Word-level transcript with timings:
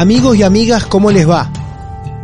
Amigos 0.00 0.34
y 0.38 0.42
amigas, 0.42 0.86
¿cómo 0.86 1.10
les 1.10 1.28
va? 1.28 1.52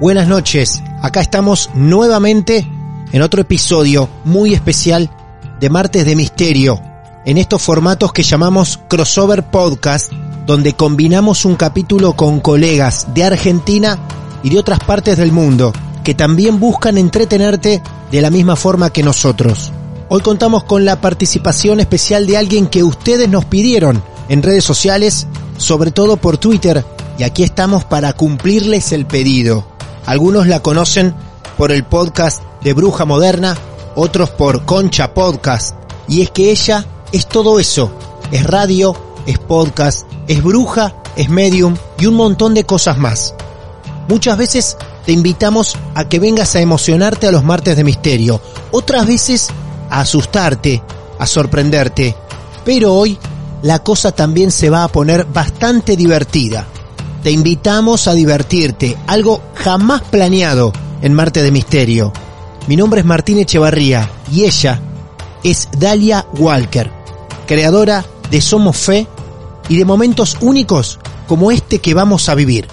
Buenas 0.00 0.26
noches, 0.28 0.82
acá 1.02 1.20
estamos 1.20 1.68
nuevamente 1.74 2.66
en 3.12 3.20
otro 3.20 3.42
episodio 3.42 4.08
muy 4.24 4.54
especial 4.54 5.10
de 5.60 5.68
Martes 5.68 6.06
de 6.06 6.16
Misterio, 6.16 6.80
en 7.26 7.36
estos 7.36 7.60
formatos 7.60 8.14
que 8.14 8.22
llamamos 8.22 8.80
Crossover 8.88 9.50
Podcast, 9.50 10.10
donde 10.46 10.72
combinamos 10.72 11.44
un 11.44 11.54
capítulo 11.54 12.14
con 12.14 12.40
colegas 12.40 13.08
de 13.12 13.24
Argentina 13.24 13.98
y 14.42 14.48
de 14.48 14.58
otras 14.58 14.80
partes 14.80 15.18
del 15.18 15.32
mundo, 15.32 15.74
que 16.02 16.14
también 16.14 16.58
buscan 16.58 16.96
entretenerte 16.96 17.82
de 18.10 18.22
la 18.22 18.30
misma 18.30 18.56
forma 18.56 18.88
que 18.88 19.02
nosotros. 19.02 19.70
Hoy 20.08 20.22
contamos 20.22 20.64
con 20.64 20.86
la 20.86 21.02
participación 21.02 21.80
especial 21.80 22.26
de 22.26 22.38
alguien 22.38 22.68
que 22.68 22.82
ustedes 22.82 23.28
nos 23.28 23.44
pidieron 23.44 24.02
en 24.30 24.42
redes 24.42 24.64
sociales, 24.64 25.26
sobre 25.58 25.90
todo 25.90 26.16
por 26.16 26.38
Twitter, 26.38 26.82
y 27.18 27.22
aquí 27.22 27.42
estamos 27.42 27.84
para 27.84 28.12
cumplirles 28.12 28.92
el 28.92 29.06
pedido. 29.06 29.66
Algunos 30.04 30.46
la 30.46 30.60
conocen 30.60 31.14
por 31.56 31.72
el 31.72 31.84
podcast 31.84 32.42
de 32.62 32.74
Bruja 32.74 33.04
Moderna, 33.04 33.56
otros 33.94 34.30
por 34.30 34.64
Concha 34.64 35.14
Podcast, 35.14 35.74
y 36.08 36.22
es 36.22 36.30
que 36.30 36.50
ella 36.50 36.84
es 37.12 37.26
todo 37.26 37.58
eso, 37.58 37.90
es 38.30 38.44
radio, 38.44 38.94
es 39.26 39.38
podcast, 39.38 40.06
es 40.28 40.42
bruja, 40.42 40.94
es 41.16 41.28
medium 41.28 41.76
y 41.98 42.06
un 42.06 42.14
montón 42.14 42.54
de 42.54 42.64
cosas 42.64 42.98
más. 42.98 43.34
Muchas 44.08 44.36
veces 44.36 44.76
te 45.04 45.12
invitamos 45.12 45.76
a 45.94 46.08
que 46.08 46.18
vengas 46.18 46.54
a 46.54 46.60
emocionarte 46.60 47.26
a 47.26 47.32
los 47.32 47.42
martes 47.42 47.76
de 47.76 47.84
misterio, 47.84 48.40
otras 48.70 49.06
veces 49.06 49.48
a 49.90 50.00
asustarte, 50.00 50.82
a 51.18 51.26
sorprenderte, 51.26 52.14
pero 52.64 52.94
hoy 52.94 53.18
la 53.62 53.78
cosa 53.78 54.12
también 54.12 54.50
se 54.50 54.68
va 54.68 54.84
a 54.84 54.88
poner 54.88 55.24
bastante 55.24 55.96
divertida 55.96 56.66
te 57.26 57.32
invitamos 57.32 58.06
a 58.06 58.14
divertirte, 58.14 58.96
algo 59.08 59.42
jamás 59.56 60.00
planeado 60.00 60.72
en 61.02 61.12
Marte 61.12 61.42
de 61.42 61.50
Misterio. 61.50 62.12
Mi 62.68 62.76
nombre 62.76 63.00
es 63.00 63.04
Martín 63.04 63.38
Echevarría 63.38 64.08
y 64.30 64.44
ella 64.44 64.80
es 65.42 65.68
Dalia 65.76 66.24
Walker, 66.38 66.88
creadora 67.44 68.06
de 68.30 68.40
Somos 68.40 68.76
Fe 68.76 69.08
y 69.68 69.76
de 69.76 69.84
momentos 69.84 70.36
únicos 70.40 71.00
como 71.26 71.50
este 71.50 71.80
que 71.80 71.94
vamos 71.94 72.28
a 72.28 72.36
vivir. 72.36 72.68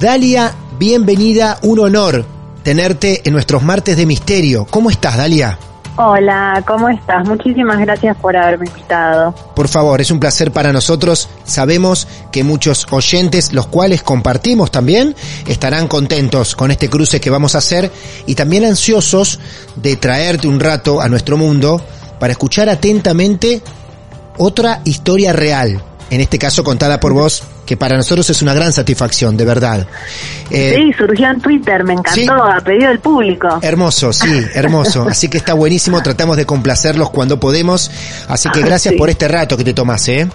Dalia, 0.00 0.56
bienvenida, 0.76 1.60
un 1.62 1.78
honor 1.78 2.24
tenerte 2.64 3.22
en 3.24 3.32
nuestros 3.32 3.62
martes 3.62 3.96
de 3.96 4.06
misterio. 4.06 4.66
¿Cómo 4.68 4.90
estás, 4.90 5.16
Dalia? 5.16 5.56
Hola, 5.96 6.64
¿cómo 6.66 6.88
estás? 6.88 7.26
Muchísimas 7.28 7.78
gracias 7.78 8.16
por 8.16 8.34
haberme 8.34 8.66
invitado. 8.66 9.34
Por 9.54 9.68
favor, 9.68 10.00
es 10.00 10.10
un 10.10 10.18
placer 10.18 10.50
para 10.50 10.72
nosotros. 10.72 11.28
Sabemos 11.44 12.08
que 12.30 12.44
muchos 12.44 12.86
oyentes, 12.90 13.52
los 13.52 13.66
cuales 13.66 14.02
compartimos 14.02 14.70
también, 14.70 15.14
estarán 15.46 15.88
contentos 15.88 16.56
con 16.56 16.70
este 16.70 16.88
cruce 16.88 17.20
que 17.20 17.28
vamos 17.28 17.54
a 17.54 17.58
hacer 17.58 17.90
y 18.26 18.34
también 18.34 18.64
ansiosos 18.64 19.38
de 19.76 19.96
traerte 19.96 20.48
un 20.48 20.60
rato 20.60 21.02
a 21.02 21.10
nuestro 21.10 21.36
mundo 21.36 21.82
para 22.18 22.32
escuchar 22.32 22.70
atentamente 22.70 23.60
otra 24.38 24.80
historia 24.84 25.34
real, 25.34 25.82
en 26.12 26.20
este 26.20 26.38
caso 26.38 26.62
contada 26.62 27.00
por 27.00 27.14
vos 27.14 27.42
que 27.64 27.78
para 27.78 27.96
nosotros 27.96 28.28
es 28.28 28.42
una 28.42 28.52
gran 28.52 28.70
satisfacción, 28.70 29.34
de 29.34 29.46
verdad. 29.46 29.86
Eh, 30.50 30.74
sí, 30.76 30.92
surgió 30.92 31.30
en 31.30 31.40
Twitter, 31.40 31.84
me 31.84 31.94
encantó, 31.94 32.34
a 32.34 32.60
pedido 32.60 32.88
del 32.88 32.98
público. 32.98 33.48
Hermoso, 33.62 34.12
sí, 34.12 34.44
hermoso. 34.54 35.06
Así 35.08 35.28
que 35.28 35.38
está 35.38 35.54
buenísimo, 35.54 36.02
tratamos 36.02 36.36
de 36.36 36.44
complacerlos 36.44 37.08
cuando 37.08 37.40
podemos. 37.40 37.90
Así 38.28 38.50
que 38.50 38.60
gracias 38.60 38.92
por 38.94 39.08
este 39.08 39.26
rato 39.26 39.56
que 39.56 39.64
te 39.64 39.72
tomas, 39.72 40.06
¿eh? 40.08 40.28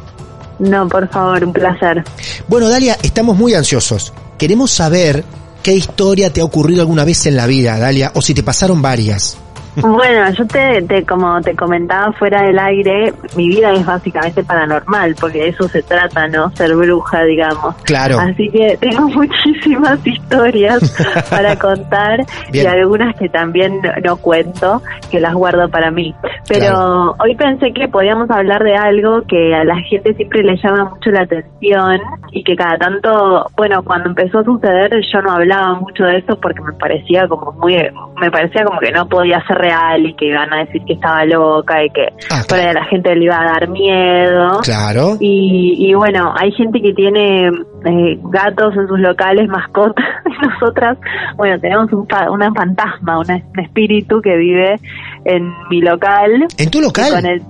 No, 0.58 0.88
por 0.88 1.08
favor, 1.10 1.44
un 1.44 1.54
placer. 1.54 2.04
Bueno, 2.48 2.70
Dalia, 2.70 2.98
estamos 3.04 3.38
muy 3.38 3.54
ansiosos. 3.54 4.14
Queremos 4.40 4.72
saber 4.72 5.24
qué 5.62 5.76
historia 5.76 6.34
te 6.34 6.42
ha 6.42 6.46
ocurrido 6.46 6.82
alguna 6.82 7.06
vez 7.06 7.28
en 7.28 7.36
la 7.36 7.46
vida, 7.46 7.78
Dalia, 7.78 8.12
o 8.16 8.24
si 8.24 8.34
te 8.34 8.42
pasaron 8.42 8.82
varias. 8.82 9.38
Bueno, 9.82 10.32
yo 10.32 10.48
te, 10.48 11.06
como 11.06 11.40
te 11.42 11.56
comentaba 11.56 12.12
fuera 12.14 12.42
del 12.44 12.58
aire, 12.58 13.14
mi 13.36 13.50
vida 13.50 13.74
es 13.74 13.86
básicamente 13.86 14.44
paranormal, 14.44 15.16
porque 15.20 15.40
de 15.40 15.50
eso 15.50 15.68
se 15.68 15.84
trata, 15.84 16.28
¿no? 16.28 16.50
Ser 16.56 16.76
bruja, 16.76 17.24
digamos. 17.24 17.76
Claro. 17.84 18.20
Así 18.20 18.50
que 18.50 18.78
tengo 18.78 19.08
muchísimas 19.10 20.06
historias 20.06 20.96
para 21.30 21.58
contar 21.58 22.26
y 22.52 22.66
algunas 22.66 23.16
que 23.16 23.30
también 23.30 23.80
no 24.04 24.18
cuento, 24.18 24.82
que 25.12 25.20
las 25.20 25.34
guardo 25.34 25.70
para 25.70 25.92
mí. 25.92 26.16
Pero 26.48 27.16
hoy 27.20 27.36
pensé 27.36 27.72
que 27.72 27.88
podíamos 27.88 28.30
hablar 28.32 28.64
de 28.64 28.76
algo 28.76 29.22
que 29.28 29.54
a 29.54 29.64
la 29.64 29.78
gente 29.82 30.14
siempre 30.16 30.44
le 30.44 30.58
llama 30.58 30.86
mucho 30.86 31.12
la 31.12 31.22
atención 31.22 32.00
y 32.32 32.44
que 32.44 32.56
cada 32.56 32.78
tanto, 32.78 33.46
bueno, 33.56 33.84
cuando 33.84 34.10
empezó 34.10 34.40
a 34.40 34.44
suceder 34.44 34.92
yo 35.14 35.22
no 35.22 35.32
hablaba 35.32 35.76
mucho 35.76 36.04
de 36.04 36.18
eso 36.18 36.40
porque 36.40 36.62
me 36.62 36.74
parecía 36.74 37.28
como 37.28 37.52
muy, 37.54 37.76
me 38.20 38.32
parecía 38.32 38.64
como 38.64 38.80
que 38.80 38.92
no 38.92 39.08
podía 39.08 39.44
ser 39.46 39.58
y 40.00 40.14
que 40.16 40.26
iban 40.28 40.52
a 40.54 40.66
decir 40.66 40.82
que 40.86 40.94
estaba 40.94 41.26
loca 41.26 41.84
y 41.84 41.90
que 41.90 42.08
ah, 42.32 42.44
la 42.74 42.86
gente 42.86 43.16
le 43.16 43.26
iba 43.26 43.40
a 43.40 43.46
dar 43.46 43.70
miedo. 43.70 44.60
Claro. 44.64 45.18
Y, 45.20 45.94
bueno, 45.94 46.34
hay 46.38 46.52
gente 46.52 46.82
que 46.82 46.94
tiene 46.94 47.48
eh, 47.48 48.20
gatos 48.24 48.76
en 48.76 48.88
sus 48.88 49.00
locales, 49.00 49.48
mascotas, 49.48 50.06
y 50.26 50.46
nosotras, 50.48 50.98
bueno, 51.36 51.60
tenemos 51.60 51.92
un 51.94 52.08
una 52.30 52.54
fantasma, 52.54 53.20
un 53.20 53.30
espíritu 53.60 54.22
que 54.22 54.36
vive 54.38 54.80
en 55.26 55.54
mi 55.70 55.82
local. 55.82 56.48
¿En 56.58 56.70
tu 56.72 56.82
local? 56.82 57.42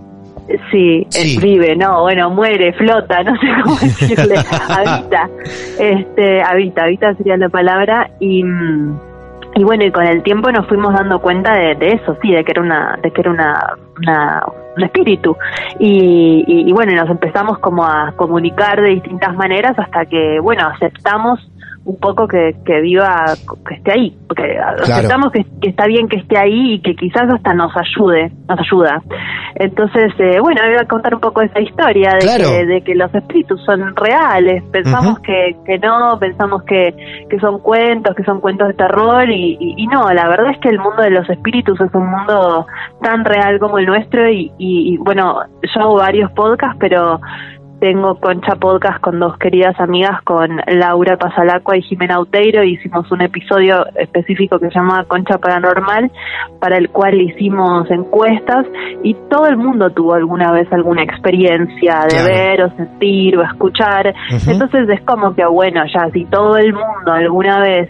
Sí, 0.71 1.06
vive, 1.41 1.75
no, 1.75 2.03
bueno, 2.03 2.30
muere, 2.30 2.71
flota, 2.74 3.21
no 3.24 3.33
sé 3.36 3.47
cómo 3.63 3.75
decirle, 3.75 4.36
habita, 4.69 5.30
este, 5.77 6.41
habita, 6.41 6.83
habita 6.83 7.13
sería 7.15 7.36
la 7.36 7.50
palabra 7.50 8.09
y 8.21 8.44
mm, 8.44 8.97
y 9.57 9.63
bueno 9.63 9.83
y 9.86 9.92
con 9.92 10.06
el 10.06 10.21
tiempo 10.21 10.51
nos 10.51 10.68
fuimos 10.68 10.94
dando 10.94 11.19
cuenta 11.19 11.51
de, 11.54 11.75
eso 11.81 12.15
sí 12.21 12.31
de 12.31 12.44
que 12.44 12.51
era 12.51 12.62
una 12.62 13.00
de 13.01 13.09
que 13.09 13.21
era 13.21 13.31
una, 13.31 14.44
un 14.75 14.83
espíritu. 14.83 15.36
Y, 15.80 16.44
y, 16.48 16.71
bueno 16.71 16.94
nos 16.94 17.09
empezamos 17.09 17.57
como 17.57 17.83
a 17.83 18.13
comunicar 18.15 18.80
de 18.80 18.89
distintas 18.89 19.36
maneras 19.36 19.74
hasta 19.80 20.06
que 20.06 20.39
bueno 20.39 20.68
aceptamos 20.68 21.39
un 21.88 21.98
poco 22.00 22.28
que, 22.28 22.54
que 22.66 22.81
viva, 22.81 23.24
que 23.66 23.75
esté 23.75 23.92
ahí, 23.94 24.18
porque 24.28 24.44
aceptamos 24.60 25.31
que, 25.31 25.45
está 25.62 25.88
bien 25.88 26.10
que 26.10 26.18
esté 26.18 26.38
ahí 26.38 26.74
y 26.74 26.81
que 26.81 26.95
quizás 26.95 27.34
hasta 27.34 27.54
nos 27.54 27.72
ayude, 27.78 28.30
nos 28.50 28.60
ayuda. 28.60 29.01
Entonces, 29.56 30.12
eh, 30.19 30.38
bueno, 30.42 30.62
voy 30.68 30.75
a 30.75 30.86
contar 30.86 31.16
un 31.16 31.22
poco 31.22 31.42
esa 31.42 31.62
historia 31.62 32.12
de, 32.19 32.28
que, 32.44 32.66
de 32.66 32.81
que 32.81 32.94
los 32.94 33.13
espíritus 33.16 33.63
son 33.63 33.95
reales, 33.95 34.63
pensamos 34.69 35.19
que, 35.19 35.56
que 35.66 35.80
no, 35.80 36.19
pensamos 36.19 36.63
que, 36.63 36.94
que 37.30 37.39
son 37.39 37.60
cuentos, 37.60 38.13
que 38.18 38.24
son 38.25 38.42
cuentos 38.42 38.68
de 38.68 38.74
terror 38.74 39.30
y, 39.30 39.57
y, 39.57 39.88
no, 39.88 40.12
la 40.12 40.28
verdad 40.28 40.51
es 40.51 40.60
que 40.60 40.68
el 40.68 40.80
mundo 40.80 41.01
de 41.01 41.12
los 41.12 41.30
espíritus 41.30 41.80
es 41.80 41.94
un 41.94 42.12
mundo 42.12 42.68
tan 43.01 43.24
real 43.24 43.60
como 43.60 43.78
el 43.78 43.86
nuestro 43.86 44.30
y, 44.30 44.51
y 44.57 44.98
bueno, 44.98 45.39
yo 45.63 45.81
hago 45.81 45.95
varios 45.95 46.31
podcasts, 46.34 46.75
pero 46.81 47.22
tengo 47.79 48.15
Concha 48.19 48.56
Podcast 48.56 49.00
con 49.01 49.19
dos 49.19 49.38
queridas 49.38 49.79
amigas, 49.79 50.21
con 50.24 50.62
Laura 50.68 51.18
Pasalacua 51.18 51.77
y 51.77 51.81
Jimena 51.83 52.19
Uteiro. 52.19 52.63
Hicimos 52.63 53.12
un 53.12 53.21
episodio 53.21 53.85
específico 53.95 54.59
que 54.59 54.69
se 54.69 54.75
llama 54.75 55.06
Concha 55.07 55.38
Paranormal, 55.38 56.12
para 56.59 56.77
el 56.77 56.89
cual 56.89 57.21
hicimos 57.21 57.89
encuestas 57.91 58.65
y 59.03 59.13
todo 59.29 59.45
el 59.47 59.57
mundo 59.57 59.91
tuvo 59.91 60.15
alguna 60.15 60.51
vez 60.51 60.71
alguna 60.71 61.03
experiencia 61.03 62.07
de 62.09 62.24
ver 62.24 62.63
o 62.63 62.69
sentir 62.75 63.38
o 63.38 63.44
escuchar. 63.44 64.13
Entonces 64.47 64.89
es 64.89 65.01
como 65.01 65.35
que, 65.35 65.45
bueno, 65.45 65.81
ya 65.94 66.09
si 66.12 66.25
todo 66.25 66.57
el 66.57 66.74
mundo 66.74 67.12
alguna 67.12 67.59
vez 67.59 67.89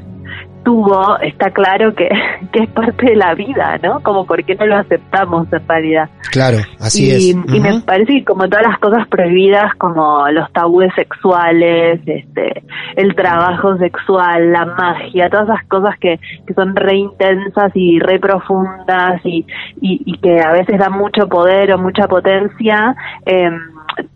tuvo, 0.63 1.18
está 1.19 1.51
claro 1.51 1.94
que, 1.95 2.09
que, 2.51 2.63
es 2.63 2.69
parte 2.69 3.06
de 3.06 3.15
la 3.15 3.33
vida, 3.33 3.80
¿no? 3.81 4.01
Como 4.01 4.25
por 4.25 4.44
qué 4.44 4.56
no 4.56 4.65
lo 4.65 4.77
aceptamos 4.77 5.51
en 5.51 5.68
realidad. 5.68 6.09
Claro, 6.31 6.57
así 6.80 7.09
es. 7.12 7.30
Y 7.30 7.59
me 7.59 7.81
parece 7.81 8.13
que 8.13 8.25
como 8.25 8.48
todas 8.48 8.65
las 8.65 8.80
cosas 8.80 9.07
prohibidas, 9.07 9.74
como 9.75 10.27
los 10.30 10.51
tabúes 10.51 10.94
sexuales, 10.95 12.01
este, 12.06 12.63
el 12.95 13.15
trabajo 13.15 13.77
sexual, 13.77 14.51
la 14.51 14.65
magia, 14.65 15.30
todas 15.30 15.50
esas 15.50 15.65
cosas 15.68 15.98
que, 16.00 16.19
que 16.45 16.54
son 16.54 16.75
re 16.75 16.98
intensas 16.98 17.71
y 17.74 18.00
re 18.00 18.19
profundas 18.19 19.21
y, 19.24 19.45
y, 19.81 20.18
que 20.19 20.42
a 20.42 20.51
veces 20.51 20.80
dan 20.80 20.94
mucho 20.94 21.27
poder 21.27 21.74
o 21.74 21.77
mucha 21.77 22.07
potencia, 22.07 22.95
eh, 23.25 23.50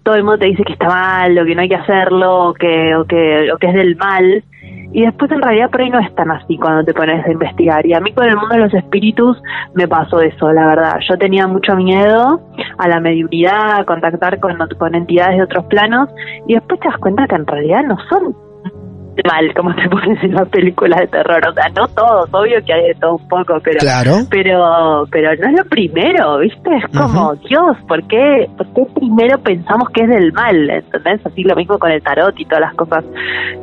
todo 0.04 0.16
el 0.16 0.24
mundo 0.24 0.40
te 0.40 0.48
dice 0.48 0.64
que 0.64 0.74
está 0.74 0.88
mal 0.88 1.38
o 1.38 1.46
que 1.46 1.56
no 1.56 1.62
hay 1.62 1.70
que 1.70 1.76
hacerlo 1.76 2.50
o 2.50 2.54
que, 2.54 2.96
o 2.96 3.06
que, 3.06 3.52
o 3.52 3.58
que 3.58 3.68
es 3.68 3.74
del 3.74 3.96
mal 3.96 4.44
y 4.94 5.04
después 5.04 5.32
en 5.32 5.42
realidad 5.42 5.70
por 5.70 5.82
ahí 5.82 5.90
no 5.90 6.00
es 6.00 6.14
tan 6.16 6.32
así 6.32 6.58
cuando 6.58 6.84
te 6.84 6.94
pones 6.94 7.26
a 7.26 7.32
investigar. 7.32 7.86
Y 7.86 7.94
a 7.94 8.00
mí 8.00 8.12
con 8.14 8.26
el 8.26 8.36
mundo 8.36 8.56
de 8.56 8.62
los 8.62 8.74
espíritus 8.74 9.42
me 9.74 9.88
pasó 9.88 10.22
eso, 10.22 10.52
la 10.52 10.68
verdad. 10.68 11.00
Yo 11.10 11.18
tenía 11.18 11.48
mucho 11.48 11.76
miedo 11.76 12.42
a 12.78 12.88
la 12.88 13.00
mediunidad, 13.00 13.80
a 13.80 13.86
contactar 13.86 14.40
con, 14.40 14.58
con 14.78 14.96
entidades 14.96 15.38
de 15.38 15.44
otros 15.44 15.66
planos 15.66 16.10
y 16.48 16.56
después 16.56 16.80
te 16.80 16.88
das 16.90 16.98
cuenta 16.98 17.28
que 17.28 17.36
en 17.36 17.48
realidad 17.48 17.84
no 17.84 17.98
son 18.10 18.36
mal 19.26 19.54
como 19.56 19.76
te 19.76 19.90
pones 19.90 20.24
en 20.24 20.34
las 20.34 20.48
películas 20.50 21.00
de 21.02 21.08
terror 21.08 21.42
o 21.48 21.54
sea 21.54 21.70
no 21.76 21.88
todos 21.90 22.30
obvio 22.32 22.64
que 22.66 22.74
hay 22.74 22.88
de 22.88 22.96
todo 22.96 23.16
un 23.16 23.28
poco 23.28 23.56
pero 23.64 23.80
pero 24.30 25.06
pero 25.12 25.36
no 25.36 25.48
es 25.50 25.54
lo 25.58 25.66
primero 25.66 26.40
viste 26.40 26.70
es 26.78 26.98
como 26.98 27.36
Dios 27.36 27.78
¿por 27.88 28.02
qué, 28.08 28.48
¿por 28.58 28.68
qué 28.74 28.86
primero 28.96 29.38
pensamos 29.40 29.90
que 29.90 30.04
es 30.04 30.10
del 30.10 30.32
mal 30.34 30.70
¿entendés? 30.70 31.26
así 31.26 31.44
lo 31.44 31.56
mismo 31.56 31.78
con 31.78 31.92
el 31.92 32.02
tarot 32.02 32.40
y 32.40 32.46
todas 32.46 32.62
las 32.62 32.76
cosas 32.76 33.04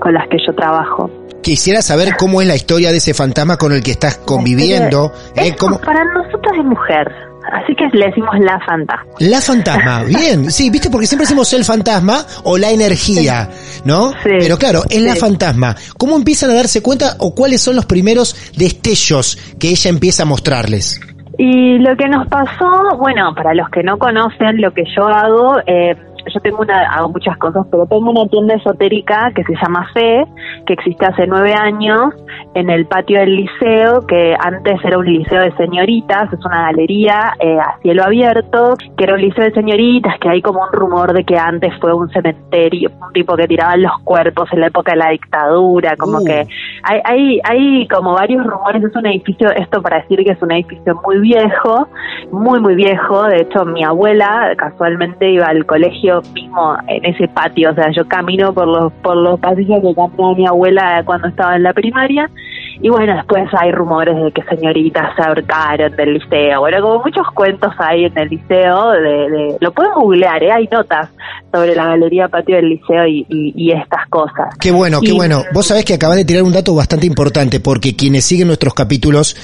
con 0.01 0.13
las 0.13 0.29
que 0.29 0.37
yo 0.47 0.55
trabajo 0.55 1.11
Quisiera 1.41 1.83
saber 1.83 2.17
cómo 2.19 2.43
es 2.43 2.49
la 2.49 2.57
historia 2.57 2.91
de 2.91 2.99
ese 2.99 3.15
fantasma 3.15 3.57
con 3.57 3.73
el 3.73 3.83
que 3.83 3.93
estás 3.93 4.19
conviviendo. 4.19 5.13
¿eh? 5.37 5.55
Para 5.85 6.05
nosotros 6.05 6.53
es 6.59 6.65
mujer. 6.65 7.28
Así 7.53 7.75
que 7.75 7.87
le 7.97 8.07
decimos 8.07 8.31
la 8.41 8.59
fantasma. 8.61 9.07
La 9.21 9.41
fantasma, 9.41 10.05
bien. 10.07 10.51
Sí, 10.51 10.71
viste, 10.71 10.91
porque 10.91 11.07
siempre 11.07 11.25
decimos 11.25 11.53
el 11.53 11.65
fantasma 11.65 12.25
o 12.45 12.59
la 12.59 12.71
energía, 12.71 13.49
¿no? 13.85 14.11
Sí, 14.23 14.31
Pero 14.39 14.57
claro, 14.59 14.83
es 14.89 15.03
la 15.03 15.17
fantasma. 15.17 15.75
¿Cómo 15.97 16.17
empiezan 16.17 16.51
a 16.51 16.55
darse 16.55 16.83
cuenta 16.83 17.17
o 17.19 17.35
cuáles 17.35 17.61
son 17.63 17.77
los 17.77 17.87
primeros 17.87 18.35
destellos 18.57 19.37
que 19.59 19.71
ella 19.71 19.91
empieza 19.91 20.25
a 20.25 20.27
mostrarles? 20.27 21.01
Y 21.39 21.79
lo 21.79 21.97
que 21.97 22.09
nos 22.09 22.27
pasó, 22.27 22.97
bueno, 22.99 23.33
para 23.35 23.55
los 23.55 23.69
que 23.71 23.85
no 23.85 23.97
conocen 23.97 24.61
lo 24.61 24.73
que 24.73 24.83
yo 24.97 25.07
hago, 25.07 25.59
eh, 25.67 25.95
yo 26.33 26.41
tengo 26.41 26.63
una, 26.63 26.83
hago 26.91 27.11
muchas 27.11 27.37
cosas, 27.39 27.67
pero 27.71 27.87
tengo 27.87 28.11
una 28.11 28.27
tienda 28.29 28.55
esotérica 28.55 29.31
que 29.35 29.45
se 29.45 29.55
llama 29.55 29.89
Fe, 29.93 30.25
que 30.67 30.73
existe 30.75 31.07
hace 31.07 31.27
nueve 31.27 31.55
años 31.55 32.15
en 32.55 32.71
el 32.71 32.87
patio 32.87 33.21
del 33.21 33.37
liceo, 33.37 34.07
que 34.07 34.37
antes 34.39 34.85
era 34.85 34.99
un 34.99 35.07
liceo 35.07 35.41
de 35.43 35.53
señoritas, 35.57 36.33
es 36.33 36.45
una 36.45 36.63
galería 36.63 37.35
eh, 37.41 37.59
a 37.59 37.79
cielo 37.83 38.05
abierto, 38.05 38.75
que 38.97 39.05
era 39.05 39.15
un 39.15 39.21
liceo 39.21 39.45
de 39.45 39.53
señoritas, 39.53 40.19
que 40.21 40.29
hay 40.29 40.43
como 40.43 40.61
un 40.61 40.73
rumor 40.73 41.13
de 41.13 41.25
que 41.25 41.37
antes 41.37 41.73
fue 41.81 41.93
un 41.93 42.09
cementerio, 42.11 42.91
un 43.01 43.13
tipo 43.13 43.37
que 43.37 43.47
tiraban 43.47 43.83
los 43.83 43.93
cuerpos 44.05 44.49
en 44.53 44.61
la 44.61 44.67
época 44.69 44.93
de 44.93 44.99
la 44.99 45.11
dictadura, 45.11 45.97
como 45.97 46.19
uh. 46.19 46.25
que 46.25 46.47
hay, 46.83 47.01
hay, 47.05 47.41
hay 47.45 47.89
como 47.89 48.15
varios 48.15 48.45
rumores, 48.47 48.83
es 48.83 48.95
un 48.97 49.07
edificio, 49.07 49.51
esto 49.51 49.83
para 49.83 50.01
decir 50.01 50.25
que 50.25 50.33
es 50.33 50.43
un 50.43 50.53
edificio 50.53 51.01
muy 51.05 51.19
viejo, 51.21 51.89
muy, 52.33 52.61
muy 52.61 52.75
viejo, 52.75 53.25
de 53.25 53.43
hecho 53.43 53.65
mi 53.65 53.85
abuela 53.85 54.53
casualmente 54.57 55.31
iba 55.31 55.47
al 55.47 55.67
colegio 55.67 56.18
mismo 56.35 56.77
en 56.87 57.05
ese 57.05 57.29
patio, 57.29 57.71
o 57.71 57.75
sea, 57.75 57.91
yo 57.93 58.07
camino 58.09 58.53
por 58.53 58.67
los 58.67 58.93
por 58.95 59.17
los 59.17 59.39
pasillos 59.41 59.81
que 59.81 59.95
caminó 59.95 60.35
mi 60.35 60.47
abuela 60.47 61.03
cuando 61.05 61.29
estaba 61.29 61.57
en 61.57 61.63
la 61.63 61.73
primaria 61.73 62.31
y 62.81 62.89
bueno, 62.89 63.15
después 63.17 63.45
hay 63.59 63.73
rumores 63.73 64.17
de 64.17 64.33
que 64.33 64.43
señoritas 64.45 65.15
se 65.17 65.23
ahorcaron 65.23 65.95
del 65.97 66.15
liceo, 66.15 66.61
bueno, 66.61 66.81
como 66.81 67.03
muchos 67.05 67.27
cuentos 67.35 67.73
hay 67.79 68.05
en 68.05 68.19
el 68.19 68.29
liceo, 68.29 68.93
de, 68.93 69.57
lo 69.61 69.73
pueden 69.73 69.93
googlear, 69.95 70.43
¿eh? 70.43 70.53
hay 70.53 70.69
notas 70.71 71.09
sobre 71.53 71.75
la 71.75 71.87
galería 71.87 72.29
patio 72.29 72.57
del 72.57 72.69
liceo 72.69 73.07
y, 73.07 73.73
estas 73.73 74.09
cosas. 74.09 74.55
Qué 74.59 74.71
bueno, 74.71 75.01
qué 75.01 75.13
bueno. 75.13 75.43
Vos 75.53 75.67
sabés 75.67 75.85
que 75.85 75.95
acabas 75.95 76.17
de 76.17 76.25
tirar 76.25 76.43
un 76.43 76.53
dato 76.53 76.75
bastante 76.75 77.07
importante 77.07 77.61
porque 77.61 77.95
quienes 77.95 78.25
siguen 78.25 78.47
nuestros 78.47 78.75
capítulos 78.75 79.37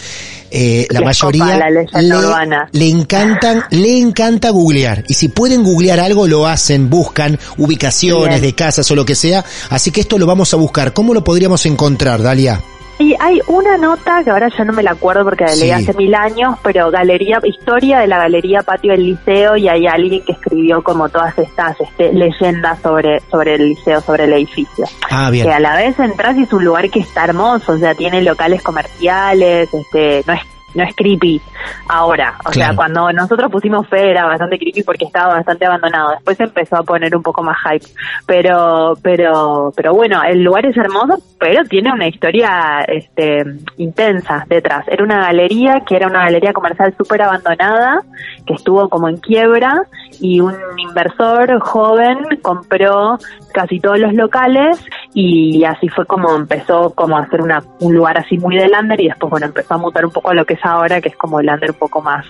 eh, 0.51 0.87
la 0.91 1.01
mayoría 1.01 1.69
le, 1.69 2.89
encantan, 2.89 3.65
le 3.71 3.99
encanta 3.99 4.51
googlear. 4.51 5.05
Y 5.09 5.15
si 5.15 5.29
pueden 5.29 5.65
googlear 5.65 5.99
algo, 5.99 6.27
lo 6.27 6.47
hacen, 6.47 6.89
buscan 6.89 7.39
ubicaciones 7.59 8.41
de 8.41 8.55
casas 8.55 8.89
o 8.91 8.95
lo 8.95 9.05
que 9.05 9.15
sea. 9.15 9.45
Así 9.71 9.91
que 9.91 10.01
esto 10.01 10.17
lo 10.17 10.27
vamos 10.27 10.55
a 10.55 10.57
buscar. 10.57 10.93
¿Cómo 10.93 11.13
lo 11.13 11.25
podríamos 11.25 11.67
encontrar, 11.67 12.23
Dalia? 12.23 12.61
Y 12.99 13.15
hay 13.19 13.41
una 13.49 13.77
nota 13.77 14.23
que 14.23 14.31
ahora 14.31 14.49
ya 14.57 14.65
no 14.65 14.73
me 14.73 14.83
la 14.83 14.93
acuerdo 14.93 15.25
porque 15.25 15.45
la 15.45 15.55
leí 15.55 15.71
hace 15.71 15.93
mil 15.95 16.15
años, 16.15 16.57
pero 16.63 16.91
galería, 16.91 17.41
historia 17.43 17.99
de 17.99 18.07
la 18.07 18.19
galería 18.19 18.63
Patio 18.63 18.93
del 18.93 19.05
Liceo 19.05 19.57
y 19.57 19.69
hay 19.69 19.87
alguien 19.87 20.25
que 20.25 20.33
escribió 20.33 20.83
como 20.83 21.09
todas 21.09 21.37
estas 21.39 21.81
este, 21.81 22.13
leyendas 22.13 22.81
sobre, 22.81 23.21
sobre 23.31 23.55
el 23.55 23.69
liceo, 23.71 24.01
sobre 24.01 24.25
el 24.25 24.33
edificio. 24.35 24.85
Ah, 25.11 25.31
bien. 25.31 25.47
Que 25.47 25.53
a 25.53 25.61
la 25.61 25.77
vez 25.77 25.99
entras 25.99 26.37
y 26.37 26.43
es 26.43 26.53
un 26.53 26.65
lugar 26.65 26.89
que 26.91 27.01
está 27.01 27.25
hermoso, 27.25 27.73
o 27.73 27.79
sea, 27.79 27.95
tiene 27.95 28.23
locales 28.23 28.63
comerciales, 28.63 29.73
este, 29.75 30.23
no 30.27 30.35
es 30.35 30.54
no 30.75 30.85
es 30.85 30.95
creepy 30.95 31.41
ahora. 31.89 32.35
O 32.45 32.53
sea, 32.53 32.75
cuando 32.75 33.11
nosotros 33.13 33.51
pusimos 33.51 33.89
fe 33.89 34.11
era 34.11 34.27
bastante 34.27 34.59
creepy 34.59 34.83
porque 34.83 35.05
estaba 35.05 35.35
bastante 35.35 35.67
abandonado. 35.67 36.11
Después 36.13 36.41
empezó 36.41 36.77
a 36.77 36.83
poner 36.83 37.15
un 37.17 37.23
poco 37.23 37.43
más 37.43 37.57
hype. 37.65 37.87
Pero, 38.27 38.95
pero, 39.03 39.73
pero 39.75 39.95
bueno, 39.95 40.23
el 40.23 40.43
lugar 40.43 40.67
es 40.67 40.77
hermoso, 40.77 41.19
pero 41.39 41.65
tiene 41.65 41.93
una 41.93 42.09
historia, 42.09 42.85
este, 42.87 43.45
intensa 43.77 44.45
detrás. 44.49 44.87
Era 44.89 45.05
una 45.05 45.21
galería 45.21 45.83
que 45.87 45.97
era 45.97 46.07
una 46.07 46.25
galería 46.25 46.53
comercial 46.53 46.95
súper 46.97 47.23
abandonada, 47.23 48.03
que 48.47 48.55
estuvo 48.55 48.89
como 48.89 49.09
en 49.09 49.17
quiebra 49.19 49.83
y 50.21 50.41
un 50.41 50.55
inversor 50.79 51.61
joven 51.61 52.19
compró 52.43 53.19
casi 53.55 53.81
todos 53.81 53.99
los 53.99 54.13
locales 54.13 54.79
y 55.15 55.65
así 55.65 55.89
fue 55.89 56.05
como 56.05 56.35
empezó 56.35 56.91
como 56.91 57.17
a 57.17 57.21
hacer 57.21 57.41
una, 57.41 57.63
un 57.81 57.95
lugar 57.95 58.19
así 58.19 58.37
muy 58.37 58.57
de 58.57 58.69
lander 58.69 59.01
y 59.01 59.09
después 59.09 59.31
bueno 59.31 59.47
empezó 59.47 59.75
a 59.75 59.79
mutar 59.79 60.05
un 60.05 60.11
poco 60.11 60.31
a 60.31 60.35
lo 60.35 60.45
que 60.45 60.55
es 60.55 60.65
ahora 60.65 61.01
que 61.01 61.09
es 61.09 61.17
como 61.17 61.41
el 61.41 61.47
lander 61.47 61.71
un 61.71 61.79
poco 61.79 62.03
más 62.03 62.27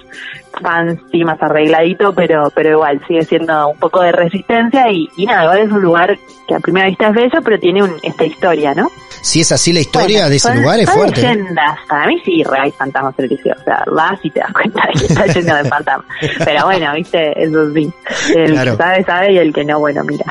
fancy, 0.63 1.25
más 1.25 1.43
arregladito, 1.43 2.15
pero 2.15 2.53
pero 2.55 2.71
igual 2.71 3.01
sigue 3.07 3.25
siendo 3.25 3.69
un 3.69 3.79
poco 3.79 4.03
de 4.03 4.13
resistencia 4.13 4.91
y, 4.91 5.09
nada, 5.27 5.45
igual 5.45 5.59
es 5.59 5.73
un 5.73 5.83
lugar 5.83 6.19
que 6.47 6.55
a 6.55 6.61
primera 6.61 6.87
vista 6.87 7.09
es 7.09 7.15
bello, 7.15 7.43
pero 7.43 7.59
tiene 7.59 7.81
esta 8.03 8.25
historia, 8.25 8.75
¿no? 8.75 8.91
Si 9.23 9.41
es 9.41 9.51
así 9.53 9.73
la 9.73 9.81
historia 9.81 10.29
de 10.29 10.37
ese 10.37 10.55
lugar 10.55 10.79
es 10.79 10.91
fuerte. 10.91 11.23
leyendas, 11.23 11.79
para 11.89 12.07
mí 12.07 12.21
sí, 12.25 12.45
hay 12.61 12.71
fantasmas 12.73 13.15
en 13.19 13.25
el 13.25 13.31
liceo, 13.31 13.55
o 13.59 13.65
sea, 13.65 13.83
vas 13.91 14.21
y 14.23 14.31
te 14.31 14.41
das 14.41 14.53
cuenta 14.53 14.83
de 14.87 15.01
que 15.01 15.07
está 15.07 15.27
lleno 15.27 15.57
de 15.57 15.65
fantasmas. 15.65 16.07
pero 16.45 16.67
bueno, 16.67 16.93
viste, 16.95 17.43
eso 17.43 17.73
sí, 17.73 17.91
el 18.37 18.53
que 18.53 18.77
sabe, 18.77 19.05
sabe 19.05 19.33
y 19.33 19.39
el 19.39 19.53
que 19.53 19.65
no, 19.65 19.81
bueno, 19.81 20.05
mira. 20.05 20.25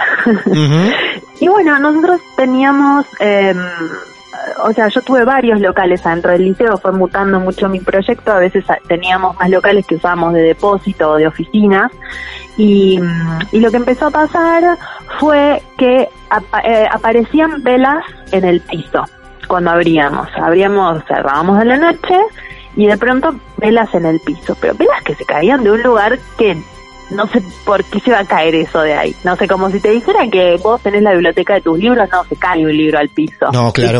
Y 1.39 1.47
bueno, 1.47 1.77
nosotros 1.79 2.21
teníamos, 2.35 3.05
eh, 3.19 3.53
o 4.63 4.71
sea, 4.71 4.87
yo 4.87 5.01
tuve 5.01 5.25
varios 5.25 5.59
locales 5.59 6.05
adentro 6.05 6.31
del 6.31 6.45
liceo, 6.45 6.77
fue 6.77 6.91
mutando 6.91 7.39
mucho 7.39 7.69
mi 7.69 7.79
proyecto, 7.79 8.31
a 8.31 8.39
veces 8.39 8.63
teníamos 8.87 9.35
más 9.37 9.49
locales 9.49 9.85
que 9.85 9.95
usábamos 9.95 10.33
de 10.33 10.41
depósito 10.41 11.11
o 11.11 11.15
de 11.15 11.27
oficinas, 11.27 11.91
y, 12.57 12.99
lo 13.51 13.71
que 13.71 13.77
empezó 13.77 14.07
a 14.07 14.11
pasar 14.11 14.77
fue 15.19 15.61
que 15.77 16.07
eh, 16.63 16.87
aparecían 16.91 17.63
velas 17.63 18.03
en 18.31 18.45
el 18.45 18.61
piso 18.61 19.05
cuando 19.47 19.71
abríamos, 19.71 20.27
abríamos, 20.35 21.03
cerrábamos 21.05 21.59
de 21.59 21.65
la 21.65 21.77
noche 21.77 22.17
y 22.75 22.87
de 22.87 22.97
pronto 22.97 23.35
velas 23.57 23.93
en 23.93 24.05
el 24.05 24.19
piso, 24.19 24.57
pero 24.59 24.73
velas 24.75 25.03
que 25.03 25.15
se 25.15 25.25
caían 25.25 25.63
de 25.63 25.71
un 25.71 25.83
lugar 25.83 26.17
que 26.37 26.57
no 27.09 27.27
sé 27.27 27.41
por 27.65 27.83
qué 27.85 27.99
se 27.99 28.11
va 28.11 28.19
a 28.19 28.25
caer 28.25 28.55
eso 28.55 28.81
de 28.81 28.93
ahí. 28.93 29.15
No 29.23 29.35
sé, 29.35 29.47
como 29.47 29.69
si 29.69 29.79
te 29.79 29.91
dijeran 29.91 30.29
que 30.29 30.57
vos 30.57 30.81
tenés 30.81 31.01
la 31.03 31.11
biblioteca 31.11 31.55
de 31.55 31.61
tus 31.61 31.77
libros, 31.77 32.09
no 32.11 32.23
se 32.25 32.35
cae 32.35 32.65
un 32.65 32.75
libro 32.75 32.99
al 32.99 33.09
piso. 33.09 33.51
No, 33.51 33.71
claro. 33.71 33.99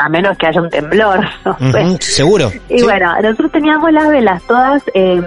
A 0.00 0.08
menos 0.08 0.36
que 0.38 0.46
haya 0.46 0.60
un 0.60 0.70
temblor, 0.70 1.20
no 1.44 1.72
sé. 1.72 2.02
seguro. 2.02 2.50
Y 2.68 2.82
bueno, 2.82 3.14
nosotros 3.20 3.52
teníamos 3.52 3.92
las 3.92 4.08
velas 4.08 4.42
todas... 4.44 4.82
Eh, 4.94 5.22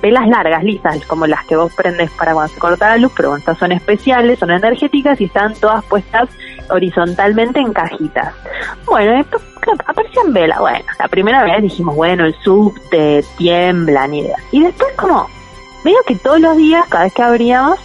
velas 0.00 0.26
largas, 0.28 0.64
lisas, 0.64 1.04
como 1.06 1.26
las 1.26 1.44
que 1.46 1.54
vos 1.54 1.70
prendes 1.74 2.10
para 2.12 2.32
cuando 2.32 2.52
se 2.54 2.58
corta 2.58 2.88
la 2.88 2.96
luz, 2.96 3.12
pero 3.14 3.36
estas 3.36 3.58
son 3.58 3.72
especiales, 3.72 4.38
son 4.38 4.50
energéticas 4.50 5.20
y 5.20 5.24
están 5.24 5.54
todas 5.56 5.84
puestas 5.84 6.30
horizontalmente 6.70 7.60
en 7.60 7.72
cajitas. 7.72 8.32
Bueno, 8.86 9.22
aparecían 9.86 10.32
velas. 10.32 10.58
Bueno, 10.58 10.84
la 10.98 11.08
primera 11.08 11.44
vez 11.44 11.62
dijimos, 11.62 11.94
bueno, 11.94 12.24
el 12.24 12.34
subte, 12.42 13.24
tiembla, 13.36 14.06
ni 14.06 14.20
idea. 14.20 14.36
Y 14.52 14.62
después 14.62 14.90
como, 14.96 15.28
medio 15.88 16.02
que 16.06 16.16
todos 16.16 16.40
los 16.40 16.56
días, 16.56 16.86
cada 16.88 17.04
vez 17.04 17.14
que 17.14 17.22
abríamos, 17.22 17.78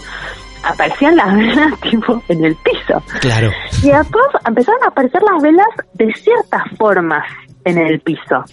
aparecían 0.64 1.16
las 1.16 1.34
velas 1.38 1.80
tipo 1.80 2.22
en 2.28 2.46
el 2.46 2.56
piso. 2.56 3.02
Claro. 3.22 3.50
Y 3.82 3.90
después 3.90 4.26
empezaron 4.46 4.84
a 4.84 4.88
aparecer 4.88 5.22
las 5.24 5.42
velas 5.42 5.68
de 5.94 6.14
ciertas 6.14 6.64
formas 6.78 7.26
en 7.66 7.78
el 7.78 8.00
piso. 8.02 8.44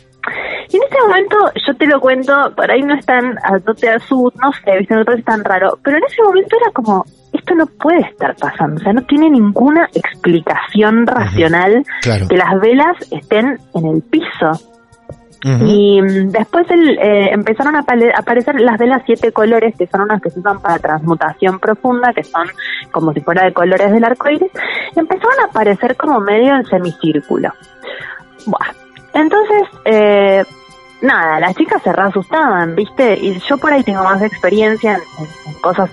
Y 0.69 0.77
en 0.77 0.83
ese 0.85 1.01
momento, 1.01 1.37
yo 1.67 1.75
te 1.75 1.87
lo 1.87 2.01
cuento, 2.01 2.33
por 2.55 2.71
ahí 2.71 2.83
no 2.83 2.95
están, 2.95 3.37
no 3.67 3.75
te 3.75 3.89
asustas, 3.89 4.41
no 4.41 4.53
sé, 4.53 4.79
viste, 4.79 4.95
no 4.95 5.03
es 5.13 5.25
tan 5.25 5.43
raro, 5.43 5.79
pero 5.83 5.97
en 5.97 6.05
ese 6.05 6.23
momento 6.23 6.57
era 6.61 6.71
como, 6.73 7.05
esto 7.33 7.55
no 7.55 7.67
puede 7.67 8.01
estar 8.01 8.37
pasando, 8.37 8.77
o 8.77 8.85
sea, 8.85 8.93
no 8.93 9.03
tiene 9.07 9.31
ninguna 9.31 9.89
explicación 9.95 11.07
racional 11.07 11.83
que 12.03 12.37
las 12.37 12.61
velas 12.61 12.97
estén 13.11 13.59
en 13.75 13.87
el 13.87 14.03
piso. 14.03 14.70
Y 15.43 16.03
mm, 16.03 16.31
después 16.31 16.67
eh, 16.71 17.31
empezaron 17.33 17.75
a 17.75 17.81
aparecer 17.81 18.61
las 18.61 18.79
velas 18.79 19.03
siete 19.07 19.33
colores, 19.33 19.75
que 19.77 19.87
son 19.87 20.03
unas 20.03 20.21
que 20.21 20.31
se 20.31 20.41
usan 20.41 20.61
para 20.61 20.79
transmutación 20.79 21.59
profunda, 21.59 22.13
que 22.13 22.25
son 22.25 22.47
como 22.91 23.13
si 23.13 23.21
fuera 23.21 23.45
de 23.45 23.53
colores 23.53 23.91
del 23.91 24.05
arco 24.05 24.29
iris, 24.29 24.51
y 24.95 24.99
empezaron 24.99 25.41
a 25.41 25.45
aparecer 25.51 25.97
como 25.97 26.21
medio 26.21 26.55
en 26.55 26.65
semicírculo. 26.67 27.53
Bueno, 28.47 28.73
entonces, 29.15 29.63
eh, 29.85 30.45
nada, 31.03 31.41
las 31.41 31.55
chicas 31.57 31.83
se 31.83 31.93
re 31.93 32.03
asustaban, 32.03 32.75
¿viste? 32.75 33.19
Y 33.19 33.39
yo 33.41 33.57
por 33.57 33.73
ahí 33.73 33.83
tengo 33.83 34.05
más 34.05 34.23
experiencia 34.23 35.01
en 35.47 35.55
cosas 35.61 35.91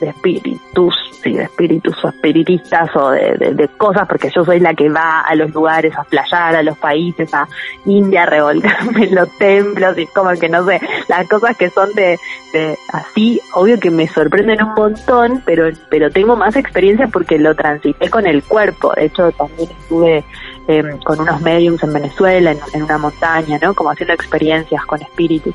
de 0.00 0.08
espíritus, 0.08 0.94
sí, 1.22 1.34
de 1.34 1.44
espíritus 1.44 2.04
o 2.04 2.08
espiritistas 2.08 2.94
o 2.96 3.10
de, 3.10 3.68
cosas, 3.76 4.08
porque 4.08 4.30
yo 4.34 4.44
soy 4.44 4.60
la 4.60 4.74
que 4.74 4.88
va 4.88 5.20
a 5.20 5.34
los 5.34 5.52
lugares 5.52 5.96
a 5.96 6.04
playar, 6.04 6.56
a 6.56 6.62
los 6.62 6.76
países, 6.78 7.32
a 7.34 7.46
India, 7.84 8.24
a 8.24 8.26
revolcarme 8.26 9.04
en 9.04 9.14
los 9.14 9.30
templos 9.38 9.96
y 9.98 10.06
como 10.06 10.30
que 10.30 10.48
no 10.48 10.64
sé, 10.64 10.80
las 11.08 11.28
cosas 11.28 11.56
que 11.56 11.70
son 11.70 11.92
de, 11.94 12.18
de 12.52 12.78
así, 12.92 13.40
obvio 13.54 13.78
que 13.78 13.90
me 13.90 14.08
sorprenden 14.08 14.62
un 14.62 14.74
montón, 14.74 15.42
pero, 15.44 15.68
pero 15.90 16.10
tengo 16.10 16.36
más 16.36 16.56
experiencia 16.56 17.06
porque 17.08 17.38
lo 17.38 17.54
transité 17.54 18.08
con 18.10 18.26
el 18.26 18.42
cuerpo. 18.42 18.92
De 18.96 19.06
hecho, 19.06 19.30
también 19.32 19.70
estuve 19.70 20.24
em, 20.70 20.98
con 21.00 21.20
unos 21.20 21.40
mediums 21.40 21.82
en 21.82 21.92
Venezuela, 21.92 22.54
en, 22.72 22.82
una 22.82 22.98
montaña, 22.98 23.58
¿no? 23.60 23.74
Como 23.74 23.90
haciendo 23.90 24.14
experiencias 24.14 24.84
con 24.86 25.02
espíritus. 25.02 25.54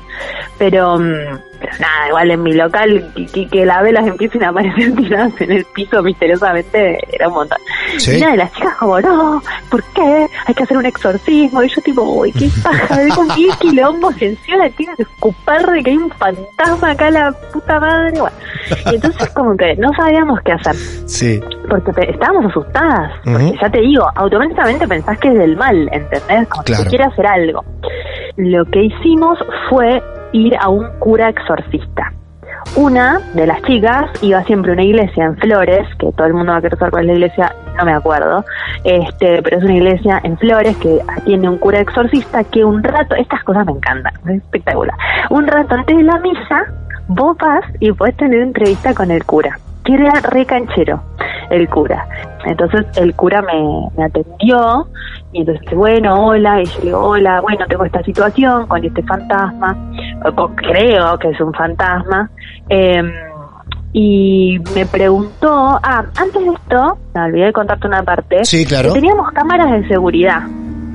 Pero, 0.58 0.98
pero 0.98 1.72
nada, 1.80 2.08
igual 2.08 2.30
en 2.30 2.42
mi 2.42 2.52
local, 2.52 3.12
que, 3.32 3.48
que 3.48 3.64
las 3.64 3.82
velas 3.82 4.06
empiecen 4.06 4.44
a 4.44 4.50
aparecer 4.50 4.94
tiradas 4.96 5.40
en 5.40 5.52
el 5.52 5.64
piso 5.66 6.02
misteriosamente, 6.02 6.98
era 7.14 7.28
un 7.28 7.34
montón. 7.34 7.58
Y 8.06 8.20
nada, 8.20 8.36
las 8.36 8.52
chicas 8.52 8.74
como, 8.76 9.00
no, 9.00 9.42
¿por 9.70 9.82
qué? 9.94 10.26
Hay 10.46 10.54
que 10.54 10.62
hacer 10.62 10.76
un 10.76 10.86
exorcismo. 10.86 11.62
Y 11.62 11.68
yo 11.68 11.80
tipo, 11.82 12.02
uy, 12.02 12.32
qué 12.32 12.50
paja, 12.62 13.08
con 13.14 13.28
10 13.34 13.56
quilombos 13.60 14.14
encima, 14.20 14.68
tienes 14.70 14.96
que 14.96 15.02
escupar 15.02 15.70
de 15.70 15.82
que 15.82 15.90
hay 15.90 15.96
un 15.96 16.10
fantasma 16.10 16.90
acá, 16.90 17.10
la 17.10 17.32
puta 17.52 17.80
madre. 17.80 18.20
Bueno. 18.20 18.36
Y 18.90 18.94
entonces 18.96 19.28
como 19.30 19.56
que 19.56 19.76
no 19.76 19.90
sabíamos 19.94 20.40
qué 20.42 20.52
hacer. 20.52 20.76
Sí. 21.06 21.40
Porque 21.68 21.92
estábamos 22.10 22.46
asustadas. 22.46 23.12
Porque 23.24 23.54
ya 23.60 23.70
te 23.70 23.80
digo, 23.80 24.06
automáticamente 24.14 24.86
pensás 24.86 25.05
que 25.14 25.28
es 25.28 25.38
del 25.38 25.56
mal, 25.56 25.88
¿entendés? 25.92 26.48
Como 26.48 26.64
que 26.64 26.74
quiere 26.88 27.04
hacer 27.04 27.26
algo. 27.26 27.64
Lo 28.36 28.64
que 28.66 28.84
hicimos 28.84 29.38
fue 29.70 30.02
ir 30.32 30.56
a 30.58 30.68
un 30.68 30.86
cura 30.98 31.28
exorcista. 31.28 32.12
Una 32.74 33.20
de 33.34 33.46
las 33.46 33.62
chicas 33.62 34.10
iba 34.22 34.42
siempre 34.44 34.72
a 34.72 34.74
una 34.74 34.82
iglesia 34.82 35.24
en 35.24 35.36
Flores, 35.36 35.86
que 35.98 36.10
todo 36.12 36.26
el 36.26 36.34
mundo 36.34 36.52
va 36.52 36.58
a 36.58 36.60
querer 36.60 36.78
saber 36.78 36.90
cuál 36.90 37.04
es 37.04 37.06
la 37.06 37.12
iglesia, 37.14 37.54
no 37.78 37.84
me 37.84 37.92
acuerdo, 37.92 38.44
este, 38.84 39.40
pero 39.42 39.58
es 39.58 39.64
una 39.64 39.76
iglesia 39.76 40.20
en 40.24 40.36
Flores 40.36 40.76
que 40.78 40.98
tiene 41.24 41.48
un 41.48 41.58
cura 41.58 41.80
exorcista 41.80 42.44
que 42.44 42.64
un 42.64 42.82
rato, 42.82 43.14
estas 43.14 43.42
cosas 43.44 43.64
me 43.66 43.72
encantan, 43.72 44.12
es 44.28 44.42
espectacular. 44.42 44.96
Un 45.30 45.46
rato 45.46 45.74
antes 45.74 45.96
de 45.96 46.02
la 46.02 46.18
misa, 46.18 46.64
vos 47.08 47.36
vas 47.38 47.64
y 47.80 47.92
puedes 47.92 48.16
tener 48.16 48.40
entrevista 48.40 48.92
con 48.92 49.10
el 49.10 49.24
cura 49.24 49.58
que 49.86 49.94
era 49.94 50.10
re 50.20 50.44
canchero 50.44 51.02
el 51.50 51.68
cura. 51.68 52.06
Entonces 52.44 52.86
el 52.96 53.14
cura 53.14 53.40
me, 53.42 53.88
me 53.96 54.04
atendió 54.04 54.88
y 55.32 55.40
entonces, 55.40 55.70
bueno, 55.74 56.26
hola, 56.26 56.62
y 56.62 56.64
yo 56.64 56.78
le 56.78 56.84
digo, 56.86 57.00
hola, 57.00 57.40
bueno, 57.40 57.66
tengo 57.68 57.84
esta 57.84 58.02
situación 58.02 58.66
con 58.66 58.84
este 58.84 59.02
fantasma, 59.02 59.76
creo 60.56 61.18
que 61.18 61.28
es 61.30 61.40
un 61.40 61.52
fantasma, 61.52 62.30
em, 62.68 63.12
y 63.92 64.58
me 64.74 64.86
preguntó, 64.86 65.78
ah, 65.82 66.04
antes 66.16 66.44
de 66.44 66.52
esto, 66.52 66.98
me 67.14 67.22
olvidé 67.22 67.46
de 67.46 67.52
contarte 67.52 67.86
una 67.86 68.02
parte, 68.02 68.44
sí, 68.44 68.64
claro. 68.64 68.92
teníamos 68.92 69.30
cámaras 69.32 69.70
de 69.72 69.88
seguridad 69.88 70.42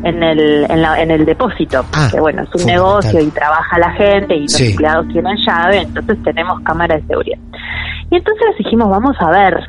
en 0.03 0.24
el, 0.24 0.65
en, 0.69 0.81
la, 0.81 1.01
en 1.01 1.12
el 1.12 1.25
depósito, 1.25 1.86
ah, 1.93 2.07
que 2.12 2.19
bueno, 2.19 2.43
es 2.43 2.55
un 2.55 2.65
negocio 2.65 3.21
y 3.21 3.27
trabaja 3.27 3.77
la 3.77 3.91
gente 3.91 4.36
y 4.36 4.41
los 4.41 4.62
empleados 4.62 5.07
tienen 5.10 5.38
llave, 5.45 5.81
entonces 5.81 6.17
tenemos 6.24 6.60
cámaras 6.62 7.01
de 7.01 7.07
seguridad. 7.07 7.39
Y 8.12 8.18
entonces 8.18 8.48
dijimos, 8.58 8.89
vamos 8.89 9.15
a 9.20 9.32
ver. 9.32 9.68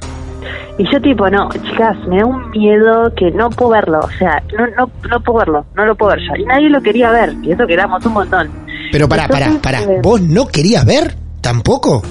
Y 0.77 0.85
yo 0.93 1.01
tipo, 1.01 1.31
no, 1.31 1.49
chicas, 1.51 1.97
me 2.09 2.19
da 2.19 2.27
un 2.27 2.51
miedo 2.51 3.13
que 3.17 3.31
no 3.31 3.49
puedo 3.51 3.71
verlo, 3.71 4.01
o 4.01 4.11
sea, 4.19 4.43
no, 4.59 4.67
no, 4.77 4.91
no 5.09 5.21
puedo 5.21 5.39
verlo, 5.39 5.67
no 5.77 5.85
lo 5.85 5.95
puedo 5.95 6.11
ver 6.11 6.21
yo. 6.21 6.35
Y 6.37 6.45
nadie 6.45 6.69
lo 6.69 6.81
quería 6.81 7.11
ver, 7.11 7.35
y 7.43 7.53
eso 7.53 7.67
queramos 7.67 8.05
un 8.05 8.15
montón. 8.15 8.51
Pero 8.91 9.09
para, 9.09 9.29
para, 9.29 9.53
para, 9.63 9.83
eh, 9.83 10.01
¿vos 10.03 10.21
no 10.21 10.49
querías 10.49 10.85
ver? 10.85 11.15
¿Tampoco? 11.41 12.03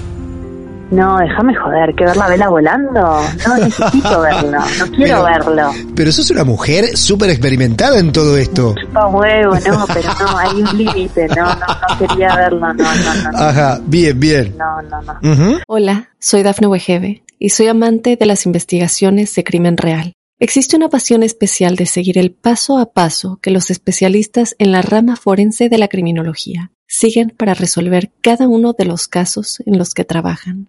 No, 0.92 1.16
déjame 1.16 1.54
joder, 1.54 1.94
que 1.94 2.04
ver 2.04 2.16
la 2.18 2.28
vela 2.28 2.48
volando. 2.50 3.00
No 3.46 3.56
necesito 3.56 4.20
verlo, 4.20 4.50
no 4.50 4.86
quiero 4.94 5.24
verlo. 5.24 5.70
Pero 5.96 6.12
sos 6.12 6.30
una 6.30 6.44
mujer 6.44 6.98
súper 6.98 7.30
experimentada 7.30 7.98
en 7.98 8.12
todo 8.12 8.36
esto. 8.36 8.74
Chupa 8.78 9.06
huevo, 9.06 9.54
no, 9.54 9.86
pero 9.86 10.10
no, 10.20 10.38
hay 10.38 10.60
un 10.60 10.76
límite, 10.76 11.28
no, 11.28 11.46
no, 11.46 11.54
no 11.56 11.98
quería 11.98 12.36
verlo, 12.36 12.74
no, 12.74 12.74
no, 12.74 13.32
no. 13.32 13.38
Ajá, 13.38 13.80
bien, 13.86 14.20
bien. 14.20 14.54
No, 14.58 14.82
no, 14.82 15.00
no. 15.00 15.58
Hola, 15.66 16.10
soy 16.18 16.42
Dafne 16.42 16.66
Wegebe 16.66 17.22
y 17.38 17.48
soy 17.48 17.68
amante 17.68 18.16
de 18.16 18.26
las 18.26 18.44
investigaciones 18.44 19.34
de 19.34 19.44
crimen 19.44 19.78
real. 19.78 20.12
Existe 20.40 20.76
una 20.76 20.90
pasión 20.90 21.22
especial 21.22 21.76
de 21.76 21.86
seguir 21.86 22.18
el 22.18 22.32
paso 22.32 22.76
a 22.76 22.92
paso 22.92 23.38
que 23.40 23.50
los 23.50 23.70
especialistas 23.70 24.56
en 24.58 24.72
la 24.72 24.82
rama 24.82 25.16
forense 25.16 25.70
de 25.70 25.78
la 25.78 25.88
criminología 25.88 26.72
siguen 26.86 27.30
para 27.30 27.54
resolver 27.54 28.12
cada 28.20 28.46
uno 28.46 28.74
de 28.74 28.84
los 28.84 29.08
casos 29.08 29.62
en 29.64 29.78
los 29.78 29.94
que 29.94 30.04
trabajan. 30.04 30.68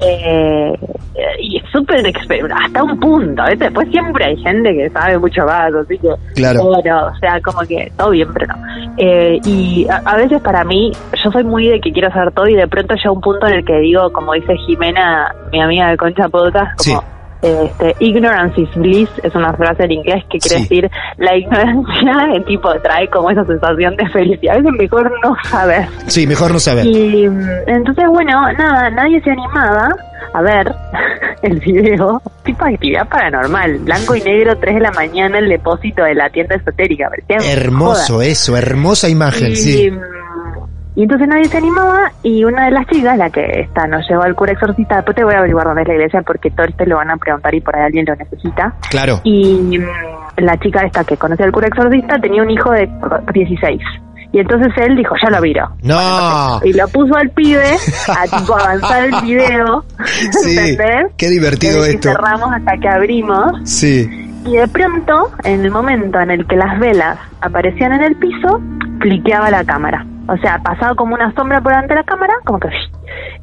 Eh, 0.00 0.72
y 1.40 1.58
es 1.58 1.62
súper 1.70 2.04
hasta 2.04 2.82
un 2.82 2.98
punto, 2.98 3.42
después 3.56 3.88
siempre 3.90 4.24
hay 4.24 4.36
gente 4.38 4.74
que 4.74 4.90
sabe 4.90 5.16
mucho 5.18 5.44
más, 5.44 5.72
así 5.72 5.96
que 5.98 6.08
claro. 6.34 6.66
o 6.66 7.18
sea, 7.20 7.40
como 7.40 7.60
que 7.60 7.92
todo 7.96 8.10
bien, 8.10 8.28
pero 8.32 8.48
no. 8.48 8.54
Eh, 8.96 9.38
y 9.44 9.86
a, 9.88 10.16
veces 10.16 10.40
para 10.40 10.64
mí, 10.64 10.90
yo 11.22 11.30
soy 11.30 11.44
muy 11.44 11.68
de 11.68 11.80
que 11.80 11.92
quiero 11.92 12.08
hacer 12.08 12.32
todo 12.32 12.48
y 12.48 12.56
de 12.56 12.66
pronto 12.66 12.94
llega 12.94 13.12
un 13.12 13.20
punto 13.20 13.46
en 13.46 13.54
el 13.54 13.64
que 13.64 13.78
digo, 13.78 14.12
como 14.12 14.32
dice 14.32 14.56
Jimena, 14.66 15.32
mi 15.52 15.60
amiga 15.60 15.90
de 15.90 15.96
Concha 15.96 16.28
Podcast, 16.28 16.84
como... 16.84 17.19
Este, 17.42 17.96
ignorance 18.00 18.60
is 18.60 18.68
bliss 18.74 19.08
es 19.22 19.34
una 19.34 19.54
frase 19.54 19.84
en 19.84 19.92
inglés 19.92 20.22
que 20.30 20.38
quiere 20.38 20.60
decir 20.60 20.90
la 21.16 21.36
ignorancia 21.36 22.34
en 22.34 22.44
tipo 22.44 22.70
trae 22.80 23.08
como 23.08 23.30
esa 23.30 23.44
sensación 23.44 23.96
de 23.96 24.08
felicidad. 24.10 24.56
Veces 24.56 24.72
mejor 24.78 25.10
no 25.22 25.34
saber. 25.44 25.86
Sí, 26.06 26.26
mejor 26.26 26.52
no 26.52 26.58
saber. 26.58 26.84
Y 26.86 27.24
entonces, 27.66 28.04
bueno, 28.08 28.52
nada, 28.52 28.90
nadie 28.90 29.20
se 29.22 29.30
animaba 29.30 29.88
a 30.32 30.42
ver 30.42 30.74
el 31.42 31.58
video, 31.60 32.20
tipo 32.44 32.64
actividad 32.64 33.08
paranormal, 33.08 33.78
blanco 33.78 34.14
y 34.14 34.22
negro, 34.22 34.56
3 34.58 34.74
de 34.74 34.80
la 34.80 34.92
mañana, 34.92 35.38
el 35.38 35.48
depósito 35.48 36.04
de 36.04 36.14
la 36.14 36.28
tienda 36.30 36.56
esotérica. 36.56 37.10
Hermoso 37.28 38.22
eso, 38.22 38.56
hermosa 38.56 39.08
imagen, 39.08 39.56
sí. 39.56 39.90
Y 40.96 41.04
entonces 41.04 41.28
nadie 41.28 41.44
se 41.44 41.56
animaba 41.56 42.12
y 42.22 42.44
una 42.44 42.64
de 42.66 42.72
las 42.72 42.86
chicas, 42.88 43.16
la 43.16 43.30
que 43.30 43.44
está, 43.60 43.86
nos 43.86 44.06
llevó 44.08 44.22
al 44.22 44.34
cura 44.34 44.52
exorcista, 44.52 44.96
después 44.96 45.16
te 45.16 45.24
voy 45.24 45.34
a 45.34 45.38
averiguar 45.38 45.66
dónde 45.66 45.82
es 45.82 45.88
la 45.88 45.94
iglesia 45.94 46.22
porque 46.22 46.50
todo 46.50 46.66
esto 46.66 46.84
lo 46.84 46.96
van 46.96 47.10
a 47.10 47.16
preguntar 47.16 47.54
y 47.54 47.60
por 47.60 47.76
ahí 47.76 47.84
alguien 47.84 48.04
lo 48.06 48.16
necesita. 48.16 48.74
Claro. 48.90 49.20
Y 49.22 49.78
mm, 49.78 49.84
la 50.38 50.56
chica 50.58 50.84
esta 50.84 51.04
que 51.04 51.16
conoce 51.16 51.44
al 51.44 51.52
cura 51.52 51.68
exorcista 51.68 52.18
tenía 52.20 52.42
un 52.42 52.50
hijo 52.50 52.70
de 52.72 52.88
16 53.32 53.80
Y 54.32 54.38
entonces 54.40 54.72
él 54.78 54.96
dijo, 54.96 55.14
ya 55.22 55.30
lo 55.30 55.40
viro. 55.40 55.68
No. 55.82 56.60
Y 56.64 56.72
lo 56.72 56.88
puso 56.88 57.14
al 57.14 57.30
pibe 57.30 57.76
a 58.08 58.38
tipo 58.38 58.54
avanzar 58.58 59.04
el 59.04 59.14
video. 59.22 59.84
Sí. 60.42 60.58
¿Entendés? 60.58 61.12
Qué 61.16 61.28
divertido 61.28 61.84
que 61.84 61.90
esto. 61.90 62.10
cerramos 62.10 62.52
hasta 62.52 62.76
que 62.78 62.88
abrimos. 62.88 63.52
Sí. 63.64 64.29
Y 64.46 64.56
de 64.56 64.66
pronto, 64.68 65.30
en 65.44 65.64
el 65.64 65.70
momento 65.70 66.18
en 66.20 66.30
el 66.30 66.46
que 66.46 66.56
las 66.56 66.78
velas 66.78 67.18
aparecían 67.40 67.92
en 67.92 68.02
el 68.02 68.16
piso, 68.16 68.60
cliqueaba 69.00 69.50
la 69.50 69.64
cámara. 69.64 70.06
O 70.28 70.36
sea, 70.38 70.58
pasaba 70.62 70.94
como 70.94 71.14
una 71.14 71.32
sombra 71.34 71.60
por 71.60 71.72
delante 71.72 71.94
de 71.94 72.00
la 72.00 72.04
cámara, 72.06 72.34
como 72.44 72.58
que... 72.60 72.68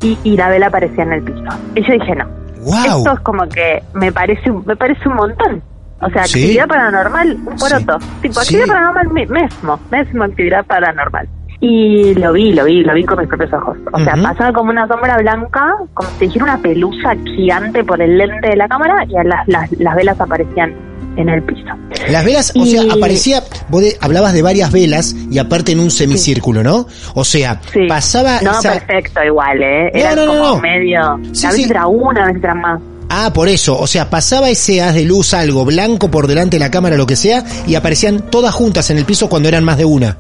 Y, 0.02 0.18
y 0.24 0.38
la 0.38 0.50
vela 0.50 0.68
aparecía 0.68 1.04
en 1.04 1.14
el 1.14 1.24
piso. 1.24 1.44
Y 1.76 1.84
yo 1.86 1.94
dije, 1.94 2.16
no. 2.16 2.26
Wow. 2.64 2.98
Esto 3.00 3.14
es 3.14 3.20
como 3.22 3.48
que 3.50 3.84
me 3.94 4.12
parece, 4.12 4.50
un- 4.50 4.64
me 4.66 4.76
parece 4.76 5.08
un 5.08 5.16
montón. 5.16 5.62
O 6.02 6.10
sea, 6.10 6.24
Sí. 6.26 6.40
actividad 6.44 6.68
paranormal, 6.68 7.38
un 7.46 7.56
poroto. 7.58 7.98
Tipo, 8.22 8.34
Sí. 8.42 8.56
actividad 8.56 8.68
paranormal 8.68 9.10
mi- 9.10 9.26
mismo, 9.26 9.80
mismo 9.92 10.24
actividad 10.24 10.66
paranormal. 10.66 11.28
Y 11.60 12.14
lo 12.16 12.34
vi, 12.34 12.54
lo 12.54 12.66
vi, 12.66 12.84
lo 12.84 12.94
vi 12.94 13.04
con 13.04 13.18
mis 13.20 13.28
propios 13.28 13.52
ojos. 13.54 13.78
O 13.92 14.00
sea, 14.00 14.14
pasaba 14.22 14.54
como 14.54 14.70
una 14.70 14.88
sombra 14.88 15.18
blanca, 15.18 15.74
como 15.96 16.08
si 16.12 16.26
dijera 16.28 16.46
una 16.46 16.58
pelusa 16.60 17.16
gigante 17.36 17.84
por 17.84 18.00
el 18.00 18.16
lente 18.18 18.50
de 18.50 18.56
la 18.58 18.68
cámara 18.68 19.04
y 19.06 19.14
las, 19.28 19.48
las, 19.48 19.72
las 19.80 19.96
velas 19.96 20.22
aparecían 20.22 20.74
en 21.18 21.30
el 21.30 21.44
piso. 21.44 21.68
Las 22.10 22.24
velas, 22.24 22.54
o 22.56 22.66
sea, 22.66 22.84
aparecía, 22.92 23.44
vos 23.70 23.82
de- 23.82 23.98
hablabas 24.02 24.34
de 24.34 24.42
varias 24.42 24.72
velas 24.72 25.16
y 25.32 25.38
aparte 25.40 25.72
en 25.74 25.80
un 25.80 25.92
semicírculo, 25.92 26.64
¿no? 26.64 26.88
O 27.16 27.24
sea, 27.26 27.60
Sí. 27.74 27.82
pasaba 27.88 28.40
No, 28.42 28.52
esa... 28.60 28.74
perfecto, 28.74 29.24
igual, 29.24 29.62
¿eh? 29.62 29.92
Era 29.94 30.16
no, 30.16 30.26
no, 30.26 30.34
como 30.34 30.56
no. 30.56 30.62
medio... 30.62 31.02
A 31.02 31.18
veces 31.18 31.70
era 31.70 31.88
una, 31.88 32.24
a 32.24 32.28
veces 32.28 32.44
era 32.44 32.54
más. 32.56 32.80
Ah, 33.10 33.32
por 33.34 33.48
eso, 33.48 33.78
o 33.80 33.88
sea, 33.88 34.10
pasaba 34.10 34.50
ese 34.50 34.82
haz 34.82 34.94
de 34.94 35.04
luz, 35.04 35.34
algo 35.34 35.64
blanco 35.66 36.12
por 36.12 36.28
delante 36.28 36.58
de 36.58 36.60
la 36.60 36.70
cámara, 36.72 36.98
lo 36.98 37.08
que 37.08 37.16
sea, 37.16 37.44
y 37.66 37.76
aparecían 37.76 38.20
todas 38.30 38.54
juntas 38.54 38.90
en 38.90 38.98
el 38.98 39.06
piso 39.06 39.30
cuando 39.30 39.48
eran 39.48 39.64
más 39.64 39.78
de 39.78 39.86
una. 39.86 40.18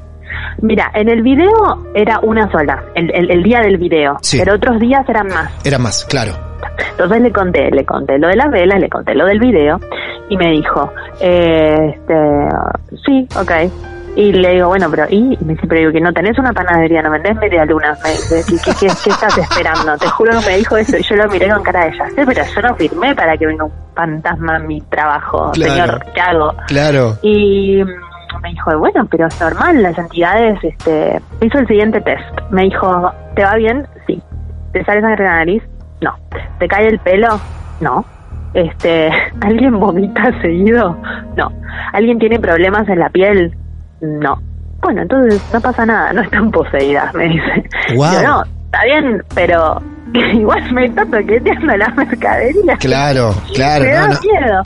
Mira, 0.62 0.92
en 0.94 1.10
el 1.10 1.22
video 1.22 1.52
era 1.94 2.20
una 2.22 2.50
sola, 2.52 2.84
el, 2.96 3.12
el, 3.14 3.30
el 3.32 3.44
día 3.44 3.60
del 3.62 3.78
video, 3.78 4.18
Sí. 4.22 4.38
pero 4.40 4.56
otros 4.56 4.80
días 4.80 5.08
eran 5.08 5.28
más. 5.28 5.52
Era 5.66 5.78
más, 5.78 6.06
claro. 6.06 6.34
Entonces 6.92 7.22
le 7.22 7.32
conté, 7.32 7.70
le 7.72 7.86
conté 7.86 8.18
lo 8.18 8.28
de 8.28 8.36
las 8.36 8.50
velas, 8.52 8.80
le 8.80 8.90
conté 8.90 9.14
lo 9.16 9.26
del 9.26 9.40
video 9.40 9.80
y 10.30 10.38
me 10.38 10.52
dijo, 10.52 10.92
eh, 11.22 11.94
este, 11.96 12.16
sí, 13.06 13.28
ok. 13.40 13.52
Y 14.16 14.34
le 14.34 14.56
digo, 14.56 14.70
bueno, 14.70 14.88
pero 14.90 15.06
¿y? 15.08 15.38
y 15.40 15.46
me 15.46 15.54
dice, 15.54 15.68
pero 15.68 15.80
digo, 15.82 15.92
que 15.92 16.02
no 16.02 16.12
tenés 16.12 16.40
una 16.40 16.52
panadería, 16.52 17.04
no 17.04 17.12
vendés 17.12 17.36
media 17.36 17.64
luna. 17.66 17.96
Me 18.04 18.10
dice, 18.10 18.44
¿qué, 18.50 18.58
qué, 18.66 18.88
qué- 18.88 18.94
qué 19.04 19.10
estás 19.12 19.38
esperando? 19.38 19.96
Te 19.98 20.08
juro 20.08 20.32
que 20.40 20.46
me 20.50 20.58
dijo 20.58 20.76
eso 20.76 20.98
y 20.98 21.04
yo 21.04 21.16
lo 21.18 21.28
miré 21.30 21.50
con 21.50 21.62
cara 21.62 21.86
de 21.86 21.96
ya 21.96 22.10
sé, 22.10 22.26
pero 22.26 22.42
yo 22.44 22.62
no 22.64 22.76
firmé 22.76 23.14
para 23.14 23.38
que 23.38 23.46
venga 23.46 23.66
un 23.66 23.72
fantasma 23.96 24.56
a 24.56 24.60
mi 24.60 24.82
trabajo, 24.82 25.52
Claro. 25.54 25.72
señor, 25.72 26.06
¿qué 26.16 26.22
hago? 26.22 26.54
Claro. 26.68 27.14
Y 27.22 27.84
me 28.42 28.50
dijo, 28.50 28.78
bueno, 28.78 29.08
pero 29.10 29.28
es 29.28 29.42
normal, 29.42 29.82
las 29.82 29.98
entidades, 29.98 30.60
este, 30.64 31.22
hizo 31.42 31.60
el 31.60 31.68
siguiente 31.68 32.02
test. 32.02 32.24
Me 32.52 32.64
dijo, 32.64 33.12
¿te 33.36 33.44
va 33.44 33.56
bien? 33.56 33.88
Sí. 34.06 34.22
¿Te 34.74 34.84
sale 34.84 35.02
sangre 35.02 35.24
en 35.24 35.30
la 35.30 35.36
nariz? 35.38 35.64
No. 36.02 36.14
¿Te 36.60 36.68
cae 36.68 36.88
el 36.88 37.00
pelo? 37.00 37.40
No. 37.82 38.06
Este, 38.54 39.12
¿alguien 39.42 39.80
vomita 39.80 40.32
seguido? 40.42 40.98
No. 41.36 41.52
¿Alguien 41.94 42.20
tiene 42.20 42.40
problemas 42.40 42.88
en 42.90 43.00
la 43.00 43.10
piel? 43.10 43.56
No. 44.02 44.42
Bueno, 44.82 45.02
entonces 45.02 45.42
no 45.54 45.60
pasa 45.60 45.86
nada, 45.86 46.14
no 46.14 46.22
están 46.22 46.52
poseídas, 46.52 47.14
me 47.14 47.28
dice. 47.30 47.64
Guau. 47.96 48.14
Yo, 48.14 48.28
no, 48.28 48.44
está 48.44 48.84
bien, 48.86 49.24
pero 49.34 49.82
igual 50.34 50.72
me 50.74 50.86
está 50.86 51.06
toqueteando 51.06 51.78
la 51.78 51.90
mercadería. 51.90 52.78
Claro, 52.80 53.34
claro, 53.54 53.86
Me 53.86 53.92
da 53.92 54.08
no. 54.08 54.20
miedo. 54.22 54.64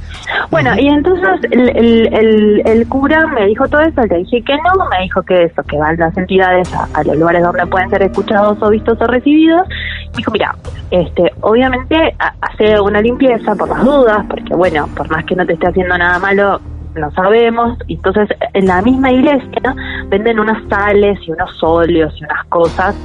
Bueno, 0.50 0.72
y 0.80 0.88
entonces 0.88 1.30
el, 1.52 1.70
el, 1.76 2.14
el, 2.14 2.62
el 2.66 2.88
cura 2.88 3.26
me 3.28 3.46
dijo 3.48 3.68
todo 3.68 3.82
eso, 3.82 4.02
le 4.10 4.18
dije 4.20 4.42
que 4.44 4.54
no, 4.58 4.86
me 4.90 5.04
dijo 5.04 5.22
que 5.24 5.44
eso, 5.44 5.64
que 5.64 5.78
van 5.78 5.98
las 5.98 6.16
entidades 6.18 6.68
a, 6.74 6.88
a 6.94 7.04
los 7.04 7.18
lugares 7.18 7.42
donde 7.44 7.66
pueden 7.68 7.90
ser 7.90 8.04
escuchados 8.04 8.58
o 8.62 8.70
vistos 8.70 8.98
o 9.02 9.08
recibidos. 9.08 9.68
Me 9.68 10.18
dijo, 10.18 10.32
mira, 10.32 10.56
este, 10.90 11.32
obviamente 11.42 11.96
ha- 12.20 12.34
hace 12.42 12.80
una 12.80 13.02
limpieza 13.02 13.56
por 13.56 13.70
las 13.70 13.84
dudas, 13.84 14.26
porque 14.30 14.54
bueno, 14.56 14.88
por 14.96 15.10
más 15.10 15.26
que 15.26 15.36
no 15.36 15.46
te 15.46 15.54
esté 15.54 15.68
haciendo 15.68 15.98
nada 15.98 16.20
malo, 16.20 16.60
no 16.96 17.12
sabemos. 17.12 17.78
Entonces, 17.88 18.30
en 18.54 18.66
la 18.68 18.82
misma 18.82 19.12
iglesia 19.12 19.76
venden 20.10 20.40
unas 20.40 20.62
sales 20.70 21.20
y 21.28 21.32
unos 21.32 21.62
óleos 21.64 22.14
y 22.20 22.24
unas 22.26 22.46
cosas. 22.48 22.96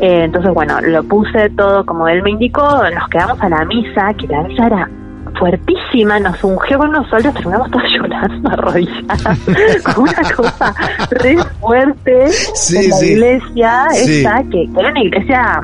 Eh, 0.00 0.24
entonces, 0.24 0.52
bueno, 0.54 0.80
lo 0.80 1.02
puse 1.04 1.50
todo 1.50 1.84
como 1.86 2.08
él 2.08 2.22
me 2.22 2.30
indicó, 2.30 2.62
nos 2.94 3.08
quedamos 3.08 3.40
a 3.42 3.48
la 3.48 3.64
misa, 3.64 4.12
que 4.14 4.26
la 4.28 4.42
misa 4.42 4.66
era 4.66 4.90
fuertísima, 5.38 6.18
nos 6.18 6.42
ungió 6.42 6.78
con 6.78 6.88
unos 6.90 7.12
óleos, 7.12 7.34
terminamos 7.34 7.70
todos 7.70 7.84
llorando 7.94 8.48
arrodilladas, 8.50 9.38
con 9.94 10.04
una 10.04 10.30
cosa 10.34 10.74
re 11.10 11.36
fuerte 11.60 12.28
Sí, 12.28 12.76
en 12.76 12.90
la 12.90 12.96
sí. 12.96 13.06
iglesia, 13.12 13.86
Sí. 13.92 14.20
esa, 14.20 14.42
que, 14.44 14.66
que 14.72 14.80
era 14.80 14.90
una 14.90 15.02
iglesia, 15.02 15.60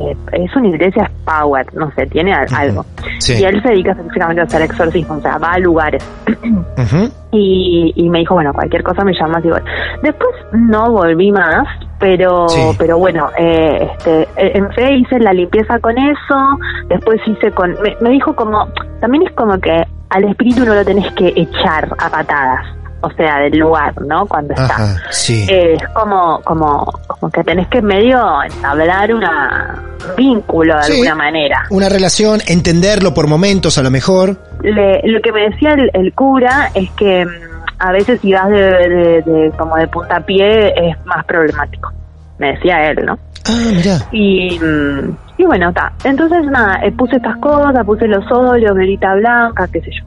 eh, 0.00 0.16
es 0.32 0.56
una 0.56 0.68
iglesia 0.68 1.10
power, 1.24 1.66
no 1.74 1.90
sé, 1.92 2.06
tiene 2.06 2.32
algo. 2.32 2.84
Sí. 3.18 3.34
Y 3.40 3.44
él 3.44 3.62
se 3.62 3.70
dedica 3.70 3.92
específicamente 3.92 4.40
a 4.42 4.44
hacer 4.44 4.62
exorcismo, 4.62 5.14
o 5.16 5.20
sea, 5.20 5.38
va 5.38 5.52
a 5.52 5.58
lugares. 5.58 6.04
Y, 7.36 7.92
y 7.96 8.08
me 8.10 8.20
dijo, 8.20 8.34
bueno, 8.34 8.52
cualquier 8.52 8.84
cosa 8.84 9.02
me 9.04 9.12
llamas 9.12 9.44
igual. 9.44 9.64
Después 10.04 10.30
no 10.52 10.92
volví 10.92 11.32
más, 11.32 11.66
pero 11.98 12.48
Sí. 12.48 12.60
pero 12.78 12.96
bueno, 12.96 13.28
eh, 13.36 13.88
este, 13.90 14.22
eh, 14.36 14.52
en 14.54 14.70
fe 14.72 14.94
hice 14.98 15.18
la 15.18 15.32
limpieza 15.32 15.80
con 15.80 15.98
eso, 15.98 16.58
después 16.88 17.20
hice 17.26 17.50
con... 17.50 17.72
Me, 17.82 17.96
me 18.00 18.10
dijo 18.10 18.36
como, 18.36 18.68
también 19.00 19.26
es 19.26 19.32
como 19.34 19.58
que 19.58 19.82
al 20.10 20.24
espíritu 20.24 20.64
no 20.64 20.74
lo 20.76 20.84
tenés 20.84 21.10
que 21.14 21.32
echar 21.34 21.88
a 21.98 22.08
patadas, 22.08 22.64
o 23.04 23.10
sea, 23.12 23.38
del 23.40 23.58
lugar, 23.58 23.92
¿no? 24.06 24.26
Cuando 24.26 24.54
está. 24.54 24.64
Ajá, 24.74 24.96
sí. 25.10 25.46
Eh, 25.48 25.74
es 25.74 25.88
como, 25.90 26.40
como, 26.42 26.84
como 27.06 27.30
que 27.30 27.42
tenés 27.44 27.68
que 27.68 27.80
medio 27.82 28.18
entablar 28.42 29.14
una 29.14 29.82
un 30.08 30.16
vínculo 30.16 30.76
de 30.76 30.82
Sí. 30.82 30.92
alguna 30.92 31.14
manera. 31.14 31.62
Una 31.70 31.88
relación, 31.88 32.40
entenderlo 32.46 33.14
por 33.14 33.26
momentos 33.26 33.78
a 33.78 33.82
lo 33.82 33.90
mejor. 33.90 34.36
Le- 34.62 35.00
lo 35.04 35.20
que 35.22 35.32
me 35.32 35.48
decía 35.50 35.70
el, 35.72 35.90
el 35.94 36.12
cura 36.12 36.70
es 36.74 36.90
que 36.92 37.24
mm, 37.24 37.30
a 37.78 37.92
veces 37.92 38.20
si 38.20 38.32
vas 38.32 38.48
de, 38.50 38.56
de- 38.60 39.22
de- 39.24 39.52
como 39.58 39.76
de 39.76 39.86
puntapié 39.88 40.68
es 40.90 40.96
más 41.06 41.24
problemático. 41.24 41.90
Me 42.38 42.52
decía 42.52 42.90
él, 42.90 42.98
¿no? 43.06 43.18
Ah, 43.48 43.70
mira. 43.74 43.96
Y, 44.12 44.58
mm, 44.58 45.16
y 45.38 45.44
bueno, 45.44 45.68
está. 45.70 45.92
Entonces, 46.04 46.44
nada, 46.46 46.80
eh, 46.84 46.92
puse 46.92 47.16
estas 47.16 47.36
cosas, 47.38 47.84
puse 47.84 48.06
los 48.06 48.24
óleos, 48.32 48.74
velita 48.76 49.14
blanca, 49.14 49.68
qué 49.72 49.80
sé 49.80 49.90
yo. 49.90 50.04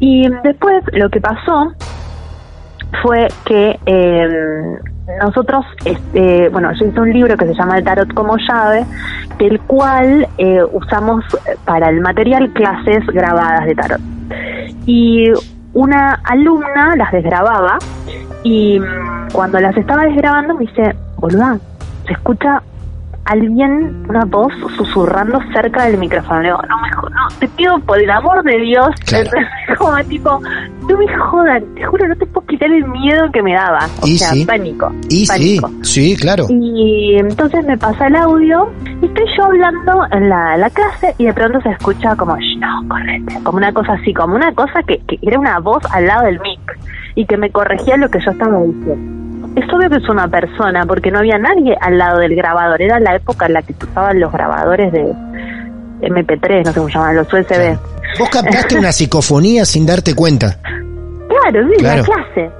Y 0.00 0.28
después 0.42 0.82
lo 0.92 1.08
que 1.10 1.20
pasó 1.20 1.72
fue 3.02 3.28
que 3.44 3.78
eh, 3.86 4.78
nosotros, 5.22 5.64
este, 5.84 6.48
bueno, 6.48 6.72
yo 6.78 6.86
hice 6.86 7.00
un 7.00 7.12
libro 7.12 7.36
que 7.36 7.46
se 7.46 7.54
llama 7.54 7.78
El 7.78 7.84
Tarot 7.84 8.12
como 8.14 8.36
llave, 8.36 8.84
del 9.38 9.60
cual 9.60 10.26
eh, 10.38 10.62
usamos 10.72 11.24
para 11.64 11.90
el 11.90 12.00
material 12.00 12.52
clases 12.52 13.06
grabadas 13.06 13.66
de 13.66 13.74
tarot. 13.74 14.00
Y 14.86 15.30
una 15.74 16.20
alumna 16.24 16.94
las 16.96 17.12
desgrababa 17.12 17.78
y 18.42 18.78
mm, 18.78 19.32
cuando 19.32 19.60
las 19.60 19.76
estaba 19.76 20.04
desgrabando 20.04 20.54
me 20.54 20.66
dice, 20.66 20.94
boluda, 21.16 21.58
se 22.06 22.12
escucha 22.12 22.62
alguien, 23.26 24.04
una 24.08 24.24
voz 24.24 24.52
susurrando 24.76 25.38
cerca 25.52 25.84
del 25.86 25.98
micrófono. 25.98 26.40
Le 26.40 26.48
digo, 26.48 26.60
no 26.68 26.78
me 26.80 26.92
jodas, 26.92 27.12
no, 27.14 27.38
te 27.38 27.48
pido 27.48 27.78
por 27.80 27.98
el 28.00 28.10
amor 28.10 28.42
de 28.44 28.58
Dios, 28.58 28.86
Claro. 29.06 29.30
como 29.78 29.96
tipo, 30.04 30.40
no 30.88 30.98
me 30.98 31.16
jodan, 31.16 31.64
te 31.74 31.84
juro, 31.84 32.08
no 32.08 32.16
te 32.16 32.26
puedo 32.26 32.46
quitar 32.46 32.70
el 32.70 32.86
miedo 32.88 33.30
que 33.32 33.42
me 33.42 33.54
daba. 33.54 33.86
O 34.02 34.06
Y 34.06 34.18
sea, 34.18 34.28
sí. 34.30 34.44
pánico. 34.44 34.92
Y 35.08 35.26
sí, 35.26 35.58
pánico. 35.60 35.70
sí, 35.82 36.16
claro. 36.16 36.46
Y 36.50 37.16
entonces 37.18 37.64
me 37.66 37.78
pasa 37.78 38.06
el 38.06 38.16
audio 38.16 38.70
y 39.02 39.06
estoy 39.06 39.24
yo 39.36 39.44
hablando 39.44 40.02
en 40.12 40.28
la, 40.28 40.56
la 40.56 40.70
clase 40.70 41.14
y 41.18 41.24
de 41.26 41.32
pronto 41.34 41.60
se 41.62 41.70
escucha 41.70 42.14
como, 42.16 42.36
"Shh, 42.36 42.58
no, 42.58 42.88
correte, 42.88 43.38
como 43.42 43.58
una 43.58 43.72
cosa 43.72 43.94
así, 43.94 44.12
como 44.12 44.34
una 44.36 44.52
cosa 44.54 44.82
que, 44.86 44.98
que 45.08 45.18
era 45.22 45.38
una 45.38 45.58
voz 45.60 45.82
al 45.92 46.06
lado 46.06 46.24
del 46.26 46.40
mic 46.40 46.60
y 47.14 47.24
que 47.26 47.36
me 47.36 47.50
corregía 47.50 47.96
lo 47.96 48.08
que 48.10 48.18
yo 48.24 48.30
estaba 48.32 48.58
diciendo. 48.62 49.23
Es 49.56 49.72
obvio 49.72 49.88
que 49.88 49.96
es 49.96 50.08
una 50.08 50.28
persona 50.28 50.84
porque 50.86 51.10
no 51.10 51.20
había 51.20 51.38
nadie 51.38 51.76
al 51.80 51.96
lado 51.96 52.18
del 52.18 52.34
grabador, 52.34 52.82
era 52.82 52.98
la 52.98 53.14
época 53.14 53.46
en 53.46 53.52
la 53.52 53.62
que 53.62 53.74
usaban 53.80 54.18
los 54.18 54.32
grabadores 54.32 54.92
de 54.92 55.12
MP3, 56.02 56.64
no 56.64 56.72
sé 56.72 56.78
cómo 56.78 56.88
llaman, 56.88 57.16
los 57.16 57.32
USB. 57.32 57.78
Vos 58.18 58.28
captaste 58.30 58.76
una 58.76 58.92
psicofonía 58.92 59.64
sin 59.64 59.86
darte 59.86 60.14
cuenta. 60.14 60.58
Claro, 61.50 61.68
sí, 61.68 61.74
Claro. 61.78 62.02
la 62.02 62.04
clase. 62.04 62.50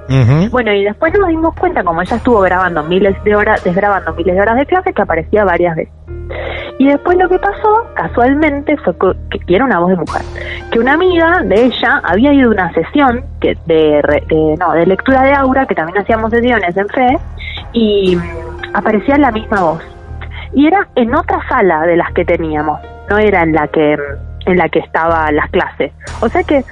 Bueno, 0.51 0.73
y 0.73 0.83
después 0.83 1.13
nos 1.17 1.29
dimos 1.29 1.55
cuenta, 1.55 1.83
como 1.83 2.01
ella 2.01 2.17
estuvo 2.17 2.39
grabando 2.41 2.83
miles 2.83 3.15
de 3.23 3.35
horas, 3.35 3.63
desgrabando 3.63 4.13
miles 4.13 4.35
de 4.35 4.41
horas 4.41 4.55
de 4.57 4.65
clase, 4.65 4.93
que 4.93 5.01
aparecía 5.01 5.43
varias 5.45 5.75
veces. 5.75 5.93
Y 6.79 6.87
después 6.87 7.17
lo 7.17 7.29
que 7.29 7.39
pasó, 7.39 7.87
casualmente, 7.95 8.75
fue 8.77 8.93
que, 9.31 9.39
que 9.39 9.55
era 9.55 9.65
una 9.65 9.79
voz 9.79 9.89
de 9.89 9.95
mujer. 9.95 10.21
Que 10.71 10.79
una 10.79 10.93
amiga 10.93 11.41
de 11.43 11.65
ella 11.65 12.01
había 12.03 12.33
ido 12.33 12.49
a 12.49 12.53
una 12.53 12.73
sesión 12.73 13.23
que 13.39 13.55
de, 13.65 14.01
re- 14.01 14.23
de- 14.27 14.55
no, 14.59 14.73
de 14.73 14.85
lectura 14.85 15.21
de 15.23 15.33
aura, 15.33 15.65
que 15.65 15.75
también 15.75 15.97
hacíamos 15.99 16.31
sesiones 16.31 16.75
en 16.75 16.87
fe, 16.89 17.17
y 17.73 18.17
aparecía 18.73 19.17
la 19.17 19.31
misma 19.31 19.61
voz. 19.61 19.83
Y 20.53 20.67
era 20.67 20.87
en 20.95 21.13
otra 21.13 21.39
sala 21.47 21.81
de 21.81 21.95
las 21.97 22.11
que 22.13 22.25
teníamos, 22.25 22.79
no 23.09 23.17
era 23.17 23.43
en 23.43 23.53
la 23.53 23.67
que 23.67 23.95
en 24.47 24.57
la 24.57 24.69
que 24.69 24.77
estaban 24.79 25.35
las 25.35 25.49
clases. 25.49 25.91
O 26.21 26.29
sea 26.29 26.43
que 26.43 26.63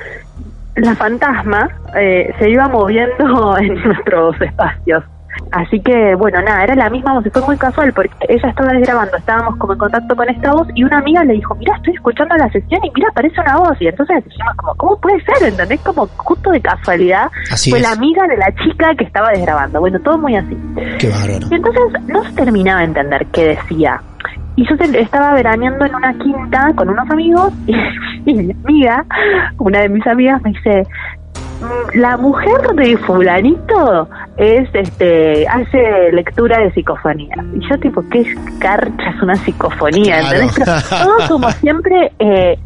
la 0.76 0.96
fantasma 0.96 1.70
eh, 1.96 2.34
se 2.40 2.50
iba 2.50 2.68
moviendo 2.68 3.58
en 3.60 3.76
nuestros 3.84 4.40
espacios. 4.42 5.04
así 5.52 5.80
que, 5.82 6.16
bueno, 6.16 6.42
nada, 6.42 6.64
era 6.64 6.76
la 6.76 6.90
misma 6.90 7.14
voz 7.14 7.26
y 7.26 7.30
fue 7.30 7.42
muy 7.44 7.58
casual 7.58 7.92
porque 7.94 8.12
ella 8.28 8.50
estaba 8.50 8.72
grabando, 8.74 9.18
estábamos 9.18 9.58
como 9.58 9.74
en 9.74 9.80
contacto 9.80 10.16
con 10.16 10.30
esta 10.30 10.52
voz 10.52 10.68
y 10.76 10.84
una 10.84 11.00
amiga 11.00 11.24
le 11.24 11.34
dijo, 11.34 11.56
mira, 11.56 11.76
estoy 11.78 11.94
escuchando 11.94 12.36
la 12.38 12.50
sesión 12.50 12.84
y 12.84 12.92
mira, 12.94 13.10
aparece 13.10 13.40
una 13.42 13.58
voz. 13.58 13.78
Y 13.80 13.88
entonces 13.88 14.24
decimos 14.24 14.56
como, 14.58 14.76
¿cómo 14.76 15.00
puede 15.00 15.24
ser? 15.24 15.50
¿Entendés? 15.50 15.80
Como 15.82 16.08
justo 16.08 16.52
de 16.52 16.62
casualidad 16.62 17.30
fue 17.70 17.80
la 17.80 17.92
amiga 17.92 18.26
de 18.28 18.38
la 18.38 18.54
chica 18.64 18.96
que 18.98 19.06
estaba 19.06 19.30
desgrabando. 19.30 19.80
Bueno, 19.80 20.00
todo 20.00 20.18
muy 20.18 20.36
así. 20.36 20.58
Qué 21.00 21.10
bárbaro. 21.10 21.48
Y 21.50 21.56
entonces 21.56 21.84
no 22.08 22.24
se 22.24 22.34
terminaba 22.34 22.80
de 22.80 22.86
entender 22.86 23.26
qué 23.28 23.48
decía. 23.50 24.02
Y 24.56 24.68
yo 24.68 24.76
estaba 24.76 25.34
veraneando 25.34 25.86
en 25.86 25.96
una 25.96 26.14
quinta 26.18 26.72
con 26.76 26.90
unos 26.90 27.10
amigos 27.10 27.52
y, 28.26 28.34
mi 28.34 28.52
amiga, 28.64 29.06
una 29.58 29.82
de 29.82 29.90
mis 29.90 30.06
amigas 30.06 30.42
me 30.44 30.52
dice, 30.52 30.84
mm, 31.62 32.00
la 32.00 32.18
mujer 32.18 32.62
de 32.76 32.98
fulanito 32.98 34.08
es 34.38 34.70
este 34.74 35.48
hace 35.48 36.12
lectura 36.12 36.60
de 36.60 36.72
psicofonía 36.72 37.36
y 37.54 37.60
yo 37.70 37.80
tipo 37.80 38.04
qué 38.10 38.26
carcha 38.60 39.10
es 39.16 39.22
una 39.22 39.36
psicofonía 39.36 40.22
todo 40.90 41.28
como 41.28 41.52
siempre 41.62 42.12
eh, 42.18 42.58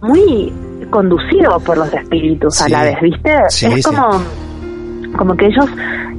muy 0.00 0.52
conducido 0.88 1.58
por 1.60 1.78
los 1.78 1.92
espíritus 1.92 2.62
a 2.62 2.68
la 2.68 2.84
vez 2.84 3.00
viste 3.00 3.32
es 3.48 3.84
como 3.84 4.22
como 5.16 5.36
que 5.36 5.46
ellos 5.46 5.66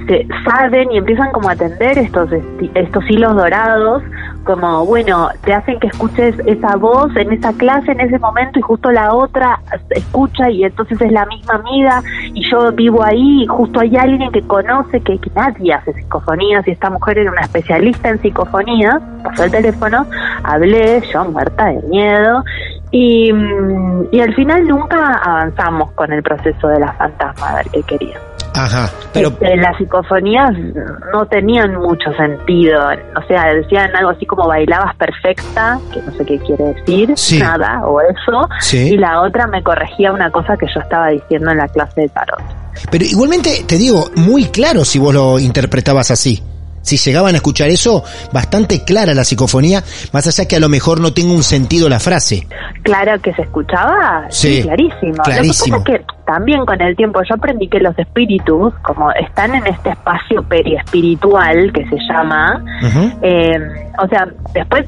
se 0.08 0.27
saben 0.43 0.91
y 0.91 0.97
empiezan 0.97 1.32
como 1.32 1.49
a 1.49 1.54
atender 1.54 1.97
estos 1.97 2.30
estos 2.73 3.10
hilos 3.10 3.36
dorados 3.36 4.04
como, 4.43 4.86
bueno, 4.86 5.30
te 5.45 5.54
hacen 5.54 5.80
que 5.80 5.88
escuches 5.88 6.36
esa 6.45 6.75
voz 6.75 7.15
en 7.15 7.32
esa 7.32 7.54
clase 7.54 7.91
en 7.91 7.99
ese 7.99 8.17
momento 8.17 8.58
y 8.60 8.62
justo 8.62 8.91
la 8.91 9.13
otra 9.13 9.60
escucha 9.91 10.49
y 10.49 10.63
entonces 10.63 10.99
es 10.99 11.12
la 11.12 11.25
misma 11.27 11.56
amiga 11.56 12.01
y 12.34 12.49
yo 12.49 12.71
vivo 12.71 13.04
ahí 13.04 13.43
y 13.43 13.47
justo 13.47 13.80
hay 13.80 13.95
alguien 13.97 14.32
que 14.32 14.41
conoce 14.41 14.99
que, 15.01 15.19
nadie 15.36 15.73
hace 15.73 15.93
psicofonías 15.93 16.67
y 16.67 16.71
esta 16.71 16.89
mujer 16.89 17.19
era 17.19 17.32
una 17.32 17.41
especialista 17.41 18.10
en 18.10 18.19
psicofonías, 18.21 19.01
pasó 19.23 19.43
el 19.43 19.51
teléfono, 19.51 20.06
hablé, 20.43 21.01
yo 21.13 21.23
muerta 21.25 21.65
de 21.65 21.82
miedo 21.84 22.43
y, 22.89 23.32
mm, 23.32 24.08
y 24.12 24.19
al 24.19 24.34
final 24.34 24.67
nunca 24.67 25.21
avanzamos 25.23 25.91
con 25.91 26.12
el 26.12 26.23
proceso 26.23 26.67
de 26.67 26.80
la 26.80 26.91
fantasma 26.93 27.49
a 27.49 27.56
ver 27.58 27.67
qué 27.71 27.84
quería. 27.84 28.31
Ajá, 28.54 28.90
pero... 29.14 29.30
Este, 29.30 29.56
las 29.58 29.78
psicofonías 29.78 30.52
no 31.14 31.26
tenían 31.26 31.76
mucho 31.76 32.12
sentido, 32.18 32.80
o 33.16 33.28
sea, 33.28 33.54
decían 33.54 33.96
algo 33.96 34.12
así 34.12 34.26
como 34.26 34.48
bailabas 34.48 34.96
perfecta, 34.96 35.80
que 35.94 36.02
no 36.02 36.12
sé 36.12 36.26
qué 36.26 36.40
quiere 36.40 36.74
decir, 36.74 37.14
nada, 37.40 37.86
o 37.86 38.02
eso, 38.02 38.50
y 38.74 38.98
la 38.98 39.22
otra 39.22 39.48
me 39.48 39.64
corregía 39.64 40.12
una 40.12 40.30
cosa 40.32 40.58
que 40.58 40.68
yo 40.74 40.82
estaba 40.82 41.10
diciendo 41.10 41.52
en 41.52 41.58
la 41.58 41.68
clase 41.68 42.02
de 42.02 42.10
tarot. 42.10 42.42
Pero 42.90 43.06
igualmente, 43.06 43.64
te 43.68 43.78
digo, 43.78 44.10
muy 44.16 44.46
claro 44.46 44.84
si 44.86 45.00
vos 45.00 45.14
lo 45.14 45.40
interpretabas 45.40 46.12
así 46.12 46.42
si 46.82 46.98
llegaban 46.98 47.34
a 47.36 47.38
escuchar 47.38 47.70
eso, 47.70 48.04
bastante 48.34 48.84
clara 48.84 49.13
la 49.13 49.24
psicofonía, 49.24 49.84
más 50.13 50.28
allá 50.28 50.48
que 50.48 50.56
a 50.56 50.60
lo 50.60 50.70
mejor 50.70 51.00
no 51.00 51.13
tenga 51.13 51.34
un 51.34 51.44
sentido 51.44 51.89
la 51.89 52.00
frase. 52.00 52.48
Claro 52.84 53.20
que 53.22 53.34
se 53.34 53.44
escuchaba, 53.44 54.26
sí, 54.30 54.62
clarísimo. 54.63 55.24
clarísimo. 55.24 55.78
Lo 55.78 55.84
que 55.84 55.91
pasa 55.91 56.02
es 56.02 56.08
que 56.08 56.22
también 56.26 56.65
con 56.65 56.82
el 56.82 56.96
tiempo 56.96 57.22
yo 57.28 57.36
aprendí 57.36 57.67
que 57.67 57.80
los 57.80 57.98
espíritus, 57.98 58.74
como 58.82 59.12
están 59.12 59.54
en 59.56 59.67
este 59.67 59.89
espacio 59.89 60.44
periespiritual 60.44 61.72
que 61.74 61.86
se 61.88 61.98
llama, 62.10 62.63
eh, 63.22 63.60
o 64.02 64.08
sea, 64.08 64.28
después, 64.54 64.86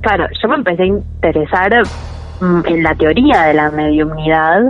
claro, 0.00 0.26
yo 0.40 0.48
me 0.48 0.56
empecé 0.56 0.84
a 0.84 0.86
interesar 0.86 1.82
mm, 2.40 2.60
en 2.66 2.82
la 2.82 2.94
teoría 2.94 3.42
de 3.42 3.54
la 3.54 3.70
mediumnidad 3.70 4.62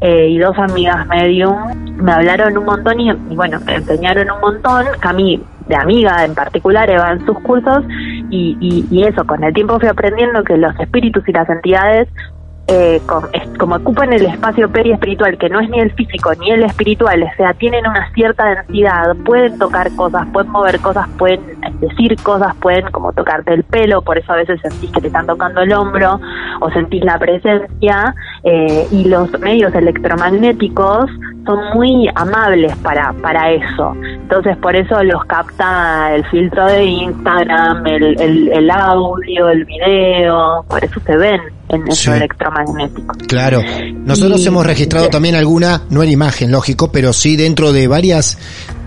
eh, 0.00 0.28
y 0.28 0.38
dos 0.38 0.58
amigas 0.58 1.06
medium 1.06 1.56
me 1.96 2.12
hablaron 2.12 2.58
un 2.58 2.64
montón 2.64 3.00
y, 3.00 3.10
y, 3.10 3.36
bueno, 3.36 3.60
me 3.60 3.76
enseñaron 3.76 4.30
un 4.30 4.40
montón 4.40 4.86
que 5.00 5.08
a 5.08 5.12
mí 5.12 5.40
de 5.66 5.76
amiga 5.76 6.24
en 6.24 6.34
particular 6.34 6.90
Eva 6.90 7.12
en 7.12 7.24
sus 7.26 7.38
cursos 7.40 7.84
y, 8.30 8.86
y, 8.90 9.04
eso, 9.04 9.26
con 9.26 9.42
el 9.44 9.52
tiempo 9.52 9.78
fui 9.78 9.88
aprendiendo 9.88 10.42
que 10.44 10.56
los 10.56 10.78
espíritus 10.80 11.26
y 11.28 11.32
las 11.32 11.48
entidades 11.48 12.08
eh, 12.68 13.00
como, 13.58 13.76
ocupan 13.76 14.12
el 14.12 14.24
espacio 14.26 14.70
periespiritual, 14.70 15.36
que 15.36 15.48
no 15.48 15.60
es 15.60 15.68
ni 15.68 15.80
el 15.80 15.92
físico 15.92 16.32
ni 16.38 16.50
el 16.52 16.62
espiritual, 16.62 17.22
o 17.22 17.36
sea, 17.36 17.54
tienen 17.54 17.86
una 17.86 18.10
cierta 18.12 18.46
densidad, 18.46 19.16
pueden 19.24 19.58
tocar 19.58 19.90
cosas, 19.96 20.26
pueden 20.32 20.50
mover 20.50 20.78
cosas, 20.80 21.08
pueden 21.18 21.40
decir 21.80 22.16
cosas, 22.22 22.54
pueden 22.56 22.90
como 22.92 23.12
tocarte 23.12 23.52
el 23.52 23.64
pelo, 23.64 24.02
por 24.02 24.16
eso 24.16 24.32
a 24.32 24.36
veces 24.36 24.60
sentís 24.60 24.92
que 24.92 25.00
te 25.00 25.08
están 25.08 25.26
tocando 25.26 25.62
el 25.62 25.72
hombro 25.72 26.20
o 26.60 26.70
sentís 26.70 27.04
la 27.04 27.18
presencia, 27.18 28.14
eh, 28.44 28.86
y 28.90 29.04
los 29.04 29.30
medios 29.40 29.74
electromagnéticos 29.74 31.10
son 31.44 31.58
muy 31.74 32.08
amables 32.14 32.74
para, 32.76 33.12
para 33.14 33.50
eso. 33.50 33.94
Entonces, 34.02 34.56
por 34.58 34.76
eso 34.76 35.02
los 35.02 35.24
capta 35.24 36.14
el 36.14 36.24
filtro 36.26 36.66
de 36.66 36.84
Instagram, 36.84 37.86
el, 37.86 38.48
el, 38.52 38.70
audio, 38.70 39.48
el 39.48 39.64
video, 39.64 40.64
por 40.68 40.84
eso 40.84 41.00
se 41.00 41.16
ven 41.16 41.40
en 41.68 41.88
eso 41.88 42.14
electromagnético. 42.14 43.14
Claro. 43.28 43.62
Nosotros 43.94 44.44
hemos 44.46 44.66
registrado 44.66 45.08
también 45.08 45.34
alguna, 45.34 45.82
no 45.90 46.02
en 46.02 46.10
imagen, 46.10 46.50
lógico, 46.50 46.92
pero 46.92 47.12
sí 47.12 47.36
dentro 47.36 47.72
de 47.72 47.88
varias 47.88 48.38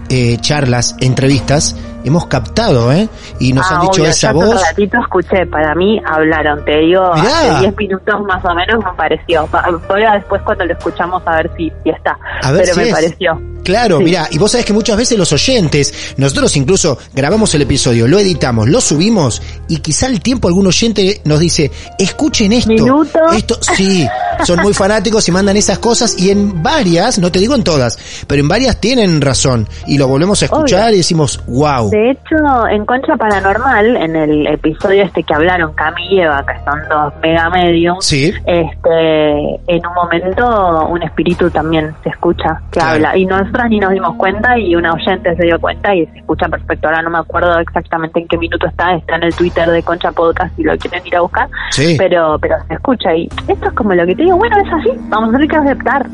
eh, 0.10 0.38
charlas, 0.40 0.96
entrevistas, 1.00 1.76
hemos 2.06 2.28
captado, 2.28 2.92
¿eh? 2.92 3.10
Y 3.40 3.54
nos 3.54 3.70
han 3.72 3.80
ah, 3.80 3.82
dicho 3.82 4.06
esa 4.06 4.32
voz. 4.32 4.50
Un 4.50 4.62
ratito 4.62 4.98
escuché, 5.00 5.46
para 5.48 5.74
mí 5.76 6.02
hablaron, 6.06 6.64
te 6.64 6.78
digo, 6.78 7.04
hace 7.14 7.60
10 7.60 7.78
minutos 7.78 8.22
más 8.26 8.44
o 8.46 8.54
menos 8.54 8.84
me 8.84 8.94
pareció. 8.96 9.48
Voy 9.88 10.04
a 10.04 10.14
después 10.14 10.42
cuando 10.44 10.66
lo 10.66 10.74
escuchamos 10.74 11.22
a 11.26 11.38
ver 11.38 11.52
si, 11.58 11.72
si 11.84 11.90
está. 11.90 12.18
Pero 12.42 12.76
me 12.76 12.88
pareció. 12.88 13.42
Claro, 13.66 14.00
mira, 14.00 14.28
y 14.30 14.38
vos 14.38 14.52
sabés 14.52 14.64
que 14.64 14.74
muchas 14.74 14.96
veces 14.96 15.18
los 15.18 15.34
oyentes, 15.34 16.14
nosotros 16.18 16.56
incluso 16.56 17.00
grabamos 17.16 17.56
el 17.56 17.64
episodio, 17.64 18.08
lo 18.08 18.20
editamos, 18.20 18.70
lo 18.70 18.80
subimos 18.80 19.42
y 19.68 19.78
quizá 19.78 20.06
al 20.06 20.22
tiempo 20.22 20.48
algún 20.48 20.68
oyente 20.68 21.22
nos 21.24 21.40
dice, 21.40 21.72
escuchen 21.98 22.54
esto. 22.54 22.70
¿Minuto? 22.70 23.20
Esto, 23.36 23.58
sí, 23.76 24.08
son 24.46 24.62
muy 24.62 24.74
fanáticos 24.76 25.28
y 25.28 25.32
mandan 25.32 25.58
esas 25.58 25.80
cosas 25.80 26.16
y 26.20 26.30
en 26.30 26.62
varias, 26.62 27.18
no 27.18 27.32
te 27.32 27.40
digo 27.40 27.56
en 27.56 27.64
todas, 27.64 27.98
pero 28.28 28.40
en 28.40 28.48
varias 28.48 28.80
tienen 28.80 29.20
razón 29.20 29.68
y 29.88 29.98
lo 29.98 30.08
volvemos 30.08 30.44
a 30.44 30.46
escuchar 30.46 30.94
y 30.94 30.98
decimos, 30.98 31.42
wow. 31.48 31.90
De 31.96 32.12
hecho, 32.12 32.68
en 32.70 32.86
Concha 32.86 33.16
Paranormal, 33.16 33.96
en 33.96 34.18
el 34.18 34.48
episodio 34.48 35.04
este 35.04 35.24
que 35.24 35.34
hablaron 35.34 35.72
Cami 35.76 36.08
y 36.10 36.20
Eva, 36.20 36.46
que 36.46 36.54
son 36.70 36.78
dos 36.90 37.14
mega 37.24 37.50
medium, 37.50 37.96
sí. 38.02 38.34
este, 38.46 39.32
en 39.66 39.88
un 39.88 39.94
momento 39.96 40.88
un 40.88 41.02
espíritu 41.04 41.50
también 41.50 41.96
se 42.04 42.10
escucha 42.10 42.60
que 42.70 42.82
habla 42.82 43.16
y 43.16 43.26
nosotras 43.26 43.70
ni 43.70 43.80
nos 43.80 43.92
dimos 43.92 44.18
cuenta 44.18 44.60
y 44.60 44.76
una 44.76 44.92
oyente 44.92 45.38
se 45.38 45.44
dio 45.44 45.58
cuenta 45.58 45.96
y 45.96 46.06
se 46.08 46.20
escucha 46.20 46.50
perfecto. 46.50 46.90
Ahora 46.90 47.02
no 47.02 47.12
me 47.12 47.20
acuerdo 47.20 47.58
exactamente 47.60 48.20
en 48.20 48.28
qué 48.28 48.38
minuto 48.40 48.68
está, 48.68 48.94
está 48.96 49.16
en 49.16 49.24
el 49.24 49.34
Twitter 49.34 49.70
de 49.70 49.82
Concha 49.82 50.12
Podcast 50.12 50.54
si 50.58 50.64
lo 50.64 50.78
quieren 50.78 51.08
ir 51.08 51.16
a 51.16 51.22
buscar, 51.22 51.48
sí. 51.72 51.96
pero 51.98 52.38
pero 52.42 52.58
se 52.68 52.74
escucha 52.74 53.16
y 53.16 53.30
esto 53.48 53.70
es 53.70 53.74
como 53.74 53.94
lo 53.94 54.06
que 54.06 54.16
te 54.16 54.24
digo, 54.24 54.36
bueno, 54.36 54.58
es 54.58 54.74
así, 54.74 55.00
vamos 55.08 55.30
a 55.30 55.32
tener 55.32 55.48
que 55.48 55.56
aceptar. 55.56 56.06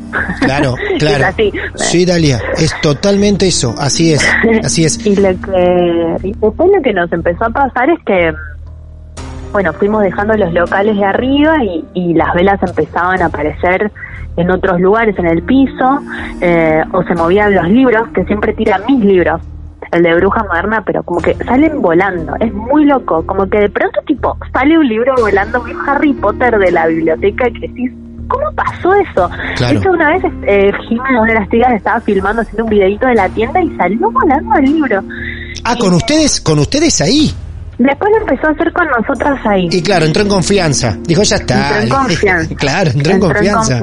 Claro, 0.42 0.76
claro. 1.00 1.24
es 1.24 1.24
así. 1.24 1.52
Sí, 1.74 2.06
Dalia, 2.06 2.40
es 2.56 2.80
totalmente 2.82 3.48
eso, 3.48 3.74
así 3.80 4.14
es, 4.14 4.32
así 4.64 4.86
es. 4.86 5.04
y 5.08 5.16
lo 5.16 5.30
que 5.30 5.71
y 6.24 6.32
después 6.34 6.70
lo 6.76 6.82
que 6.82 6.94
nos 6.94 7.12
empezó 7.12 7.46
a 7.46 7.50
pasar 7.50 7.90
es 7.90 8.00
que, 8.06 8.34
bueno, 9.52 9.74
fuimos 9.74 10.02
dejando 10.02 10.36
los 10.36 10.54
locales 10.54 10.98
de 10.98 11.06
arriba 11.06 11.58
y, 11.94 12.14
las 12.14 12.34
velas 12.34 12.62
empezaban 12.64 13.22
a 13.22 13.26
aparecer 13.26 13.92
en 14.38 14.50
otros 14.50 14.80
lugares 14.80 15.18
en 15.20 15.28
el 15.28 15.44
piso, 15.44 16.00
eh, 16.40 16.84
o 16.94 17.04
se 17.04 17.16
movían 17.16 17.54
los 17.54 17.68
libros, 17.68 18.08
que 18.10 18.24
siempre 18.26 18.54
tiran 18.54 18.82
mis 18.88 19.04
libros, 19.04 19.42
el 19.92 20.04
de 20.04 20.16
Bruja 20.16 20.44
Moderna, 20.44 20.84
pero 20.86 21.04
como 21.04 21.20
que 21.20 21.34
salen 21.36 21.82
volando, 21.82 22.34
es 22.40 22.54
muy 22.54 22.86
loco, 22.86 23.26
como 23.26 23.48
que 23.50 23.60
de 23.60 23.70
pronto 23.70 24.00
tipo 24.06 24.38
sale 24.54 24.78
un 24.78 24.88
libro 24.88 25.14
volando, 25.20 25.62
un 25.62 25.90
Harry 25.90 26.14
Potter 26.14 26.58
de 26.58 26.72
la 26.72 26.88
biblioteca 26.88 27.50
y 27.50 27.54
que 27.54 27.68
decís, 27.68 27.92
¿cómo 28.32 28.52
pasó 28.54 28.94
eso? 28.96 29.30
Hecho, 29.70 29.92
una 29.92 30.14
vez 30.14 30.24
eh, 30.44 30.72
Jimena, 30.88 31.22
una 31.22 31.34
de 31.34 31.40
las 31.40 31.50
chicas, 31.50 31.74
estaba 31.74 32.00
filmando, 32.00 32.42
haciendo 32.42 32.64
un 32.64 32.70
videito 32.70 33.08
de 33.08 33.16
la 33.16 33.30
tienda 33.30 33.62
y 33.62 33.76
salió 33.76 34.10
volando 34.10 34.56
el 34.56 34.66
libro. 34.66 35.04
Ah, 35.72 35.78
con 35.80 35.94
ustedes, 35.94 36.42
con 36.42 36.60
ustedes 36.60 37.00
ahí. 37.00 37.34
Después 37.78 38.12
empezó 38.20 38.48
a 38.48 38.52
hacer 38.52 38.74
con 38.74 38.86
nosotras 38.88 39.40
ahí. 39.46 39.70
Y 39.72 39.82
claro, 39.82 40.06
entró 40.06 40.22
en 40.22 40.28
confianza. 40.28 40.98
Dijo, 41.02 41.24
ya 41.24 41.38
está. 41.38 41.82
Entró 41.82 41.98
en 41.98 42.04
confianza. 42.04 42.56
claro, 42.58 42.92
entró, 42.94 43.14
en, 43.14 43.20
confianza. 43.22 43.80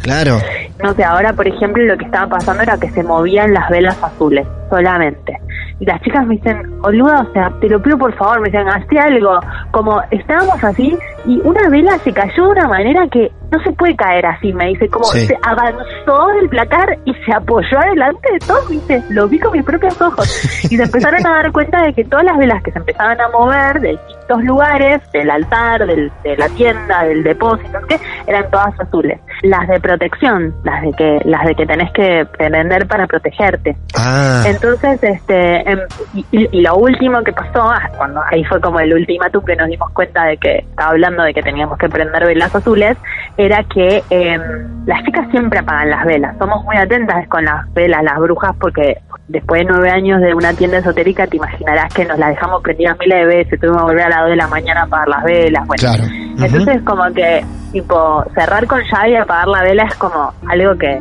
Claro. 0.00 0.38
No 0.82 0.94
sé, 0.94 1.02
ahora, 1.02 1.32
por 1.32 1.48
ejemplo, 1.48 1.82
lo 1.84 1.98
que 1.98 2.04
estaba 2.04 2.28
pasando 2.28 2.62
era 2.62 2.78
que 2.78 2.88
se 2.92 3.02
movían 3.02 3.52
las 3.52 3.68
velas 3.70 3.96
azules, 4.00 4.46
solamente. 4.70 5.36
Y 5.80 5.84
las 5.84 6.00
chicas 6.02 6.24
me 6.28 6.36
dicen, 6.36 6.62
Oluda, 6.84 7.26
o 7.28 7.32
sea, 7.32 7.52
te 7.60 7.68
lo 7.68 7.82
pido 7.82 7.98
por 7.98 8.16
favor, 8.16 8.40
me 8.40 8.48
dicen, 8.48 8.68
hacé 8.68 9.00
algo. 9.00 9.40
Como 9.72 10.00
estábamos 10.12 10.62
así 10.62 10.96
y 11.26 11.40
una 11.42 11.68
vela 11.68 11.98
se 12.04 12.12
cayó 12.12 12.44
de 12.44 12.50
una 12.52 12.68
manera 12.68 13.08
que 13.08 13.32
no 13.52 13.62
se 13.62 13.72
puede 13.72 13.94
caer 13.96 14.26
así, 14.26 14.52
me 14.52 14.66
dice, 14.68 14.88
como 14.88 15.04
Sí. 15.04 15.26
se 15.26 15.36
avanzó 15.42 16.26
del 16.38 16.48
placar 16.48 16.98
y 17.04 17.14
se 17.24 17.32
apoyó 17.34 17.78
adelante 17.78 18.32
de 18.32 18.38
todo, 18.40 18.60
y 18.70 18.74
dice, 18.74 19.02
lo 19.10 19.28
vi 19.28 19.38
con 19.38 19.52
mis 19.52 19.64
propios 19.64 20.00
ojos. 20.00 20.64
Y 20.70 20.76
se 20.76 20.82
empezaron 20.82 21.24
a 21.26 21.30
dar 21.42 21.52
cuenta 21.52 21.82
de 21.82 21.92
que 21.92 22.04
todas 22.04 22.24
las 22.24 22.36
velas 22.38 22.62
que 22.62 22.72
se 22.72 22.78
empezaban 22.78 23.20
a 23.20 23.28
mover 23.28 23.80
de 23.80 23.90
distintos 23.90 24.42
lugares, 24.44 25.00
del 25.12 25.30
altar, 25.30 25.86
del, 25.86 26.10
de 26.24 26.36
la 26.36 26.48
tienda, 26.50 27.04
del 27.04 27.22
depósito, 27.22 27.78
qué, 27.88 27.98
eran 28.26 28.50
todas 28.50 28.78
azules. 28.80 29.20
Las 29.42 29.68
de 29.68 29.80
protección, 29.80 30.54
las 30.64 30.82
de 30.82 30.92
que, 30.92 31.18
las 31.24 31.44
de 31.44 31.54
que 31.54 31.66
tenés 31.66 31.92
que 31.92 32.26
prender 32.38 32.86
para 32.86 33.06
protegerte. 33.06 33.76
Ah, 33.98 34.42
Entonces, 34.46 35.02
este, 35.02 35.70
em, 35.70 35.78
y, 36.14 36.24
y- 36.32 36.48
y 36.52 36.62
lo 36.62 36.76
último 36.76 37.22
que 37.22 37.32
pasó, 37.32 37.62
ah, 37.62 37.90
cuando 37.96 38.22
ahí 38.30 38.44
fue 38.44 38.60
como 38.60 38.80
el 38.80 38.92
ultimátum 38.94 39.44
que 39.44 39.56
nos 39.56 39.68
dimos 39.68 39.90
cuenta 39.90 40.24
de 40.24 40.36
que 40.38 40.58
estaba 40.58 40.90
hablando 40.90 41.22
de 41.24 41.34
que 41.34 41.42
teníamos 41.42 41.76
que 41.78 41.88
prender 41.88 42.24
velas 42.24 42.54
azules, 42.54 42.96
era 43.44 43.64
que 43.64 44.02
em, 44.10 44.40
las 44.86 45.02
chicas 45.04 45.28
siempre 45.30 45.58
apagan 45.58 45.90
las 45.90 46.04
velas. 46.04 46.36
Somos 46.38 46.64
muy 46.64 46.76
atentas 46.76 47.26
con 47.28 47.44
las 47.44 47.72
velas, 47.74 48.02
las 48.02 48.18
brujas, 48.18 48.54
porque 48.60 48.98
después 49.28 49.60
de 49.60 49.72
nueve 49.72 49.90
años 49.90 50.20
de 50.20 50.34
una 50.34 50.52
tienda 50.54 50.78
esotérica, 50.78 51.26
te 51.26 51.36
imaginarás 51.36 51.92
que 51.94 52.04
nos 52.04 52.18
la 52.18 52.28
dejamos 52.28 52.62
prendidas 52.62 52.96
miles 52.98 53.18
de 53.18 53.24
veces, 53.26 53.60
tuvimos 53.60 53.78
que 53.78 53.84
volver 53.84 54.04
a 54.04 54.08
las 54.08 54.20
dos 54.20 54.30
de 54.30 54.36
la 54.36 54.48
mañana 54.48 54.80
a 54.80 54.84
apagar 54.84 55.08
las 55.08 55.24
velas. 55.24 55.66
Bueno, 55.66 55.80
claro. 55.80 56.04
Entonces 56.38 56.82
como 56.82 57.04
que, 57.14 57.44
tipo, 57.72 58.24
cerrar 58.34 58.66
con 58.66 58.80
llave 58.80 59.10
y 59.10 59.16
apagar 59.16 59.48
la 59.48 59.62
vela 59.62 59.84
es 59.84 59.94
como 59.96 60.32
algo 60.48 60.78
que 60.78 60.98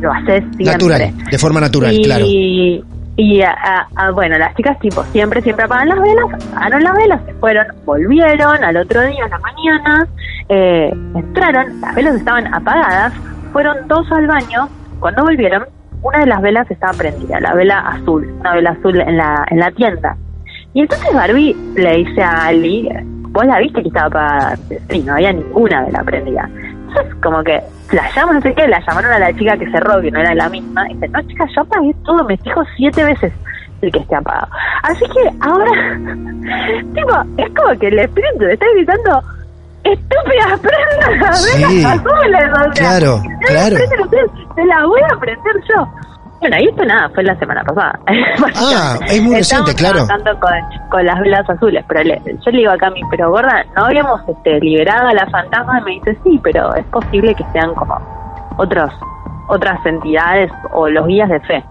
lo 0.00 0.12
haces 0.12 0.42
siempre. 0.56 0.64
Natural, 0.64 1.12
de 1.30 1.38
forma 1.38 1.60
natural, 1.60 1.94
y, 1.94 2.02
claro. 2.02 2.24
Y 3.16 3.42
a- 3.42 3.86
a- 3.94 4.10
bueno, 4.12 4.38
las 4.38 4.54
chicas 4.54 4.78
tipo 4.78 5.02
siempre, 5.04 5.42
siempre 5.42 5.64
apagan 5.66 5.88
las 5.90 6.00
velas, 6.00 6.24
apagaron 6.32 6.82
las 6.82 6.96
velas, 6.96 7.20
se 7.26 7.34
fueron, 7.34 7.66
volvieron 7.84 8.64
al 8.64 8.76
otro 8.76 9.02
día, 9.02 9.24
a 9.26 9.28
la 9.28 9.38
mañana, 9.38 10.06
eh, 10.48 10.90
entraron, 11.14 11.80
las 11.80 11.94
velas 11.94 12.14
estaban 12.16 12.52
apagadas, 12.54 13.12
fueron 13.52 13.86
todos 13.86 14.10
al 14.12 14.26
baño, 14.26 14.68
cuando 14.98 15.24
volvieron, 15.24 15.66
una 16.02 16.20
de 16.20 16.26
las 16.26 16.40
velas 16.40 16.70
estaba 16.70 16.94
prendida, 16.94 17.38
la 17.40 17.54
vela 17.54 17.78
azul, 17.80 18.26
una 18.40 18.54
vela 18.54 18.70
azul 18.70 18.98
en 19.00 19.16
la, 19.18 19.44
en 19.50 19.58
la 19.58 19.70
tienda. 19.72 20.16
Y 20.72 20.80
entonces 20.80 21.12
Barbie 21.14 21.54
le 21.76 21.96
dice 21.98 22.22
a 22.22 22.46
Ali, 22.46 22.88
vos 23.28 23.44
la 23.44 23.58
viste 23.58 23.82
que 23.82 23.88
estaba 23.88 24.06
apagada, 24.06 24.56
sí, 24.88 25.02
no 25.06 25.12
había 25.14 25.32
ninguna 25.34 25.82
vela 25.84 26.02
prendida. 26.02 26.48
Entonces 26.92 27.14
como 27.22 27.42
que 27.42 27.60
la 27.92 28.10
llaman, 28.14 28.36
no 28.36 28.40
sé 28.42 28.54
qué, 28.54 28.68
la 28.68 28.80
llamaron 28.80 29.12
a 29.12 29.18
la 29.18 29.32
chica 29.34 29.56
que 29.56 29.70
cerró, 29.70 30.00
que 30.00 30.10
no 30.10 30.20
era 30.20 30.34
la 30.34 30.48
misma, 30.48 30.88
y 30.90 30.94
dice, 30.94 31.08
no 31.08 31.22
chica, 31.22 31.46
yo 31.54 31.62
apagué 31.62 31.94
todo, 32.04 32.24
me 32.24 32.36
fijo 32.36 32.62
siete 32.76 33.02
veces 33.04 33.32
el 33.80 33.90
que 33.92 33.98
esté 33.98 34.14
apagado. 34.14 34.48
Así 34.82 35.04
que 35.06 35.30
ahora, 35.40 35.70
tipo, 36.94 37.12
es 37.38 37.50
como 37.54 37.78
que 37.78 37.88
el 37.88 37.98
espíritu 37.98 38.44
le 38.44 38.52
está 38.54 38.66
gritando, 38.74 39.22
estúpidas, 39.84 40.60
prendan 40.60 41.20
las 41.20 41.42
Sí, 41.42 41.64
velas 41.64 41.84
azules, 41.86 42.50
o 42.52 42.72
sea, 42.74 43.00
claro, 43.00 43.22
las 43.24 43.38
claro. 43.50 43.76
prenden 43.76 44.28
se 44.54 44.64
la 44.66 44.86
voy 44.86 45.00
a 45.02 45.18
prender 45.18 45.54
yo. 45.68 45.88
Bueno, 46.42 46.56
y 46.60 46.68
esto 46.68 46.84
nada, 46.84 47.08
fue 47.14 47.22
la 47.22 47.38
semana 47.38 47.62
pasada. 47.62 47.98
Ah, 48.56 48.98
es 49.06 49.22
muy 49.22 49.36
reciente, 49.36 49.70
Estamos 49.70 49.74
claro. 49.74 50.06
trabajando 50.06 50.40
con, 50.40 50.90
con 50.90 51.06
las 51.06 51.20
velas 51.20 51.48
azules, 51.48 51.84
pero 51.88 52.02
le- 52.02 52.20
yo 52.44 52.50
le 52.50 52.58
digo 52.58 52.70
a 52.72 52.76
Cami, 52.76 53.00
pero 53.10 53.30
gorda, 53.30 53.64
no 53.76 53.84
habíamos 53.86 54.20
este, 54.28 54.58
liberado 54.60 55.08
a 55.08 55.14
la 55.14 55.26
fantasma 55.30 55.80
y 55.80 55.84
me 55.84 55.90
dice, 55.92 56.18
sí, 56.24 56.38
pero 56.42 56.74
es 56.74 56.84
posible 56.86 57.34
que 57.34 57.44
sean 57.52 57.72
como 57.74 57.96
otros 58.58 58.90
otras 59.48 59.84
entidades 59.84 60.50
o 60.72 60.88
los 60.88 61.06
guías 61.06 61.28
de 61.28 61.38
fe, 61.40 61.62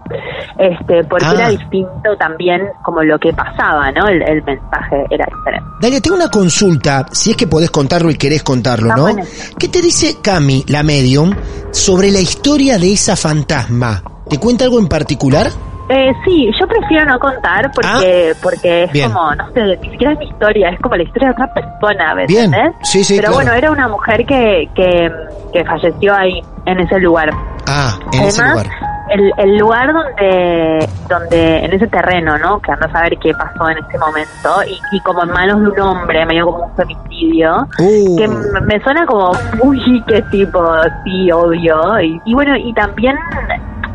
este, 0.58 1.02
porque 1.04 1.24
Ah. 1.26 1.34
era 1.34 1.48
distinto 1.48 2.16
también 2.18 2.60
como 2.82 3.02
lo 3.02 3.18
que 3.18 3.32
pasaba, 3.32 3.90
¿no? 3.92 4.06
El, 4.06 4.22
el 4.22 4.42
mensaje 4.44 5.04
era 5.10 5.24
diferente. 5.26 5.68
Dalia, 5.80 6.00
tengo 6.00 6.16
una 6.16 6.28
consulta, 6.28 7.06
si 7.10 7.30
es 7.32 7.36
que 7.36 7.46
podés 7.46 7.70
contarlo 7.70 8.10
y 8.10 8.14
querés 8.14 8.42
contarlo, 8.42 8.88
Está 8.88 8.96
¿no? 8.96 9.02
bueno. 9.02 9.22
¿Qué 9.58 9.68
te 9.68 9.80
dice 9.82 10.18
Cami, 10.22 10.64
la 10.68 10.82
medium, 10.82 11.34
sobre 11.72 12.10
la 12.10 12.20
historia 12.20 12.78
de 12.78 12.92
esa 12.92 13.16
fantasma? 13.16 14.02
¿Te 14.32 14.38
cuenta 14.38 14.64
algo 14.64 14.78
en 14.78 14.88
particular? 14.88 15.48
Eh, 15.90 16.10
sí, 16.24 16.50
yo 16.58 16.66
prefiero 16.66 17.04
no 17.04 17.18
contar 17.18 17.70
porque 17.74 18.32
porque 18.42 18.84
es 18.84 18.88
Ah. 18.88 18.92
Bien. 18.94 19.12
como, 19.12 19.34
no 19.34 19.50
sé, 19.52 19.60
ni 19.82 19.90
siquiera 19.90 20.14
es 20.14 20.18
mi 20.20 20.24
historia, 20.26 20.70
es 20.70 20.80
como 20.80 20.96
la 20.96 21.02
historia 21.02 21.28
de 21.28 21.32
otra 21.34 21.52
persona, 21.52 22.14
¿me 22.14 22.26
Bien. 22.26 22.50
Sí, 22.82 23.04
sí, 23.04 23.16
Pero 23.16 23.28
claro. 23.32 23.34
bueno, 23.44 23.52
era 23.52 23.70
una 23.70 23.88
mujer 23.88 24.24
que, 24.24 24.70
que, 24.74 25.10
que 25.52 25.64
falleció 25.66 26.14
ahí, 26.14 26.40
en 26.64 26.80
ese 26.80 26.98
lugar. 26.98 27.28
Ah, 27.66 27.98
en 28.12 28.22
ese 28.22 28.40
Además, 28.40 28.64
lugar. 28.64 28.90
El, 29.10 29.32
el 29.36 29.58
lugar 29.58 29.92
donde, 29.92 30.88
donde, 31.10 31.64
en 31.66 31.72
ese 31.74 31.86
terreno, 31.88 32.38
¿no? 32.38 32.58
Que 32.60 32.72
ando 32.72 32.86
a 32.86 32.92
saber 32.92 33.18
qué 33.18 33.32
pasó 33.34 33.68
en 33.68 33.76
ese 33.84 33.98
momento, 33.98 34.48
y, 34.66 34.96
y 34.96 35.00
como 35.00 35.24
en 35.24 35.30
manos 35.30 35.60
de 35.62 35.68
un 35.68 35.80
hombre, 35.88 36.24
medio 36.24 36.46
como 36.46 36.64
un 36.64 36.74
femicidio, 36.76 37.66
Uh, 37.78 38.16
que 38.16 38.28
me 38.28 38.80
suena 38.82 39.04
como, 39.04 39.32
uy, 39.62 40.02
qué 40.06 40.22
tipo, 40.30 40.64
sí, 41.04 41.30
obvio. 41.30 42.00
Y, 42.00 42.18
y 42.24 42.32
bueno, 42.34 42.56
y 42.56 42.72
también 42.72 43.14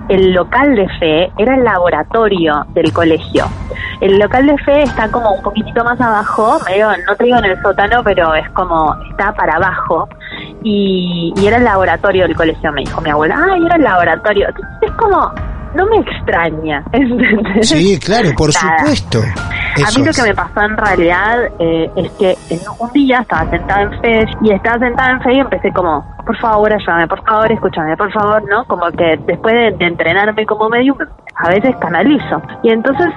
el 0.09 0.33
local 0.33 0.75
de 0.75 0.87
fe 0.99 1.31
era 1.37 1.55
el 1.55 1.63
laboratorio 1.63 2.65
del 2.73 2.91
colegio. 2.93 3.45
El 4.01 4.19
local 4.19 4.45
de 4.45 4.57
fe 4.59 4.83
está 4.83 5.09
como 5.09 5.31
un 5.31 5.41
poquitito 5.41 5.83
más 5.83 5.99
abajo, 5.99 6.59
medio, 6.65 6.89
no 7.07 7.15
te 7.15 7.25
digo 7.25 7.37
en 7.37 7.45
el 7.45 7.61
sótano, 7.61 8.03
pero 8.03 8.33
es 8.35 8.49
como, 8.51 8.95
está 9.09 9.33
para 9.33 9.55
abajo. 9.55 10.07
Y, 10.63 11.33
y 11.35 11.47
era 11.47 11.57
el 11.57 11.63
laboratorio 11.63 12.23
del 12.23 12.35
colegio, 12.35 12.71
me 12.71 12.81
dijo 12.81 13.01
mi 13.01 13.09
abuela. 13.09 13.37
Ay, 13.51 13.65
era 13.65 13.75
el 13.75 13.83
laboratorio. 13.83 14.47
Es 14.81 14.91
como, 14.93 15.31
no 15.75 15.86
me 15.86 15.97
extraña. 15.97 16.84
¿entendés? 16.91 17.69
sí, 17.69 17.99
claro, 17.99 18.30
por 18.38 18.49
Nada. 18.53 18.77
supuesto. 18.80 19.19
A 19.19 19.99
mí 19.99 20.06
lo 20.06 20.12
que 20.12 20.23
me 20.23 20.34
pasó 20.34 20.62
en 20.62 20.75
realidad 20.75 21.51
eh, 21.60 21.91
es 21.95 22.12
que 22.13 22.36
en 22.49 22.60
un 22.80 22.91
día 22.93 23.19
estaba 23.19 23.49
sentada 23.49 23.82
en 23.84 24.01
fe 24.01 24.25
y 24.41 24.51
estaba 24.51 24.80
sentada 24.80 25.12
en 25.12 25.21
fe 25.21 25.34
y 25.36 25.39
empecé 25.39 25.71
como, 25.71 26.03
por 26.25 26.38
favor, 26.39 26.73
ayúdame, 26.73 27.08
por 27.08 27.23
favor, 27.23 27.51
escúchame, 27.51 27.95
por 27.95 28.12
favor, 28.12 28.43
¿no? 28.49 28.65
Como 28.65 28.89
que 28.91 29.17
después 29.27 29.53
de, 29.53 29.77
de 29.77 29.86
entrenarme 29.86 30.45
como 30.45 30.69
medium, 30.69 30.97
a 31.36 31.49
veces 31.49 31.75
canalizo. 31.80 32.41
Y 32.63 32.71
entonces 32.71 33.08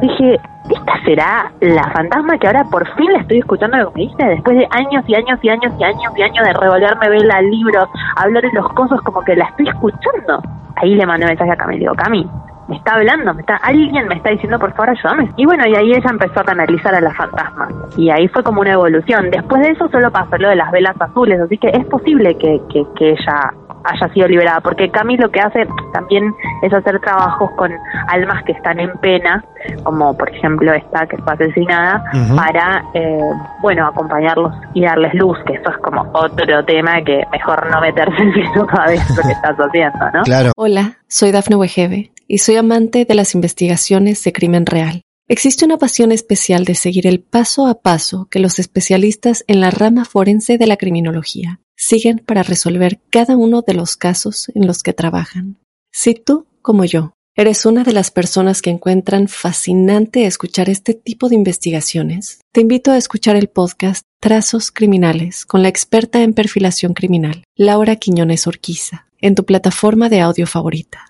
dije, 0.00 0.40
¿esta 0.70 1.04
será 1.04 1.52
la 1.60 1.90
fantasma 1.90 2.38
que 2.38 2.46
ahora 2.46 2.64
por 2.64 2.86
fin 2.96 3.12
la 3.12 3.20
estoy 3.20 3.38
escuchando 3.38 3.76
lo 3.76 3.92
que 3.92 4.00
me 4.00 4.10
dice? 4.10 4.24
Después 4.24 4.56
de 4.56 4.66
años 4.70 5.04
y 5.06 5.14
años 5.14 5.38
y 5.42 5.48
años 5.48 5.72
y 5.78 5.84
años 5.84 6.12
y 6.16 6.22
años 6.22 6.46
de 6.46 6.52
revolverme 6.52 7.08
vela, 7.08 7.42
libros, 7.42 7.88
hablar 8.16 8.44
en 8.44 8.54
los 8.54 8.68
cosos, 8.72 9.00
como 9.02 9.20
que 9.22 9.36
la 9.36 9.44
estoy 9.46 9.68
escuchando. 9.68 10.42
Ahí 10.76 10.94
le 10.94 11.06
mandé 11.06 11.26
mensaje 11.26 11.52
a 11.52 11.56
Cami, 11.56 11.78
digo, 11.78 11.94
Cami, 11.94 12.26
me 12.68 12.76
está 12.76 12.94
hablando, 12.94 13.34
me 13.34 13.40
está, 13.40 13.56
alguien 13.56 14.06
me 14.08 14.14
está 14.14 14.30
diciendo 14.30 14.58
por 14.58 14.72
favor 14.72 14.90
ayúdame. 14.90 15.30
Y 15.36 15.44
bueno, 15.44 15.64
y 15.66 15.74
ahí 15.74 15.90
ella 15.90 16.10
empezó 16.10 16.40
a 16.40 16.44
canalizar 16.44 16.94
a 16.94 17.00
la 17.00 17.12
fantasma. 17.12 17.68
Y 17.96 18.10
ahí 18.10 18.28
fue 18.28 18.42
como 18.42 18.60
una 18.60 18.72
evolución. 18.72 19.30
Después 19.30 19.62
de 19.62 19.72
eso 19.72 19.88
solo 19.88 20.10
pasó 20.10 20.36
lo 20.38 20.48
de 20.48 20.56
las 20.56 20.70
velas 20.70 20.98
azules, 21.00 21.40
así 21.40 21.58
que 21.58 21.68
es 21.68 21.84
posible 21.86 22.36
que, 22.36 22.60
que, 22.70 22.84
que 22.96 23.10
ella 23.10 23.52
haya 23.84 24.12
sido 24.12 24.28
liberada, 24.28 24.60
porque 24.60 24.90
Cami 24.90 25.16
lo 25.16 25.30
que 25.30 25.40
hace 25.40 25.66
también 25.92 26.34
es 26.62 26.72
hacer 26.72 27.00
trabajos 27.00 27.50
con 27.56 27.70
almas 28.08 28.42
que 28.44 28.52
están 28.52 28.80
en 28.80 28.92
pena, 28.98 29.44
como 29.84 30.16
por 30.16 30.30
ejemplo 30.30 30.72
esta 30.72 31.06
que 31.06 31.16
fue 31.18 31.32
asesinada, 31.32 32.04
para, 32.36 32.84
eh, 32.94 33.18
bueno, 33.60 33.86
acompañarlos 33.86 34.54
y 34.74 34.82
darles 34.82 35.14
luz, 35.14 35.38
que 35.46 35.54
eso 35.54 35.70
es 35.70 35.76
como 35.78 36.02
otro 36.12 36.64
tema 36.64 37.02
que 37.04 37.22
mejor 37.30 37.70
no 37.70 37.80
meterse 37.80 38.16
en 38.22 38.38
eso 38.38 38.66
cada 38.66 38.86
vez 38.88 39.16
lo 39.16 39.22
que 39.22 39.32
estás 39.32 39.56
haciendo, 39.56 40.10
¿no? 40.12 40.22
Claro. 40.22 40.52
Hola, 40.56 40.98
soy 41.08 41.32
Dafne 41.32 41.56
Wegebe 41.56 42.12
y 42.28 42.38
soy 42.38 42.56
amante 42.56 43.04
de 43.04 43.14
las 43.14 43.34
investigaciones 43.34 44.22
de 44.24 44.32
crimen 44.32 44.66
real. 44.66 45.02
Existe 45.28 45.64
una 45.64 45.78
pasión 45.78 46.12
especial 46.12 46.64
de 46.64 46.74
seguir 46.74 47.06
el 47.06 47.20
paso 47.20 47.66
a 47.66 47.80
paso 47.80 48.28
que 48.30 48.38
los 48.38 48.58
especialistas 48.58 49.44
en 49.46 49.60
la 49.60 49.70
rama 49.70 50.04
forense 50.04 50.58
de 50.58 50.66
la 50.66 50.76
criminología 50.76 51.60
siguen 51.82 52.22
para 52.24 52.44
resolver 52.44 53.00
cada 53.10 53.36
uno 53.36 53.62
de 53.62 53.74
los 53.74 53.96
casos 53.96 54.50
en 54.54 54.66
los 54.66 54.82
que 54.82 54.92
trabajan. 54.92 55.58
Si 55.92 56.14
tú, 56.14 56.46
como 56.62 56.84
yo, 56.84 57.12
eres 57.34 57.66
una 57.66 57.82
de 57.82 57.92
las 57.92 58.10
personas 58.12 58.62
que 58.62 58.70
encuentran 58.70 59.26
fascinante 59.26 60.26
escuchar 60.26 60.70
este 60.70 60.94
tipo 60.94 61.28
de 61.28 61.34
investigaciones, 61.34 62.40
te 62.52 62.60
invito 62.60 62.92
a 62.92 62.96
escuchar 62.96 63.34
el 63.34 63.48
podcast 63.48 64.02
Trazos 64.20 64.70
Criminales 64.70 65.44
con 65.44 65.62
la 65.62 65.68
experta 65.68 66.22
en 66.22 66.34
perfilación 66.34 66.94
criminal, 66.94 67.42
Laura 67.56 67.96
Quiñones 67.96 68.46
Orquiza, 68.46 69.06
en 69.20 69.34
tu 69.34 69.44
plataforma 69.44 70.08
de 70.08 70.20
audio 70.20 70.46
favorita. 70.46 71.06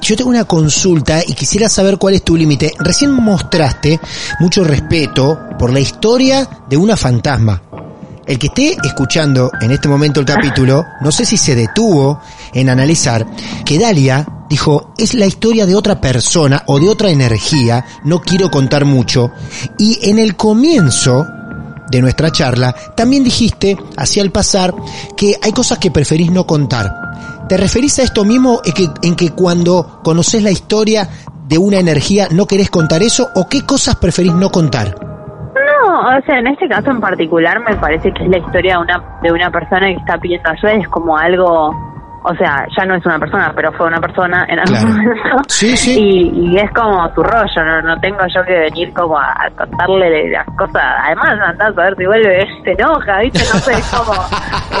Yo 0.00 0.16
tengo 0.16 0.30
una 0.30 0.44
consulta 0.44 1.20
y 1.24 1.34
quisiera 1.34 1.68
saber 1.68 1.98
cuál 1.98 2.14
es 2.14 2.24
tu 2.24 2.36
límite. 2.36 2.72
Recién 2.78 3.12
mostraste 3.12 4.00
mucho 4.40 4.64
respeto 4.64 5.38
por 5.58 5.72
la 5.72 5.80
historia 5.80 6.48
de 6.68 6.78
una 6.78 6.96
fantasma. 6.96 7.89
El 8.30 8.38
que 8.38 8.46
esté 8.46 8.76
escuchando 8.84 9.50
en 9.60 9.72
este 9.72 9.88
momento 9.88 10.20
el 10.20 10.24
capítulo, 10.24 10.86
no 11.00 11.10
sé 11.10 11.24
si 11.24 11.36
se 11.36 11.56
detuvo 11.56 12.20
en 12.54 12.68
analizar 12.68 13.26
que 13.64 13.76
Dalia 13.76 14.24
dijo, 14.48 14.94
es 14.96 15.14
la 15.14 15.26
historia 15.26 15.66
de 15.66 15.74
otra 15.74 16.00
persona 16.00 16.62
o 16.66 16.78
de 16.78 16.88
otra 16.88 17.10
energía, 17.10 17.84
no 18.04 18.20
quiero 18.20 18.48
contar 18.48 18.84
mucho. 18.84 19.32
Y 19.80 19.98
en 20.08 20.20
el 20.20 20.36
comienzo 20.36 21.26
de 21.90 22.00
nuestra 22.00 22.30
charla, 22.30 22.72
también 22.96 23.24
dijiste, 23.24 23.76
hacia 23.96 24.22
el 24.22 24.30
pasar, 24.30 24.76
que 25.16 25.34
hay 25.42 25.50
cosas 25.50 25.78
que 25.78 25.90
preferís 25.90 26.30
no 26.30 26.46
contar. 26.46 27.48
¿Te 27.48 27.56
referís 27.56 27.98
a 27.98 28.04
esto 28.04 28.24
mismo 28.24 28.60
en 28.64 28.72
que, 28.74 28.90
en 29.02 29.16
que 29.16 29.30
cuando 29.30 29.98
conoces 30.04 30.40
la 30.44 30.52
historia 30.52 31.10
de 31.48 31.58
una 31.58 31.80
energía 31.80 32.28
no 32.30 32.46
querés 32.46 32.70
contar 32.70 33.02
eso 33.02 33.28
o 33.34 33.48
qué 33.48 33.66
cosas 33.66 33.96
preferís 33.96 34.34
no 34.34 34.52
contar? 34.52 35.19
O 36.00 36.22
sea, 36.22 36.38
en 36.38 36.46
este 36.46 36.66
caso 36.66 36.90
en 36.90 37.00
particular 37.00 37.60
me 37.60 37.76
parece 37.76 38.10
que 38.12 38.24
es 38.24 38.30
la 38.30 38.38
historia 38.38 38.76
de 38.76 38.82
una, 38.82 39.02
de 39.22 39.32
una 39.32 39.50
persona 39.50 39.86
que 39.88 39.96
está 39.96 40.16
pidiendo 40.16 40.48
ayuda, 40.48 40.72
es 40.72 40.88
como 40.88 41.16
algo 41.16 41.74
o 42.22 42.34
sea, 42.34 42.66
ya 42.76 42.84
no 42.84 42.96
es 42.96 43.06
una 43.06 43.18
persona, 43.18 43.52
pero 43.54 43.72
fue 43.72 43.86
una 43.86 44.00
persona 44.00 44.44
en 44.48 44.58
algún 44.58 44.90
momento. 44.90 45.38
Sí, 45.48 45.76
sí. 45.76 46.30
Y, 46.34 46.58
es 46.58 46.70
como 46.72 47.08
su 47.14 47.22
rollo, 47.22 47.64
no, 47.64 47.82
no 47.82 48.00
tengo 48.00 48.18
yo 48.34 48.42
que 48.44 48.58
venir 48.58 48.92
como 48.92 49.18
a, 49.18 49.48
contarle 49.56 50.30
las 50.30 50.46
cosas. 50.56 50.82
Además, 51.04 51.38
andás 51.46 51.78
a 51.78 51.82
ver 51.82 51.96
si 51.96 52.06
vuelve, 52.06 52.46
se 52.64 52.72
enoja, 52.72 53.20
¿viste? 53.20 53.38
No 53.38 53.60
sé, 53.60 53.72
es 53.72 53.90
como, 53.90 54.12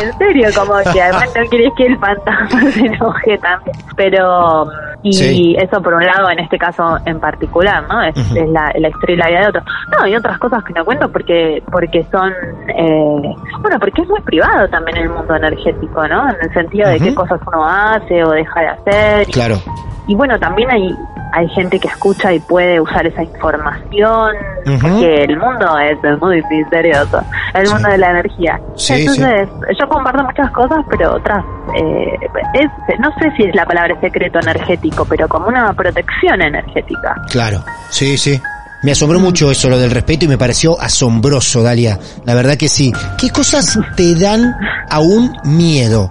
en 0.02 0.18
serio, 0.18 0.48
como 0.54 0.92
que 0.92 1.02
además 1.02 1.32
no 1.34 1.50
querés 1.50 1.72
que 1.76 1.86
el 1.86 1.98
fantasma 1.98 2.60
se 2.72 2.80
enoje 2.80 3.38
también. 3.38 3.76
Pero, 3.96 4.66
y 5.02 5.56
eso 5.56 5.80
por 5.82 5.94
un 5.94 6.04
lado, 6.04 6.30
en 6.30 6.40
este 6.40 6.58
caso 6.58 6.98
en 7.06 7.20
particular, 7.20 7.84
¿no? 7.88 8.02
Es, 8.02 8.32
la, 8.32 8.70
la 8.78 8.88
historia 8.88 9.14
y 9.14 9.18
la 9.18 9.40
de 9.40 9.48
otro. 9.48 9.62
No, 9.98 10.06
y 10.06 10.14
otras 10.14 10.38
cosas 10.38 10.62
que 10.64 10.74
no 10.74 10.84
cuento 10.84 11.10
porque, 11.10 11.62
porque 11.70 12.04
son, 12.10 12.32
eh, 12.68 13.34
bueno, 13.60 13.78
porque 13.78 14.02
es 14.02 14.08
muy 14.08 14.20
privado 14.20 14.68
también 14.68 14.98
el 14.98 15.08
mundo 15.08 15.34
energético, 15.34 16.06
¿no? 16.06 16.28
En 16.28 16.36
el 16.42 16.52
sentido 16.52 16.88
de 16.88 16.98
qué 16.98 17.14
cosas 17.14 17.29
uno 17.46 17.64
hace 17.64 18.24
o 18.24 18.30
deja 18.30 18.60
de 18.60 18.68
hacer. 18.68 19.26
Claro. 19.28 19.60
Y, 20.06 20.14
bueno, 20.14 20.38
también 20.38 20.70
hay 20.70 20.96
hay 21.32 21.48
gente 21.48 21.78
que 21.78 21.88
escucha 21.88 22.32
y 22.32 22.40
puede 22.40 22.80
usar 22.80 23.06
esa 23.06 23.22
información, 23.22 24.34
porque 24.80 25.24
el 25.24 25.38
mundo 25.38 25.78
es 25.78 26.20
muy 26.20 26.42
misterioso, 26.50 27.22
el 27.54 27.68
mundo 27.70 27.88
de 27.88 27.98
la 27.98 28.10
energía. 28.10 28.60
Entonces, 28.88 29.48
yo 29.78 29.88
comparto 29.88 30.24
muchas 30.24 30.50
cosas, 30.52 30.78
pero 30.90 31.14
otras, 31.14 31.44
eh, 31.76 32.18
es, 32.54 32.98
no 32.98 33.10
sé 33.20 33.30
si 33.36 33.44
es 33.44 33.54
la 33.54 33.64
palabra 33.64 33.98
secreto 34.00 34.40
energético, 34.40 35.04
pero 35.04 35.28
como 35.28 35.48
una 35.48 35.72
protección 35.72 36.42
energética. 36.42 37.14
Claro, 37.30 37.62
sí, 37.90 38.16
sí. 38.16 38.40
Me 38.82 38.92
asombró 38.92 39.20
mucho 39.20 39.50
eso, 39.50 39.68
lo 39.68 39.78
del 39.78 39.90
respeto, 39.90 40.24
y 40.24 40.28
me 40.28 40.38
pareció 40.38 40.80
asombroso, 40.80 41.62
Dalia. 41.62 41.98
La 42.24 42.34
verdad 42.34 42.56
que 42.56 42.68
sí. 42.68 42.90
¿Qué 43.18 43.28
cosas 43.28 43.78
te 43.94 44.14
dan 44.14 44.56
aún 44.88 45.36
miedo? 45.44 46.10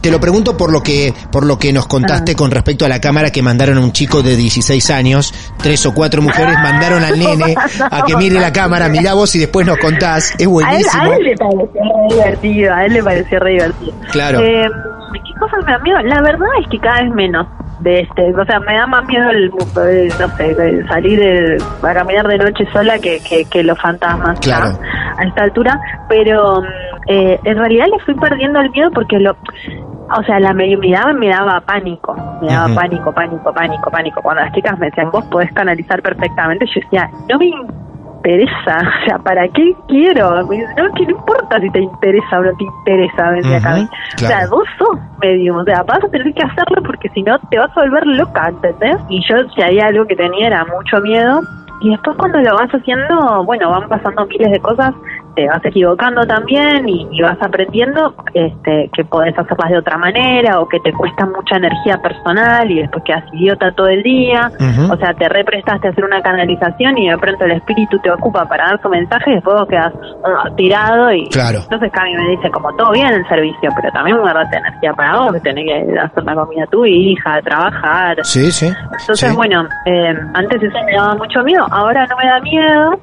Te 0.00 0.10
lo 0.10 0.20
pregunto 0.20 0.56
por 0.56 0.72
lo 0.72 0.82
que 0.82 1.12
por 1.30 1.44
lo 1.44 1.58
que 1.58 1.72
nos 1.72 1.86
contaste 1.86 2.32
ah. 2.32 2.36
con 2.36 2.50
respecto 2.50 2.84
a 2.84 2.88
la 2.88 3.00
cámara 3.00 3.30
que 3.30 3.42
mandaron 3.42 3.78
a 3.78 3.80
un 3.80 3.92
chico 3.92 4.22
de 4.22 4.36
16 4.36 4.90
años, 4.90 5.34
tres 5.58 5.84
o 5.86 5.94
cuatro 5.94 6.22
mujeres 6.22 6.54
mandaron 6.62 7.04
al 7.04 7.18
nene 7.18 7.54
a 7.90 8.02
que 8.04 8.16
mire 8.16 8.40
la 8.40 8.52
cámara, 8.52 8.88
mira 8.88 9.14
vos 9.14 9.34
y 9.36 9.38
después 9.38 9.66
nos 9.66 9.78
contás, 9.78 10.34
es 10.38 10.46
buenísimo. 10.46 11.02
A 11.02 11.16
él, 11.16 11.24
le 11.24 11.36
pareció 11.36 11.80
re 11.82 12.14
divertido, 12.14 12.74
a 12.74 12.84
él 12.84 12.92
le 12.92 13.02
pareció 13.02 13.38
re 13.40 13.50
divertido. 13.52 13.92
Claro. 14.10 14.40
Eh, 14.40 14.68
¿Qué 15.12 15.40
cosas 15.40 15.64
me 15.64 15.72
da 15.72 15.78
miedo? 15.78 15.98
La 16.02 16.20
verdad 16.22 16.48
es 16.60 16.68
que 16.68 16.78
cada 16.78 17.02
vez 17.02 17.14
menos 17.14 17.46
de 17.80 18.00
este, 18.00 18.34
o 18.34 18.44
sea, 18.44 18.60
me 18.60 18.74
da 18.74 18.86
más 18.86 19.04
miedo 19.06 19.30
el, 19.30 19.50
no 19.50 20.36
sé, 20.36 20.86
salir 20.88 21.58
a 21.82 21.94
caminar 21.94 22.26
de 22.26 22.38
noche 22.38 22.64
sola 22.72 22.98
que, 22.98 23.20
que, 23.50 23.62
los 23.62 23.80
fantasmas 23.80 24.38
claro. 24.40 24.78
a 25.16 25.24
esta 25.24 25.44
altura, 25.44 25.80
pero 26.08 26.62
eh, 27.06 27.38
en 27.44 27.56
realidad 27.56 27.86
le 27.90 28.04
fui 28.04 28.14
perdiendo 28.14 28.60
el 28.60 28.70
miedo 28.70 28.90
porque 28.92 29.18
lo 29.18 29.36
o 30.16 30.22
sea, 30.24 30.40
la 30.40 30.54
mediumidad 30.54 31.12
me 31.14 31.28
daba 31.28 31.60
pánico, 31.60 32.14
me 32.40 32.48
daba 32.48 32.74
pánico, 32.74 33.12
pánico, 33.12 33.52
pánico, 33.52 33.90
pánico. 33.90 34.22
Cuando 34.22 34.42
las 34.42 34.52
chicas 34.54 34.78
me 34.78 34.86
decían, 34.86 35.10
vos 35.10 35.24
podés 35.26 35.52
canalizar 35.52 36.00
perfectamente, 36.02 36.66
yo 36.66 36.80
decía, 36.80 37.10
no 37.28 37.38
me 37.38 37.46
interesa, 38.18 38.78
o 39.02 39.06
sea, 39.06 39.18
¿para 39.18 39.46
qué 39.48 39.74
quiero? 39.86 40.42
No, 40.42 40.48
que 40.48 41.04
no 41.04 41.10
importa 41.10 41.60
si 41.60 41.70
te 41.70 41.80
interesa 41.80 42.38
o 42.38 42.42
no 42.42 42.52
te 42.56 42.64
interesa, 42.64 43.30
venir 43.30 43.56
acá. 43.56 43.76
O 44.14 44.18
sea, 44.18 44.46
vos 44.50 44.64
sos 44.78 44.98
medium, 45.20 45.58
o 45.58 45.64
sea, 45.64 45.82
vas 45.82 46.02
a 46.02 46.08
tener 46.08 46.32
que 46.32 46.42
hacerlo 46.42 46.82
porque 46.84 47.08
si 47.10 47.22
no 47.22 47.38
te 47.50 47.58
vas 47.58 47.70
a 47.76 47.80
volver 47.80 48.06
loca, 48.06 48.48
¿entendés? 48.48 48.96
Y 49.08 49.20
yo, 49.28 49.36
si 49.54 49.62
había 49.62 49.86
algo 49.86 50.06
que 50.06 50.16
tenía 50.16 50.46
era 50.46 50.64
mucho 50.64 51.00
miedo, 51.00 51.40
y 51.80 51.90
después 51.90 52.16
cuando 52.16 52.40
lo 52.40 52.54
vas 52.56 52.70
haciendo, 52.70 53.44
bueno, 53.44 53.70
van 53.70 53.88
pasando 53.88 54.26
miles 54.26 54.50
de 54.50 54.60
cosas 54.60 54.92
te 55.38 55.46
vas 55.46 55.64
equivocando 55.64 56.26
también 56.26 56.88
y, 56.88 57.22
vas 57.22 57.38
aprendiendo 57.40 58.12
este, 58.34 58.90
que 58.92 59.04
podés 59.04 59.38
hacerlas 59.38 59.70
de 59.70 59.78
otra 59.78 59.96
manera 59.96 60.60
o 60.60 60.68
que 60.68 60.80
te 60.80 60.92
cuesta 60.92 61.26
mucha 61.26 61.56
energía 61.56 61.96
personal 62.02 62.68
y 62.68 62.80
después 62.80 63.04
quedas 63.04 63.22
idiota 63.32 63.70
todo 63.70 63.86
el 63.86 64.02
día. 64.02 64.50
O 64.90 64.96
sea, 64.96 65.14
te 65.14 65.28
represtaste 65.28 65.86
a 65.86 65.90
hacer 65.92 66.04
una 66.04 66.20
canalización 66.22 66.98
y 66.98 67.08
de 67.08 67.18
pronto 67.18 67.44
el 67.44 67.52
espíritu 67.52 68.00
te 68.00 68.10
ocupa 68.10 68.46
para 68.46 68.66
dar 68.66 68.82
su 68.82 68.88
mensaje 68.88 69.30
y 69.30 69.34
después 69.34 69.56
vos 69.60 69.68
quedas 69.68 69.94
uh, 69.94 70.54
tirado 70.56 71.12
y 71.12 71.28
claro. 71.28 71.60
entonces 71.62 71.92
Cami 71.92 72.14
me 72.14 72.30
dice 72.30 72.50
como 72.50 72.74
todo 72.74 72.90
bien 72.90 73.14
el 73.14 73.28
servicio, 73.28 73.70
pero 73.76 73.92
también 73.92 74.18
guardate 74.18 74.56
energía 74.56 74.92
para 74.94 75.18
vos, 75.18 75.34
que 75.34 75.40
tenés 75.40 75.66
que 75.66 75.98
hacer 76.00 76.24
la 76.24 76.34
comida 76.34 76.64
a 76.64 76.66
tu 76.66 76.84
hija, 76.84 77.40
trabajar. 77.42 78.16
Sí, 78.24 78.50
sí. 78.50 78.66
Entonces, 79.00 79.36
bueno, 79.36 79.62
eh, 79.86 80.14
antes 80.34 80.62
eso 80.62 80.78
me 80.84 80.94
daba 80.94 81.14
mucho 81.14 81.44
miedo, 81.44 81.64
ahora 81.70 82.06
no 82.06 82.16
me 82.16 82.26
da 82.26 82.40
miedo 82.40 82.98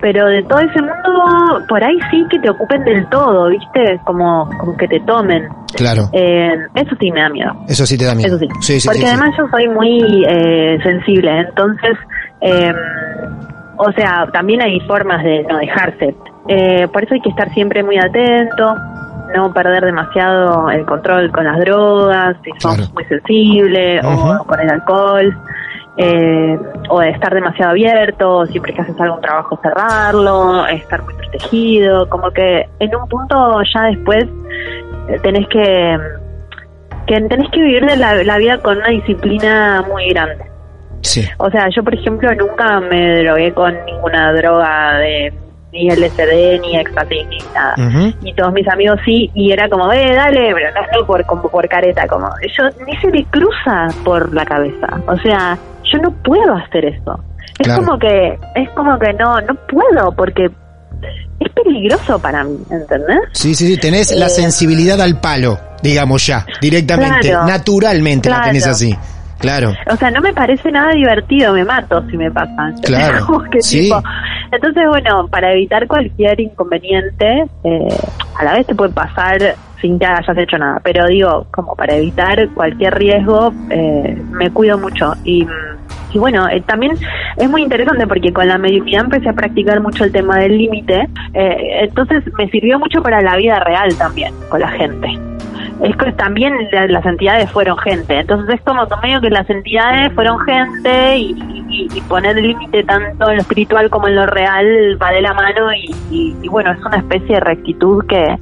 pero 0.00 0.26
de 0.26 0.42
todo 0.44 0.58
ese 0.60 0.80
mundo, 0.80 1.64
por 1.68 1.82
ahí 1.82 1.98
sí 2.10 2.24
que 2.30 2.38
te 2.38 2.50
ocupen 2.50 2.82
del 2.84 3.06
todo, 3.08 3.48
¿viste? 3.48 4.00
Como, 4.04 4.48
como 4.58 4.76
que 4.76 4.88
te 4.88 5.00
tomen. 5.00 5.48
Claro. 5.74 6.08
Eh, 6.12 6.52
eso 6.74 6.96
sí 6.98 7.10
me 7.12 7.20
da 7.20 7.28
miedo. 7.28 7.52
Eso 7.68 7.86
sí 7.86 7.98
te 7.98 8.04
da 8.04 8.14
miedo. 8.14 8.36
Eso 8.36 8.46
sí. 8.60 8.78
Porque 8.86 9.06
además 9.06 9.30
yo 9.38 9.46
soy 9.50 9.68
muy 9.68 10.24
eh, 10.26 10.78
sensible, 10.82 11.40
entonces, 11.40 11.96
eh, 12.40 12.72
o 13.76 13.92
sea, 13.92 14.26
también 14.32 14.62
hay 14.62 14.80
formas 14.80 15.22
de 15.22 15.44
no 15.44 15.58
dejarse. 15.58 16.14
Eh, 16.48 16.88
por 16.92 17.04
eso 17.04 17.14
hay 17.14 17.20
que 17.20 17.30
estar 17.30 17.52
siempre 17.52 17.82
muy 17.82 17.98
atento, 17.98 18.74
no 19.34 19.52
perder 19.52 19.84
demasiado 19.84 20.70
el 20.70 20.84
control 20.86 21.30
con 21.30 21.44
las 21.44 21.60
drogas, 21.60 22.36
si 22.42 22.50
sos 22.58 22.92
muy 22.94 23.04
sensible, 23.04 24.00
o 24.02 24.44
con 24.44 24.58
el 24.60 24.70
alcohol 24.70 25.36
eh, 25.96 26.58
o 26.88 27.00
de 27.00 27.10
estar 27.10 27.34
demasiado 27.34 27.72
abierto, 27.72 28.46
siempre 28.46 28.72
que 28.72 28.82
haces 28.82 28.98
algún 29.00 29.20
trabajo 29.20 29.58
cerrarlo, 29.62 30.66
estar 30.66 31.02
muy 31.02 31.14
protegido, 31.14 32.08
como 32.08 32.30
que 32.30 32.68
en 32.78 32.94
un 32.94 33.08
punto 33.08 33.60
ya 33.74 33.82
después 33.84 34.24
eh, 35.08 35.18
tenés 35.22 35.48
que, 35.48 35.98
que 37.06 37.20
tenés 37.22 37.50
que 37.50 37.60
vivir 37.60 37.86
de 37.86 37.96
la, 37.96 38.38
vida 38.38 38.58
con 38.58 38.78
una 38.78 38.88
disciplina 38.88 39.84
muy 39.88 40.08
grande. 40.10 40.44
Sí. 41.02 41.26
O 41.38 41.50
sea, 41.50 41.68
yo 41.74 41.82
por 41.82 41.94
ejemplo 41.94 42.32
nunca 42.34 42.80
me 42.80 43.22
drogué 43.22 43.52
con 43.52 43.74
ninguna 43.86 44.32
droga 44.32 44.98
de 44.98 45.32
ni 45.72 45.88
LSD, 45.88 46.60
ni 46.60 46.76
éxtasis, 46.76 47.26
ni 47.28 47.38
nada. 47.54 47.74
Y 48.22 48.34
todos 48.34 48.52
mis 48.52 48.66
amigos 48.68 48.98
sí, 49.04 49.30
y 49.34 49.52
era 49.52 49.68
como, 49.68 49.92
eh, 49.92 50.14
dale, 50.14 50.52
pero 50.52 50.70
no 50.74 51.06
por, 51.06 51.24
como 51.26 51.48
por 51.48 51.68
careta, 51.68 52.06
como, 52.08 52.28
yo 52.58 52.64
ni 52.86 52.96
se 52.96 53.08
me 53.08 53.24
cruza 53.26 53.88
por 54.04 54.34
la 54.34 54.44
cabeza. 54.44 55.00
O 55.06 55.16
sea, 55.18 55.56
yo 55.92 55.98
no 55.98 56.10
puedo 56.22 56.54
hacer 56.56 56.84
eso. 56.84 57.20
Es 57.58 57.68
como 57.74 57.98
que, 57.98 58.38
es 58.54 58.70
como 58.70 58.98
que 58.98 59.12
no, 59.14 59.40
no 59.42 59.54
puedo, 59.68 60.12
porque 60.12 60.50
es 61.40 61.52
peligroso 61.52 62.18
para 62.18 62.44
mí, 62.44 62.58
¿entendés? 62.70 63.18
Sí, 63.32 63.54
sí, 63.54 63.66
sí, 63.66 63.76
tenés 63.78 64.12
la 64.12 64.26
eh, 64.26 64.30
sensibilidad 64.30 65.00
al 65.00 65.20
palo, 65.20 65.58
digamos 65.82 66.26
ya, 66.26 66.46
directamente, 66.60 67.32
naturalmente 67.32 68.30
la 68.30 68.42
tenés 68.42 68.66
así. 68.66 68.96
Claro. 69.38 69.72
O 69.90 69.96
sea, 69.96 70.10
no 70.10 70.20
me 70.20 70.34
parece 70.34 70.70
nada 70.70 70.92
divertido, 70.92 71.54
me 71.54 71.64
mato 71.64 72.02
si 72.10 72.16
me 72.16 72.30
pasa. 72.30 72.74
Claro. 72.82 73.26
sí. 73.60 73.90
entonces, 74.52 74.84
bueno, 74.88 75.28
para 75.28 75.52
evitar 75.52 75.86
cualquier 75.86 76.38
inconveniente, 76.40 77.44
eh, 77.64 77.88
a 78.38 78.44
la 78.44 78.52
vez 78.54 78.66
te 78.66 78.74
puede 78.74 78.92
pasar 78.92 79.56
sin 79.80 79.98
que 79.98 80.04
hayas 80.04 80.36
hecho 80.36 80.58
nada, 80.58 80.78
pero 80.84 81.06
digo, 81.06 81.46
como 81.50 81.74
para 81.74 81.96
evitar 81.96 82.48
cualquier 82.50 82.94
riesgo, 82.98 83.50
eh, 83.70 84.14
me 84.30 84.50
cuido 84.50 84.76
mucho. 84.76 85.14
Y, 85.24 85.46
y 86.12 86.18
bueno, 86.18 86.48
eh, 86.48 86.62
también 86.66 86.92
es 87.36 87.50
muy 87.50 87.62
interesante 87.62 88.06
porque 88.06 88.32
con 88.32 88.48
la 88.48 88.58
mediunidad 88.58 89.04
empecé 89.04 89.28
a 89.28 89.32
practicar 89.32 89.80
mucho 89.80 90.04
el 90.04 90.12
tema 90.12 90.38
del 90.38 90.58
límite, 90.58 91.08
entonces 91.34 92.24
me 92.38 92.48
sirvió 92.50 92.78
mucho 92.78 93.02
para 93.02 93.22
la 93.22 93.36
vida 93.36 93.60
real 93.60 93.96
también, 93.96 94.32
con 94.48 94.60
la 94.60 94.68
gente 94.68 95.18
es 95.82 95.96
que 95.96 96.12
también 96.12 96.52
las 96.72 97.04
entidades 97.06 97.50
fueron 97.50 97.78
gente. 97.78 98.18
Entonces 98.18 98.56
es 98.56 98.60
como 98.62 98.86
medio 99.02 99.20
que 99.20 99.30
las 99.30 99.48
entidades 99.48 100.12
fueron 100.14 100.38
gente 100.40 101.18
y, 101.18 101.34
poner 102.08 102.36
límite 102.36 102.82
tanto 102.82 103.30
en 103.30 103.36
lo 103.36 103.42
espiritual 103.42 103.88
como 103.90 104.08
en 104.08 104.16
lo 104.16 104.26
real 104.26 104.98
va 105.00 105.12
de 105.12 105.22
la 105.22 105.32
mano 105.32 105.72
y, 105.72 106.48
bueno, 106.48 106.72
es 106.72 106.84
una 106.84 106.96
especie 106.96 107.36
de 107.36 107.40
rectitud 107.40 108.04
que, 108.06 108.36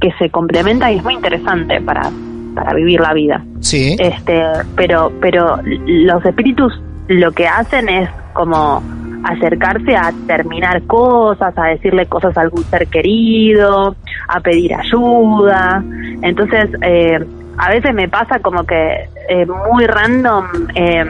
que 0.00 0.12
se 0.18 0.30
complementa 0.30 0.90
y 0.90 0.96
es 0.96 1.04
muy 1.04 1.14
interesante 1.14 1.80
para, 1.80 2.10
para 2.54 2.74
vivir 2.74 3.00
la 3.00 3.12
vida. 3.12 3.44
Sí. 3.60 3.96
Este, 3.98 4.42
pero, 4.76 5.12
pero 5.20 5.58
los 5.64 6.24
espíritus 6.24 6.72
lo 7.08 7.32
que 7.32 7.46
hacen 7.46 7.88
es 7.88 8.08
como 8.32 8.82
acercarse 9.24 9.96
a 9.96 10.12
terminar 10.26 10.82
cosas, 10.84 11.56
a 11.56 11.68
decirle 11.68 12.06
cosas 12.06 12.36
a 12.36 12.42
algún 12.42 12.62
ser 12.64 12.86
querido, 12.88 13.96
a 14.28 14.40
pedir 14.40 14.74
ayuda. 14.74 15.82
Entonces, 16.22 16.70
eh, 16.82 17.18
a 17.56 17.70
veces 17.70 17.94
me 17.94 18.08
pasa 18.08 18.38
como 18.40 18.64
que 18.64 19.08
eh, 19.28 19.46
muy 19.46 19.86
random 19.86 20.46
eh, 20.74 21.04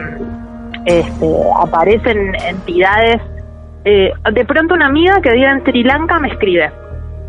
este, 0.85 1.27
aparecen 1.59 2.33
entidades. 2.47 3.21
de 3.83 4.45
pronto 4.45 4.73
una 4.73 4.87
amiga 4.87 5.19
que 5.21 5.31
vive 5.31 5.49
en 5.49 5.61
Sri 5.63 5.83
Lanka 5.83 6.19
me 6.19 6.29
escribe. 6.29 6.71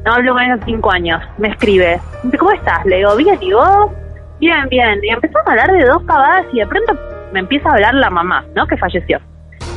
No 0.04 0.12
hablo 0.12 0.34
con 0.34 0.42
ella 0.42 0.58
cinco 0.64 0.90
años. 0.92 1.20
Me 1.38 1.48
escribe. 1.48 2.00
¿Cómo 2.38 2.52
estás? 2.52 2.86
Le 2.86 2.98
digo, 2.98 3.16
bien, 3.16 3.38
¿y 3.40 3.52
vos? 3.52 3.90
Bien, 4.38 4.68
bien. 4.68 4.98
Y 5.02 5.08
empezamos 5.10 5.46
a 5.46 5.50
hablar 5.50 5.72
de 5.72 5.84
dos 5.84 6.02
pavadas 6.04 6.44
y 6.52 6.58
de 6.60 6.66
pronto 6.66 6.94
me 7.32 7.40
empieza 7.40 7.68
a 7.68 7.72
hablar 7.72 7.94
la 7.94 8.10
mamá, 8.10 8.44
¿no? 8.54 8.66
Que 8.66 8.76
falleció. 8.76 9.18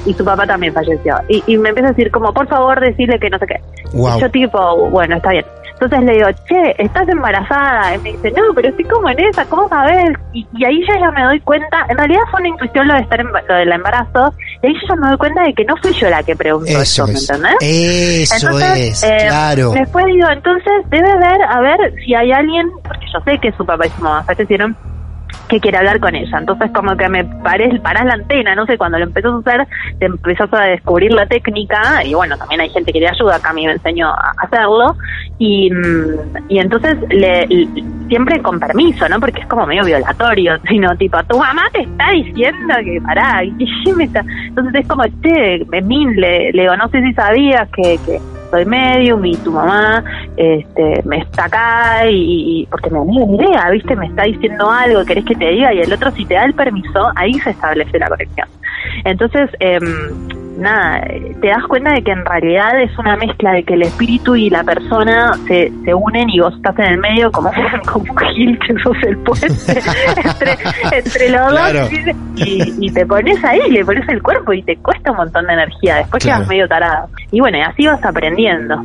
y 0.05 0.13
su 0.13 0.23
papá 0.23 0.47
también 0.47 0.73
falleció. 0.73 1.15
Y, 1.27 1.43
y 1.45 1.57
me 1.57 1.69
empieza 1.69 1.89
a 1.89 1.91
decir 1.93 2.09
como, 2.11 2.33
por 2.33 2.47
favor, 2.47 2.79
decirle 2.79 3.19
que 3.19 3.29
no 3.29 3.37
sé 3.37 3.45
qué. 3.47 3.59
Y 4.17 4.21
yo 4.21 4.31
tipo, 4.31 4.89
bueno, 4.89 5.17
está 5.17 5.31
bien. 5.31 5.45
Entonces 5.81 6.05
le 6.05 6.13
digo, 6.13 6.27
che, 6.45 6.75
estás 6.83 7.07
embarazada. 7.07 7.95
Y 7.95 7.99
me 7.99 8.11
dice, 8.11 8.31
no, 8.31 8.53
pero 8.53 8.67
estoy 8.67 8.83
como 8.83 9.09
en 9.09 9.19
esa, 9.21 9.45
¿cómo 9.45 9.69
sabes? 9.69 10.11
Y, 10.33 10.45
y 10.53 10.65
ahí 10.65 10.81
ya, 10.85 10.99
ya 10.99 11.11
me 11.11 11.23
doy 11.23 11.39
cuenta, 11.39 11.85
en 11.87 11.97
realidad 11.97 12.19
fue 12.29 12.41
una 12.41 12.49
intuición 12.49 12.87
lo 12.89 12.93
de 12.95 12.99
estar 12.99 13.19
en, 13.21 13.27
lo 13.27 13.55
del 13.55 13.71
embarazo, 13.71 14.33
y 14.61 14.67
ahí 14.67 14.73
yo 14.73 14.87
ya 14.89 14.95
me 14.95 15.07
doy 15.07 15.17
cuenta 15.17 15.43
de 15.43 15.53
que 15.53 15.63
no 15.63 15.77
fui 15.77 15.93
yo 15.93 16.09
la 16.09 16.21
que 16.21 16.35
preguntó 16.35 16.69
Eso 16.69 16.81
eso, 16.81 17.07
¿me 17.07 17.13
es. 17.13 17.29
entendés? 17.29 18.31
Eso 18.33 18.59
es, 18.59 19.03
eh, 19.03 19.17
claro. 19.27 19.71
Después 19.71 20.05
digo, 20.07 20.27
entonces 20.29 20.73
debe 20.89 21.17
ver, 21.17 21.41
a 21.49 21.61
ver 21.61 21.93
si 22.05 22.13
hay 22.13 22.31
alguien, 22.33 22.69
porque 22.83 23.05
yo 23.13 23.19
sé 23.23 23.39
que 23.39 23.51
su 23.53 23.65
papá 23.65 23.87
y 23.87 23.89
su 23.91 24.01
mamá 24.01 24.23
fallecieron, 24.23 24.75
que 25.49 25.59
quiere 25.59 25.77
hablar 25.77 25.99
con 25.99 26.15
ella. 26.15 26.37
Entonces 26.37 26.71
como 26.73 26.95
que 26.95 27.09
me 27.09 27.25
paré, 27.25 27.77
parás 27.79 28.05
la 28.05 28.13
antena, 28.13 28.55
no 28.55 28.65
sé, 28.65 28.77
cuando 28.77 28.97
lo 28.99 29.05
empezó 29.05 29.29
a 29.29 29.39
usar, 29.39 29.67
te 29.99 30.05
empezás 30.05 30.53
a 30.53 30.61
descubrir 30.61 31.11
la 31.11 31.25
técnica, 31.25 32.03
y 32.05 32.13
bueno, 32.13 32.37
también 32.37 32.61
hay 32.61 32.69
gente 32.69 32.93
que 32.93 32.99
te 32.99 33.09
ayuda, 33.09 33.35
acá 33.35 33.49
a 33.49 33.53
mí 33.53 33.65
me 33.65 33.73
enseñó 33.73 34.09
a 34.09 34.31
hacerlo, 34.37 34.95
y, 35.39 35.69
y 36.47 36.59
entonces 36.59 36.97
le, 37.09 37.47
siempre 38.07 38.41
con 38.41 38.59
permiso, 38.59 39.09
¿no? 39.09 39.19
Porque 39.19 39.41
es 39.41 39.47
como 39.47 39.65
medio 39.65 39.83
violatorio, 39.83 40.57
sino 40.69 40.95
tipo, 40.95 41.21
tu 41.23 41.37
mamá 41.37 41.63
te 41.73 41.81
está 41.81 42.11
diciendo 42.11 42.75
que 42.83 43.01
pará, 43.01 43.43
y 43.43 43.57
¿qué 43.83 43.93
me 43.93 44.05
está? 44.05 44.23
Entonces 44.47 44.81
es 44.81 44.87
como, 44.87 45.03
che, 45.21 45.65
Memín, 45.69 46.15
le, 46.15 46.51
le 46.53 46.61
digo, 46.61 46.77
no 46.77 46.87
sé 46.89 47.01
si 47.01 47.13
sabías 47.13 47.67
que, 47.69 47.99
que 48.05 48.21
soy 48.49 48.65
medium 48.65 49.25
y 49.25 49.35
tu 49.37 49.51
mamá 49.51 50.03
este, 50.37 51.01
me 51.05 51.19
está 51.19 51.45
acá 51.45 52.07
y, 52.09 52.67
porque 52.69 52.89
me 52.89 52.99
da 52.99 53.05
ni 53.05 53.35
idea, 53.35 53.69
¿viste? 53.71 53.95
Me 53.95 54.07
está 54.07 54.23
diciendo 54.23 54.69
algo, 54.69 55.05
querés 55.05 55.25
que 55.25 55.35
te 55.35 55.49
diga 55.49 55.73
y 55.73 55.79
el 55.79 55.93
otro 55.93 56.11
si 56.11 56.25
te 56.25 56.35
da 56.35 56.45
el 56.45 56.53
permiso, 56.53 57.11
ahí 57.15 57.33
se 57.39 57.51
establece 57.51 57.99
la 57.99 58.07
conexión. 58.07 58.47
Entonces, 59.05 59.49
em, 59.59 59.83
nada, 60.59 61.01
te 61.41 61.47
das 61.47 61.63
cuenta 61.67 61.91
de 61.93 62.03
que 62.03 62.11
en 62.11 62.23
realidad 62.25 62.81
es 62.81 62.91
una 62.97 63.15
mezcla 63.15 63.51
de 63.53 63.63
que 63.63 63.73
el 63.73 63.83
espíritu 63.83 64.35
y 64.35 64.49
la 64.49 64.63
persona 64.63 65.31
se, 65.47 65.71
se 65.85 65.93
unen 65.93 66.29
y 66.29 66.39
vos 66.39 66.53
estás 66.55 66.77
en 66.79 66.85
el 66.85 66.97
medio 66.99 67.31
como, 67.31 67.51
como 67.91 68.11
un 68.11 68.17
gil 68.35 68.59
que 68.59 68.73
sos 68.83 68.95
el 69.07 69.17
puente 69.19 69.47
entre, 70.23 70.57
entre 70.91 71.29
los 71.29 71.49
Claro. 71.51 71.81
dos 71.81 71.91
y, 72.35 72.85
y 72.85 72.91
te 72.91 73.05
pones 73.05 73.43
ahí, 73.43 73.59
le 73.71 73.83
pones 73.85 74.07
el 74.09 74.21
cuerpo 74.21 74.53
y 74.53 74.61
te 74.63 74.75
cuesta 74.77 75.11
un 75.11 75.17
montón 75.17 75.45
de 75.47 75.53
energía, 75.53 75.95
después 75.97 76.23
Claro. 76.23 76.39
quedas 76.39 76.49
medio 76.49 76.67
tarado. 76.67 77.07
Y 77.31 77.39
bueno, 77.39 77.57
y 77.57 77.61
así 77.61 77.85
vas 77.85 78.03
aprendiendo. 78.03 78.75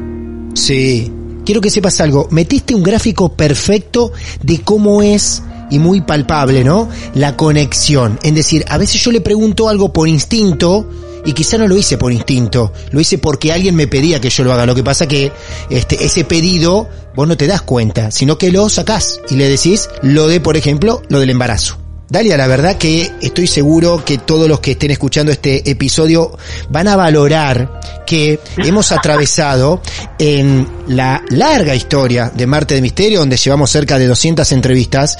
Sí. 0.55 1.13
Quiero 1.45 1.61
que 1.61 1.69
sepas 1.71 2.01
algo. 2.01 2.27
Metiste 2.31 2.75
un 2.75 2.83
gráfico 2.83 3.35
perfecto 3.37 4.13
de 4.43 4.63
cómo 4.63 5.03
es 5.03 5.45
y 5.71 5.79
muy 5.79 6.01
palpable, 6.01 6.65
¿no? 6.65 6.89
La 7.15 7.37
conexión. 7.37 8.19
Es 8.23 8.35
decir, 8.35 8.65
a 8.69 8.79
veces 8.79 9.03
yo 9.03 9.11
le 9.13 9.21
pregunto 9.21 9.69
algo 9.69 9.93
por 9.93 10.09
instinto 10.09 10.89
y 11.25 11.33
quizá 11.33 11.59
no 11.59 11.67
lo 11.67 11.77
hice 11.77 11.99
por 11.99 12.13
instinto, 12.13 12.73
lo 12.91 13.01
hice 13.01 13.19
porque 13.19 13.53
alguien 13.53 13.75
me 13.75 13.87
pedía 13.87 14.21
que 14.21 14.31
yo 14.31 14.45
lo 14.45 14.53
haga. 14.53 14.67
Lo 14.67 14.75
que 14.75 14.85
pasa 14.85 15.07
que 15.07 15.33
este 15.71 16.05
ese 16.05 16.25
pedido 16.25 16.89
vos 17.15 17.27
no 17.29 17.37
te 17.37 17.47
das 17.47 17.63
cuenta, 17.63 18.11
sino 18.11 18.37
que 18.39 18.51
lo 18.51 18.69
sacás 18.69 19.21
y 19.31 19.37
le 19.37 19.49
decís 19.49 19.89
lo 20.03 20.27
de, 20.29 20.41
por 20.41 20.57
ejemplo, 20.57 21.03
lo 21.09 21.21
del 21.21 21.31
embarazo. 21.31 21.79
Dalia, 22.07 22.37
la 22.37 22.47
verdad 22.47 22.77
que 22.77 23.11
estoy 23.23 23.47
seguro 23.47 24.05
que 24.05 24.19
todos 24.19 24.47
los 24.47 24.61
que 24.61 24.73
estén 24.73 24.91
escuchando 24.91 25.33
este 25.33 25.69
episodio 25.69 26.37
van 26.69 26.87
a 26.87 26.97
valorar 26.97 27.81
que 28.07 28.39
hemos 28.59 28.93
atravesado 28.93 29.81
en 30.19 30.69
la 30.87 31.25
larga 31.31 31.75
historia 31.75 32.31
de 32.33 32.47
Marte 32.47 32.75
de 32.75 32.83
Misterio, 32.83 33.21
donde 33.21 33.39
llevamos 33.39 33.71
cerca 33.71 33.99
de 33.99 34.07
200 34.07 34.53
entrevistas, 34.53 35.17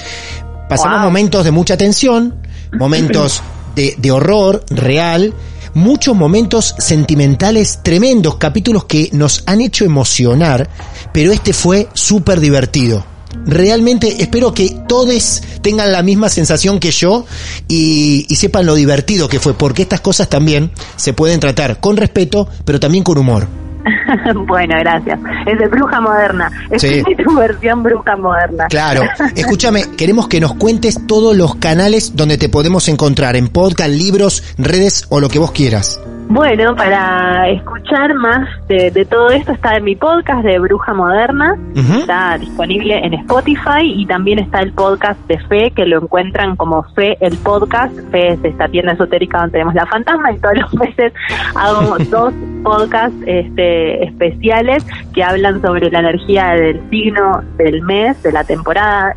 pasamos 0.69 0.97
Wow. 0.99 1.05
momentos 1.05 1.43
de 1.43 1.51
mucha 1.51 1.75
tensión, 1.75 2.35
momentos 2.73 3.41
de, 3.75 3.95
de 3.97 4.11
horror 4.11 4.63
real, 4.69 5.33
muchos 5.75 6.15
momentos 6.15 6.73
sentimentales 6.79 7.81
tremendos, 7.83 8.37
capítulos 8.37 8.85
que 8.85 9.09
nos 9.13 9.43
han 9.45 9.61
hecho 9.61 9.85
emocionar, 9.85 10.67
pero 11.13 11.31
este 11.31 11.53
fue 11.53 11.87
súper 11.93 12.39
divertido. 12.39 13.05
Realmente 13.45 14.23
espero 14.23 14.53
que 14.53 14.77
todos 14.87 15.41
tengan 15.61 15.91
la 15.91 16.01
misma 16.01 16.29
sensación 16.29 16.79
que 16.79 16.91
yo 16.91 17.25
y, 17.67 18.25
y 18.29 18.35
sepan 18.37 18.65
lo 18.65 18.73
divertido 18.73 19.27
que 19.27 19.39
fue, 19.39 19.53
porque 19.53 19.83
estas 19.83 20.01
cosas 20.01 20.29
también 20.29 20.71
se 20.95 21.13
pueden 21.13 21.39
tratar 21.39 21.79
con 21.79 21.97
respeto, 21.97 22.47
pero 22.63 22.79
también 22.79 23.03
con 23.03 23.17
humor. 23.17 23.64
bueno, 24.47 24.75
gracias. 24.79 25.19
Es 25.45 25.57
de 25.59 25.67
bruja 25.67 26.01
moderna. 26.01 26.51
Es 26.71 26.81
Sí. 26.81 27.03
tu 27.23 27.35
versión 27.35 27.83
bruja 27.83 28.15
moderna. 28.15 28.65
Claro. 28.69 29.03
Escúchame, 29.35 29.83
queremos 29.97 30.27
que 30.27 30.39
nos 30.39 30.55
cuentes 30.55 31.05
todos 31.07 31.35
los 31.35 31.55
canales 31.55 32.15
donde 32.15 32.37
te 32.37 32.49
podemos 32.49 32.87
encontrar, 32.87 33.35
en 33.35 33.47
podcast, 33.49 33.89
libros, 33.91 34.43
redes 34.57 35.05
o 35.09 35.19
lo 35.19 35.29
que 35.29 35.39
vos 35.39 35.51
quieras. 35.51 35.99
Bueno, 36.27 36.75
para 36.75 37.49
escuchar 37.49 38.13
más 38.15 38.47
de, 38.67 38.89
de 38.89 39.05
todo 39.05 39.29
esto 39.29 39.51
está 39.51 39.77
en 39.77 39.83
mi 39.83 39.95
podcast 39.95 40.43
de 40.43 40.57
Bruja 40.59 40.93
Moderna, 40.93 41.55
está 41.75 42.37
disponible 42.39 42.97
en 43.05 43.13
Spotify 43.13 43.81
y 43.83 44.05
también 44.07 44.39
está 44.39 44.61
el 44.61 44.73
podcast 44.73 45.19
de 45.27 45.37
Fe, 45.47 45.71
que 45.71 45.85
lo 45.85 46.01
encuentran 46.01 46.55
como 46.55 46.83
Fe 46.95 47.15
el 47.21 47.37
podcast. 47.37 47.93
Fe 48.11 48.29
es 48.33 48.39
esta 48.43 48.67
tienda 48.67 48.93
esotérica 48.93 49.37
donde 49.37 49.51
tenemos 49.53 49.75
la 49.75 49.85
fantasma 49.85 50.31
y 50.31 50.39
todos 50.39 50.57
los 50.57 50.73
meses 50.73 51.13
hago 51.55 51.95
dos 52.09 52.33
podcasts 52.63 53.15
este, 53.27 54.03
especiales 54.05 54.83
que 55.13 55.23
hablan 55.23 55.61
sobre 55.61 55.91
la 55.91 55.99
energía 55.99 56.47
del 56.49 56.81
signo 56.89 57.41
del 57.57 57.81
mes, 57.83 58.21
de 58.23 58.31
la 58.31 58.43
temporada. 58.43 59.15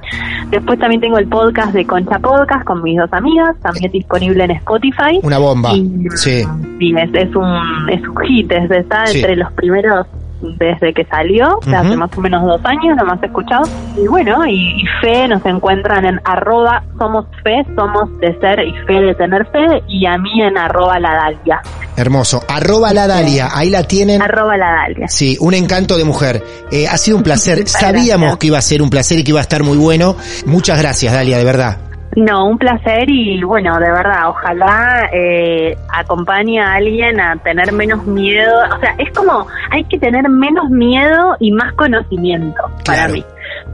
Después 0.51 0.79
también 0.79 1.01
tengo 1.01 1.19
el 1.19 1.27
podcast 1.29 1.73
de 1.73 1.87
Concha 1.87 2.19
Podcast 2.19 2.65
con 2.65 2.83
mis 2.83 2.99
dos 2.99 3.13
amigas, 3.13 3.57
también 3.63 3.91
disponible 3.93 4.45
en 4.45 4.51
Spotify. 4.53 5.21
Una 5.23 5.39
bomba. 5.39 5.73
Y, 5.73 5.89
Sí. 6.15 6.45
sí, 6.79 6.93
es, 7.03 7.11
es 7.15 7.35
un 7.37 7.89
es 7.91 8.01
un 8.07 8.17
hit, 8.27 8.51
es, 8.53 8.71
está 8.71 9.07
Sí. 9.07 9.19
entre 9.19 9.37
los 9.37 9.53
primeros 9.53 10.07
desde 10.41 10.95
que 10.95 11.05
salió, 11.07 11.59
hace 11.67 11.97
más 11.97 12.17
o 12.17 12.21
menos 12.21 12.45
dos 12.45 12.61
años, 12.65 12.97
lo 12.97 13.05
más 13.07 13.21
escuchado. 13.21 13.65
Y 13.97 14.07
bueno, 14.07 14.47
y, 14.47 14.81
y 14.81 14.85
fe 15.01 15.27
nos 15.27 15.45
encuentran 15.45 16.05
en 16.05 16.21
arroba 16.25 16.85
somos 16.97 17.27
fe, 17.43 17.65
somos 17.75 18.17
de 18.21 18.39
ser 18.39 18.61
y 18.61 18.73
fe 18.87 19.01
de 19.01 19.15
tener 19.17 19.45
fe, 19.47 19.83
y 19.89 20.07
a 20.07 20.17
mí 20.17 20.41
en 20.41 20.57
arroba 20.57 21.01
la 21.01 21.13
dalia. 21.15 21.61
Hermoso. 21.97 22.41
Arroba 22.47 22.93
la 22.93 23.09
Dalia, 23.09 23.49
ahí 23.53 23.71
la 23.71 23.83
tienen. 23.83 24.23
Arroba 24.23 24.57
la 24.57 24.71
dalia. 24.71 25.09
Sí, 25.09 25.37
un 25.41 25.55
encanto 25.55 25.97
de 25.97 26.05
mujer. 26.05 26.41
Eh, 26.71 26.87
ha 26.87 26.97
sido 26.97 27.17
un 27.17 27.25
placer. 27.25 27.67
Sabíamos 27.67 28.21
gracias. 28.21 28.37
que 28.39 28.47
iba 28.47 28.59
a 28.59 28.63
ser 28.63 28.83
un 28.83 28.91
placer 28.91 29.19
y 29.19 29.25
que 29.25 29.33
iba 29.33 29.41
a 29.41 29.43
estar 29.43 29.65
muy 29.65 29.77
bueno. 29.77 30.15
Muchas 30.47 30.79
gracias, 30.79 31.13
Dalia, 31.13 31.39
de 31.39 31.45
verdad. 31.45 31.79
No, 32.17 32.47
un 32.47 32.59
placer 32.59 33.09
y 33.09 33.43
bueno, 33.43 33.79
de 33.79 33.91
verdad, 33.91 34.29
ojalá 34.29 35.09
eh, 35.13 35.77
acompañe 35.93 36.61
a 36.61 36.75
alguien 36.75 37.21
a 37.21 37.37
tener 37.37 37.73
menos 37.73 38.05
miedo. 38.07 38.53
O 38.75 38.81
sea, 38.81 38.95
es 38.99 39.13
como 39.13 39.47
hay 39.71 39.85
que 39.85 39.99
tener 39.99 40.29
menos 40.29 40.71
miedo 40.71 41.37
y 41.39 41.53
más 41.53 41.73
conocimiento 41.75 42.63
para 42.85 43.09
mí. 43.09 43.25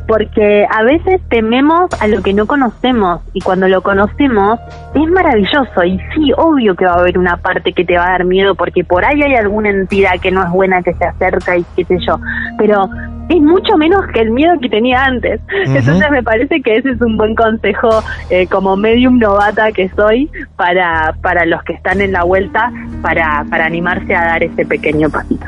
Porque 0.07 0.66
a 0.70 0.83
veces 0.83 1.20
tememos 1.29 1.91
a 2.01 2.07
lo 2.07 2.22
que 2.22 2.35
no 2.35 2.47
conocemos 2.47 3.20
y 3.33 3.41
cuando 3.41 3.68
lo 3.68 3.83
conocemos 3.83 4.61
es 4.95 5.11
maravilloso 5.11 5.85
y 5.85 5.99
sí, 6.14 6.33
obvio 6.37 6.75
que 6.75 6.85
va 6.85 6.93
a 6.93 7.01
haber 7.01 7.18
una 7.18 7.37
parte 7.39 7.72
que 7.72 7.85
te 7.85 7.97
va 7.97 8.07
a 8.07 8.11
dar 8.11 8.25
miedo 8.25 8.55
porque 8.55 8.85
por 8.85 9.05
ahí 9.05 9.22
hay 9.22 9.35
alguna 9.35 9.70
entidad 9.70 10.20
que 10.20 10.31
no 10.31 10.43
es 10.43 10.51
buena 10.51 10.83
que 10.83 10.95
se 10.95 11.05
acerca 11.05 11.57
y 11.57 11.64
qué 11.77 11.85
sé 11.85 11.99
yo, 12.07 12.18
pero 12.59 12.89
es 13.29 13.41
mucho 13.41 13.77
menos 13.77 14.07
que 14.12 14.20
el 14.20 14.31
miedo 14.31 14.53
que 14.61 14.68
tenía 14.68 15.05
antes. 15.05 15.41
Entonces 15.66 16.11
me 16.11 16.22
parece 16.22 16.61
que 16.61 16.77
ese 16.77 16.91
es 16.91 17.01
un 17.01 17.16
buen 17.16 17.35
consejo 17.35 18.03
eh, 18.31 18.47
como 18.47 18.77
medium 18.77 19.18
novata 19.18 19.72
que 19.72 19.89
soy 19.91 20.31
para, 20.57 21.14
para 21.22 21.47
los 21.47 21.62
que 21.62 21.72
están 21.72 22.01
en 22.01 22.12
la 22.12 22.25
vuelta 22.25 22.70
para, 23.03 23.45
para 23.49 23.66
animarse 23.66 24.14
a 24.14 24.27
dar 24.27 24.43
ese 24.43 24.66
pequeño 24.66 25.09
pasito. 25.09 25.47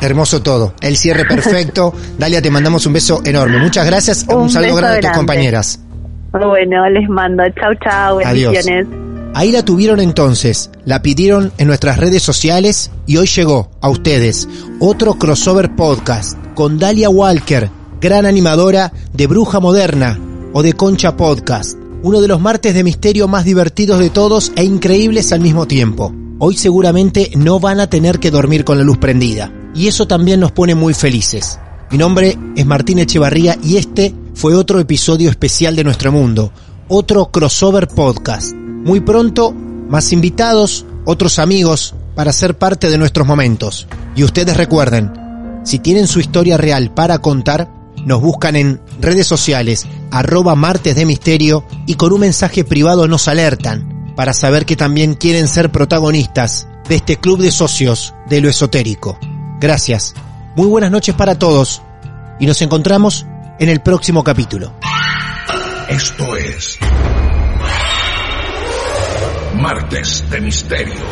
Hermoso 0.00 0.42
todo. 0.42 0.74
El 0.80 0.96
cierre 0.96 1.24
perfecto. 1.28 1.92
Dalia, 2.18 2.42
te 2.42 2.50
mandamos 2.50 2.86
un 2.86 2.92
beso 2.92 3.20
enorme. 3.24 3.58
Muchas 3.58 3.86
gracias. 3.86 4.24
Un, 4.28 4.36
Un 4.42 4.50
saludo 4.50 4.76
grande 4.76 4.98
a 4.98 5.00
tus 5.00 5.18
compañeras. 5.18 5.80
Bueno, 6.32 6.88
les 6.90 7.08
mando 7.08 7.44
chau 7.60 7.72
chau, 7.82 8.20
Adiós. 8.24 8.52
bendiciones. 8.52 8.86
Ahí 9.36 9.50
la 9.50 9.64
tuvieron 9.64 10.00
entonces, 10.00 10.70
la 10.84 11.02
pidieron 11.02 11.52
en 11.58 11.66
nuestras 11.66 11.98
redes 11.98 12.22
sociales 12.22 12.92
y 13.06 13.16
hoy 13.16 13.26
llegó 13.26 13.68
a 13.80 13.88
ustedes 13.88 14.48
otro 14.78 15.14
crossover 15.14 15.74
podcast 15.74 16.38
con 16.54 16.78
Dalia 16.78 17.10
Walker, 17.10 17.68
gran 18.00 18.26
animadora 18.26 18.92
de 19.12 19.26
Bruja 19.26 19.58
Moderna 19.58 20.20
o 20.52 20.62
de 20.62 20.72
Concha 20.74 21.16
Podcast, 21.16 21.76
uno 22.04 22.20
de 22.20 22.28
los 22.28 22.40
martes 22.40 22.74
de 22.74 22.84
misterio 22.84 23.26
más 23.26 23.44
divertidos 23.44 23.98
de 23.98 24.10
todos 24.10 24.52
e 24.54 24.62
increíbles 24.62 25.32
al 25.32 25.40
mismo 25.40 25.66
tiempo. 25.66 26.14
Hoy 26.38 26.56
seguramente 26.56 27.30
no 27.36 27.58
van 27.58 27.80
a 27.80 27.88
tener 27.90 28.20
que 28.20 28.30
dormir 28.30 28.64
con 28.64 28.78
la 28.78 28.84
luz 28.84 28.98
prendida 28.98 29.50
y 29.74 29.88
eso 29.88 30.06
también 30.06 30.40
nos 30.40 30.52
pone 30.52 30.74
muy 30.74 30.94
felices. 30.94 31.58
Mi 31.90 31.98
nombre 31.98 32.38
es 32.56 32.66
Martín 32.66 32.98
Echevarría 32.98 33.58
y 33.62 33.76
este 33.76 34.14
fue 34.34 34.54
otro 34.54 34.80
episodio 34.80 35.30
especial 35.30 35.76
de 35.76 35.84
nuestro 35.84 36.12
mundo, 36.12 36.52
otro 36.88 37.26
crossover 37.26 37.88
podcast. 37.88 38.54
Muy 38.54 39.00
pronto, 39.00 39.52
más 39.52 40.12
invitados, 40.12 40.86
otros 41.04 41.38
amigos, 41.38 41.94
para 42.14 42.32
ser 42.32 42.56
parte 42.56 42.90
de 42.90 42.98
nuestros 42.98 43.26
momentos. 43.26 43.86
Y 44.16 44.24
ustedes 44.24 44.56
recuerden, 44.56 45.12
si 45.64 45.78
tienen 45.78 46.06
su 46.06 46.20
historia 46.20 46.56
real 46.56 46.92
para 46.92 47.18
contar, 47.18 47.70
nos 48.04 48.20
buscan 48.20 48.56
en 48.56 48.80
redes 49.00 49.26
sociales, 49.26 49.86
arroba 50.10 50.54
martes 50.54 50.94
de 50.96 51.06
misterio, 51.06 51.64
y 51.86 51.94
con 51.94 52.12
un 52.12 52.20
mensaje 52.20 52.64
privado 52.64 53.08
nos 53.08 53.28
alertan, 53.28 54.12
para 54.14 54.32
saber 54.32 54.66
que 54.66 54.76
también 54.76 55.14
quieren 55.14 55.48
ser 55.48 55.70
protagonistas 55.72 56.68
de 56.88 56.96
este 56.96 57.16
club 57.16 57.40
de 57.40 57.50
socios 57.50 58.14
de 58.28 58.40
lo 58.40 58.48
esotérico. 58.48 59.18
Gracias. 59.64 60.14
Muy 60.56 60.66
buenas 60.66 60.90
noches 60.90 61.14
para 61.14 61.38
todos 61.38 61.80
y 62.38 62.44
nos 62.44 62.60
encontramos 62.60 63.24
en 63.58 63.70
el 63.70 63.80
próximo 63.80 64.22
capítulo. 64.22 64.74
Esto 65.88 66.36
es 66.36 66.78
Martes 69.54 70.28
de 70.28 70.40
Misterio. 70.42 71.02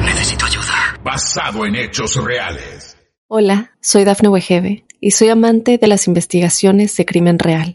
Necesito 0.00 0.46
ayuda. 0.46 0.98
Basado 1.04 1.66
en 1.66 1.76
hechos 1.76 2.16
reales. 2.16 2.96
Hola, 3.28 3.72
soy 3.82 4.04
Dafne 4.04 4.30
Wegebe 4.30 4.86
y 4.98 5.10
soy 5.10 5.28
amante 5.28 5.76
de 5.76 5.86
las 5.88 6.06
investigaciones 6.06 6.96
de 6.96 7.04
crimen 7.04 7.38
real. 7.38 7.74